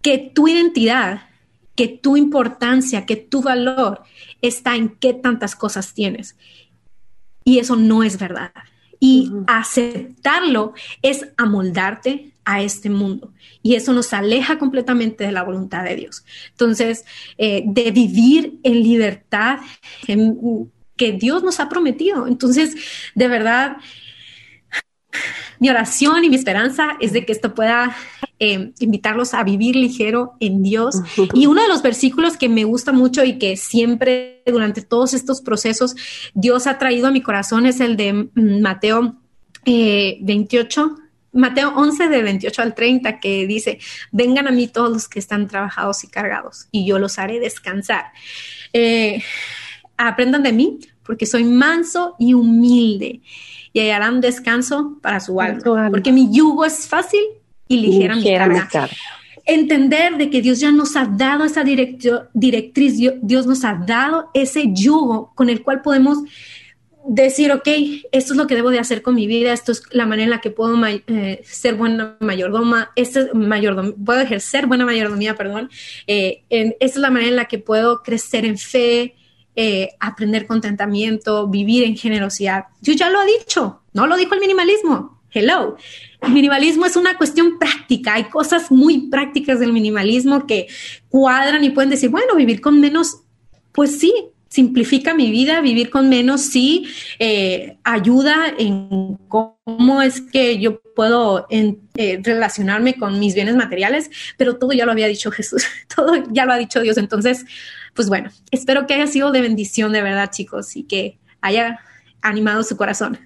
que 0.00 0.18
tu 0.18 0.48
identidad, 0.48 1.28
que 1.76 1.88
tu 1.88 2.16
importancia, 2.16 3.06
que 3.06 3.16
tu 3.16 3.40
valor 3.40 4.02
está 4.42 4.76
en 4.76 4.90
qué 4.90 5.14
tantas 5.14 5.56
cosas 5.56 5.94
tienes. 5.94 6.36
Y 7.44 7.58
eso 7.58 7.76
no 7.76 8.02
es 8.02 8.18
verdad. 8.18 8.52
Y 9.00 9.32
aceptarlo 9.46 10.74
es 11.00 11.28
amoldarte 11.36 12.32
a 12.44 12.62
este 12.62 12.90
mundo. 12.90 13.32
Y 13.62 13.74
eso 13.74 13.92
nos 13.92 14.12
aleja 14.12 14.58
completamente 14.58 15.24
de 15.24 15.32
la 15.32 15.42
voluntad 15.42 15.84
de 15.84 15.96
Dios. 15.96 16.24
Entonces, 16.50 17.04
eh, 17.38 17.62
de 17.66 17.90
vivir 17.90 18.58
en 18.62 18.82
libertad, 18.82 19.60
en, 20.06 20.70
que 20.96 21.12
Dios 21.12 21.42
nos 21.42 21.58
ha 21.60 21.68
prometido. 21.68 22.26
Entonces, 22.26 22.76
de 23.14 23.28
verdad, 23.28 23.76
mi 25.58 25.70
oración 25.70 26.24
y 26.24 26.28
mi 26.28 26.36
esperanza 26.36 26.96
es 27.00 27.12
de 27.12 27.24
que 27.24 27.32
esto 27.32 27.54
pueda 27.54 27.96
eh, 28.38 28.72
invitarlos 28.80 29.34
a 29.34 29.44
vivir 29.44 29.76
ligero 29.76 30.34
en 30.40 30.62
Dios. 30.62 30.96
Y 31.34 31.46
uno 31.46 31.62
de 31.62 31.68
los 31.68 31.82
versículos 31.82 32.36
que 32.36 32.48
me 32.48 32.64
gusta 32.64 32.92
mucho 32.92 33.22
y 33.24 33.38
que 33.38 33.56
siempre 33.56 34.42
durante 34.46 34.82
todos 34.82 35.14
estos 35.14 35.40
procesos 35.40 35.94
Dios 36.34 36.66
ha 36.66 36.78
traído 36.78 37.06
a 37.06 37.10
mi 37.12 37.20
corazón 37.20 37.66
es 37.66 37.80
el 37.80 37.96
de 37.96 38.12
mm, 38.12 38.60
Mateo 38.60 39.16
28. 39.64 40.96
Eh, 40.96 41.02
Mateo 41.34 41.72
11 41.74 42.08
de 42.08 42.22
28 42.22 42.62
al 42.62 42.74
30 42.74 43.20
que 43.20 43.46
dice, 43.46 43.78
vengan 44.10 44.48
a 44.48 44.50
mí 44.50 44.68
todos 44.68 44.90
los 44.90 45.08
que 45.08 45.18
están 45.18 45.48
trabajados 45.48 46.04
y 46.04 46.08
cargados 46.08 46.66
y 46.70 46.84
yo 46.84 46.98
los 46.98 47.18
haré 47.18 47.40
descansar. 47.40 48.06
Eh, 48.72 49.22
aprendan 50.08 50.42
de 50.42 50.52
mí, 50.52 50.78
porque 51.04 51.26
soy 51.26 51.44
manso 51.44 52.14
y 52.18 52.34
humilde, 52.34 53.20
y 53.72 53.80
hallarán 53.80 54.20
descanso 54.20 54.98
para 55.02 55.20
su 55.20 55.40
alma, 55.40 55.90
porque 55.90 56.12
mi 56.12 56.28
yugo 56.32 56.64
es 56.64 56.86
fácil 56.86 57.20
y 57.68 57.78
ligera, 57.78 58.14
mi 58.14 58.60
carga. 58.60 58.90
Entender 59.44 60.16
de 60.18 60.30
que 60.30 60.40
Dios 60.40 60.60
ya 60.60 60.70
nos 60.70 60.94
ha 60.94 61.04
dado 61.04 61.44
esa 61.44 61.64
directriz, 61.64 62.96
Dios 63.22 63.46
nos 63.46 63.64
ha 63.64 63.74
dado 63.74 64.30
ese 64.34 64.72
yugo 64.72 65.32
con 65.34 65.48
el 65.48 65.62
cual 65.62 65.82
podemos 65.82 66.18
decir, 67.04 67.50
ok, 67.52 67.68
esto 68.12 68.32
es 68.32 68.36
lo 68.36 68.46
que 68.46 68.54
debo 68.54 68.70
de 68.70 68.78
hacer 68.78 69.02
con 69.02 69.14
mi 69.14 69.26
vida, 69.26 69.52
esto 69.52 69.72
es 69.72 69.82
la 69.90 70.06
manera 70.06 70.24
en 70.24 70.30
la 70.30 70.40
que 70.40 70.50
puedo 70.50 70.76
eh, 70.86 71.42
ser 71.44 71.74
buena 71.74 72.16
mayordoma, 72.20 72.90
este 72.96 73.26
puedo 74.04 74.20
ejercer 74.20 74.66
buena 74.66 74.86
mayordomía, 74.86 75.34
perdón, 75.34 75.70
eh, 76.06 76.44
esta 76.48 76.76
es 76.78 76.96
la 76.96 77.10
manera 77.10 77.30
en 77.30 77.36
la 77.36 77.46
que 77.46 77.58
puedo 77.58 78.02
crecer 78.02 78.44
en 78.44 78.58
fe, 78.58 79.16
eh, 79.56 79.90
aprender 80.00 80.46
contentamiento, 80.46 81.48
vivir 81.48 81.84
en 81.84 81.96
generosidad. 81.96 82.64
Yo 82.80 82.92
ya 82.94 83.10
lo 83.10 83.22
he 83.22 83.38
dicho, 83.38 83.82
no 83.92 84.06
lo 84.06 84.16
dijo 84.16 84.34
el 84.34 84.40
minimalismo. 84.40 85.20
Hello. 85.30 85.76
El 86.20 86.32
minimalismo 86.32 86.86
es 86.86 86.96
una 86.96 87.16
cuestión 87.16 87.58
práctica. 87.58 88.14
Hay 88.14 88.24
cosas 88.24 88.70
muy 88.70 89.08
prácticas 89.08 89.60
del 89.60 89.72
minimalismo 89.72 90.46
que 90.46 90.68
cuadran 91.08 91.64
y 91.64 91.70
pueden 91.70 91.90
decir, 91.90 92.10
bueno, 92.10 92.36
vivir 92.36 92.60
con 92.60 92.80
menos, 92.80 93.22
pues 93.72 93.98
sí, 93.98 94.12
simplifica 94.52 95.14
mi 95.14 95.30
vida, 95.30 95.62
vivir 95.62 95.88
con 95.88 96.10
menos 96.10 96.42
sí 96.42 96.86
eh, 97.18 97.78
ayuda 97.84 98.52
en 98.58 99.16
cómo 99.26 100.02
es 100.02 100.20
que 100.20 100.58
yo 100.58 100.82
puedo 100.94 101.46
eh, 101.48 102.20
relacionarme 102.22 102.94
con 102.94 103.18
mis 103.18 103.34
bienes 103.34 103.56
materiales, 103.56 104.10
pero 104.36 104.58
todo 104.58 104.72
ya 104.72 104.84
lo 104.84 104.92
había 104.92 105.06
dicho 105.06 105.30
Jesús, 105.30 105.64
todo 105.96 106.22
ya 106.30 106.44
lo 106.44 106.52
ha 106.52 106.58
dicho 106.58 106.82
Dios. 106.82 106.98
Entonces, 106.98 107.46
pues 107.94 108.08
bueno, 108.08 108.30
espero 108.50 108.86
que 108.86 108.94
haya 108.94 109.06
sido 109.06 109.32
de 109.32 109.40
bendición 109.40 109.92
de 109.92 110.02
verdad, 110.02 110.30
chicos, 110.30 110.76
y 110.76 110.84
que 110.84 111.18
haya 111.40 111.80
animado 112.22 112.62
su 112.62 112.76
corazón. 112.76 113.18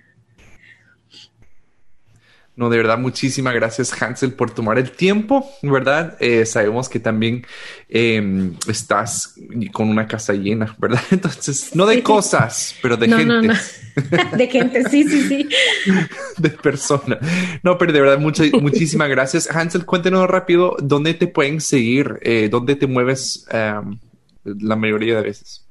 No, 2.57 2.71
de 2.71 2.79
verdad, 2.79 2.97
muchísimas 2.97 3.53
gracias 3.53 3.93
Hansel 4.01 4.33
por 4.33 4.51
tomar 4.51 4.79
el 4.79 4.91
tiempo, 4.91 5.47
¿verdad? 5.61 6.17
Eh, 6.21 6.47
sabemos 6.47 6.89
que 6.89 6.99
también 6.99 7.47
em, 7.87 8.57
estás 8.67 9.35
con 9.73 9.91
una 9.91 10.09
casa 10.09 10.33
llena, 10.33 10.75
¿verdad? 10.79 11.03
Entonces, 11.11 11.77
no 11.77 11.85
de 11.85 12.03
cosas, 12.03 12.75
pero 12.81 12.97
de 12.97 13.09
gente. 13.09 13.25
No, 13.27 13.43
no. 13.43 13.55
De 14.37 14.47
gente, 14.49 14.87
sí, 14.91 15.05
sí, 15.05 15.23
sí. 15.23 15.49
De 16.37 16.51
persona. 16.51 17.19
No, 17.63 17.79
pero 17.79 17.95
de 17.95 18.01
verdad, 18.03 18.19
muchísimas 18.19 19.09
gracias. 19.09 19.49
Hansel, 19.51 19.87
cuéntenos 19.87 20.29
rápido 20.29 20.77
dónde 20.83 21.15
te 21.15 21.27
pueden 21.27 21.63
seguir, 21.63 22.19
eh, 22.21 22.51
dónde 22.51 22.77
te 22.77 22.87
mueves 22.87 23.47
em, 23.51 23.99
la 24.61 24.77
mayoría 24.77 25.17
de 25.17 25.23
veces. 25.23 25.67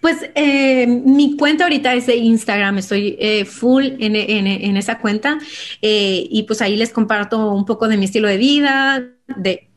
Pues 0.00 0.30
eh, 0.34 0.86
mi 0.86 1.36
cuenta 1.36 1.64
ahorita 1.64 1.94
es 1.94 2.06
de 2.06 2.16
Instagram, 2.16 2.78
estoy 2.78 3.16
eh, 3.18 3.44
full 3.44 3.84
en, 3.98 4.76
esa 4.76 4.98
cuenta 4.98 5.38
eh, 5.82 6.26
y 6.30 6.44
pues 6.44 6.62
ahí 6.62 6.76
les 6.76 6.90
comparto 6.90 7.52
un 7.52 7.64
poco 7.64 7.88
de 7.88 7.96
mi 7.96 8.04
estilo 8.04 8.28
de 8.28 8.36
vida, 8.36 9.04
de, 9.26 9.68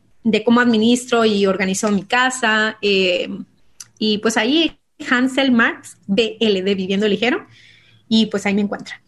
cómo 0.44 0.60
administro 0.60 1.24
y 1.24 1.46
organizo 1.46 1.90
mi 1.90 2.04
casa 2.04 2.78
y 2.80 4.18
pues 4.18 4.36
ahí 4.36 4.78
Hansel 5.10 5.50
Marx, 5.50 5.96
BL 6.06 6.62
de 6.62 6.74
Viviendo 6.76 7.08
Ligero 7.08 7.46
y 8.08 8.26
pues 8.26 8.46
ahí 8.46 8.54
me 8.54 8.62
encuentran. 8.62 9.00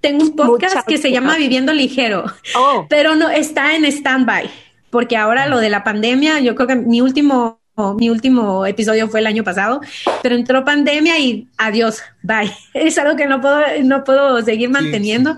Tengo 0.00 0.24
un 0.24 0.34
podcast 0.34 0.86
que 0.86 0.98
se 0.98 1.12
llama 1.12 1.36
Viviendo 1.36 1.72
Ligero, 1.72 2.24
oh. 2.56 2.86
pero 2.88 3.14
no 3.14 3.30
está 3.30 3.76
en 3.76 3.84
stand-by 3.84 4.50
porque 4.92 5.16
ahora 5.16 5.46
lo 5.46 5.58
de 5.58 5.70
la 5.70 5.84
pandemia, 5.84 6.40
yo 6.40 6.54
creo 6.54 6.68
que 6.68 6.76
mi 6.76 7.00
último 7.00 7.61
mi 7.98 8.10
último 8.10 8.66
episodio 8.66 9.08
fue 9.08 9.20
el 9.20 9.26
año 9.26 9.44
pasado, 9.44 9.80
pero 10.22 10.34
entró 10.34 10.64
pandemia 10.64 11.18
y 11.18 11.48
adiós, 11.56 12.02
bye. 12.22 12.52
Es 12.74 12.98
algo 12.98 13.16
que 13.16 13.26
no 13.26 13.40
puedo, 13.40 13.60
no 13.84 14.04
puedo 14.04 14.42
seguir 14.42 14.70
manteniendo, 14.70 15.36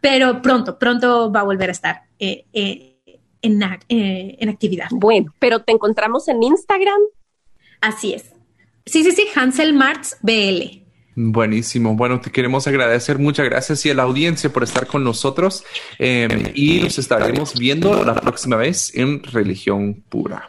pero 0.00 0.42
pronto, 0.42 0.78
pronto 0.78 1.32
va 1.32 1.40
a 1.40 1.44
volver 1.44 1.70
a 1.70 1.72
estar 1.72 2.02
eh, 2.18 2.44
eh, 2.52 2.96
en, 3.42 3.62
eh, 3.62 4.36
en 4.38 4.48
actividad. 4.48 4.88
Bueno, 4.90 5.32
pero 5.38 5.60
te 5.62 5.72
encontramos 5.72 6.28
en 6.28 6.42
Instagram. 6.42 7.00
Así 7.80 8.14
es. 8.14 8.24
Sí, 8.86 9.02
sí, 9.02 9.12
sí, 9.12 9.26
Hansel 9.34 9.72
Martz 9.72 10.16
BL. 10.20 10.84
Buenísimo. 11.16 11.94
Bueno, 11.94 12.20
te 12.20 12.30
queremos 12.30 12.66
agradecer. 12.66 13.18
Muchas 13.18 13.46
gracias 13.46 13.86
y 13.86 13.90
a 13.90 13.94
la 13.94 14.02
audiencia 14.02 14.50
por 14.50 14.64
estar 14.64 14.86
con 14.86 15.04
nosotros. 15.04 15.64
Eh, 15.98 16.52
y 16.54 16.80
nos 16.80 16.98
estaremos 16.98 17.54
viendo 17.54 18.04
la 18.04 18.14
próxima 18.14 18.56
vez 18.56 18.92
en 18.94 19.22
Religión 19.22 20.02
Pura. 20.08 20.48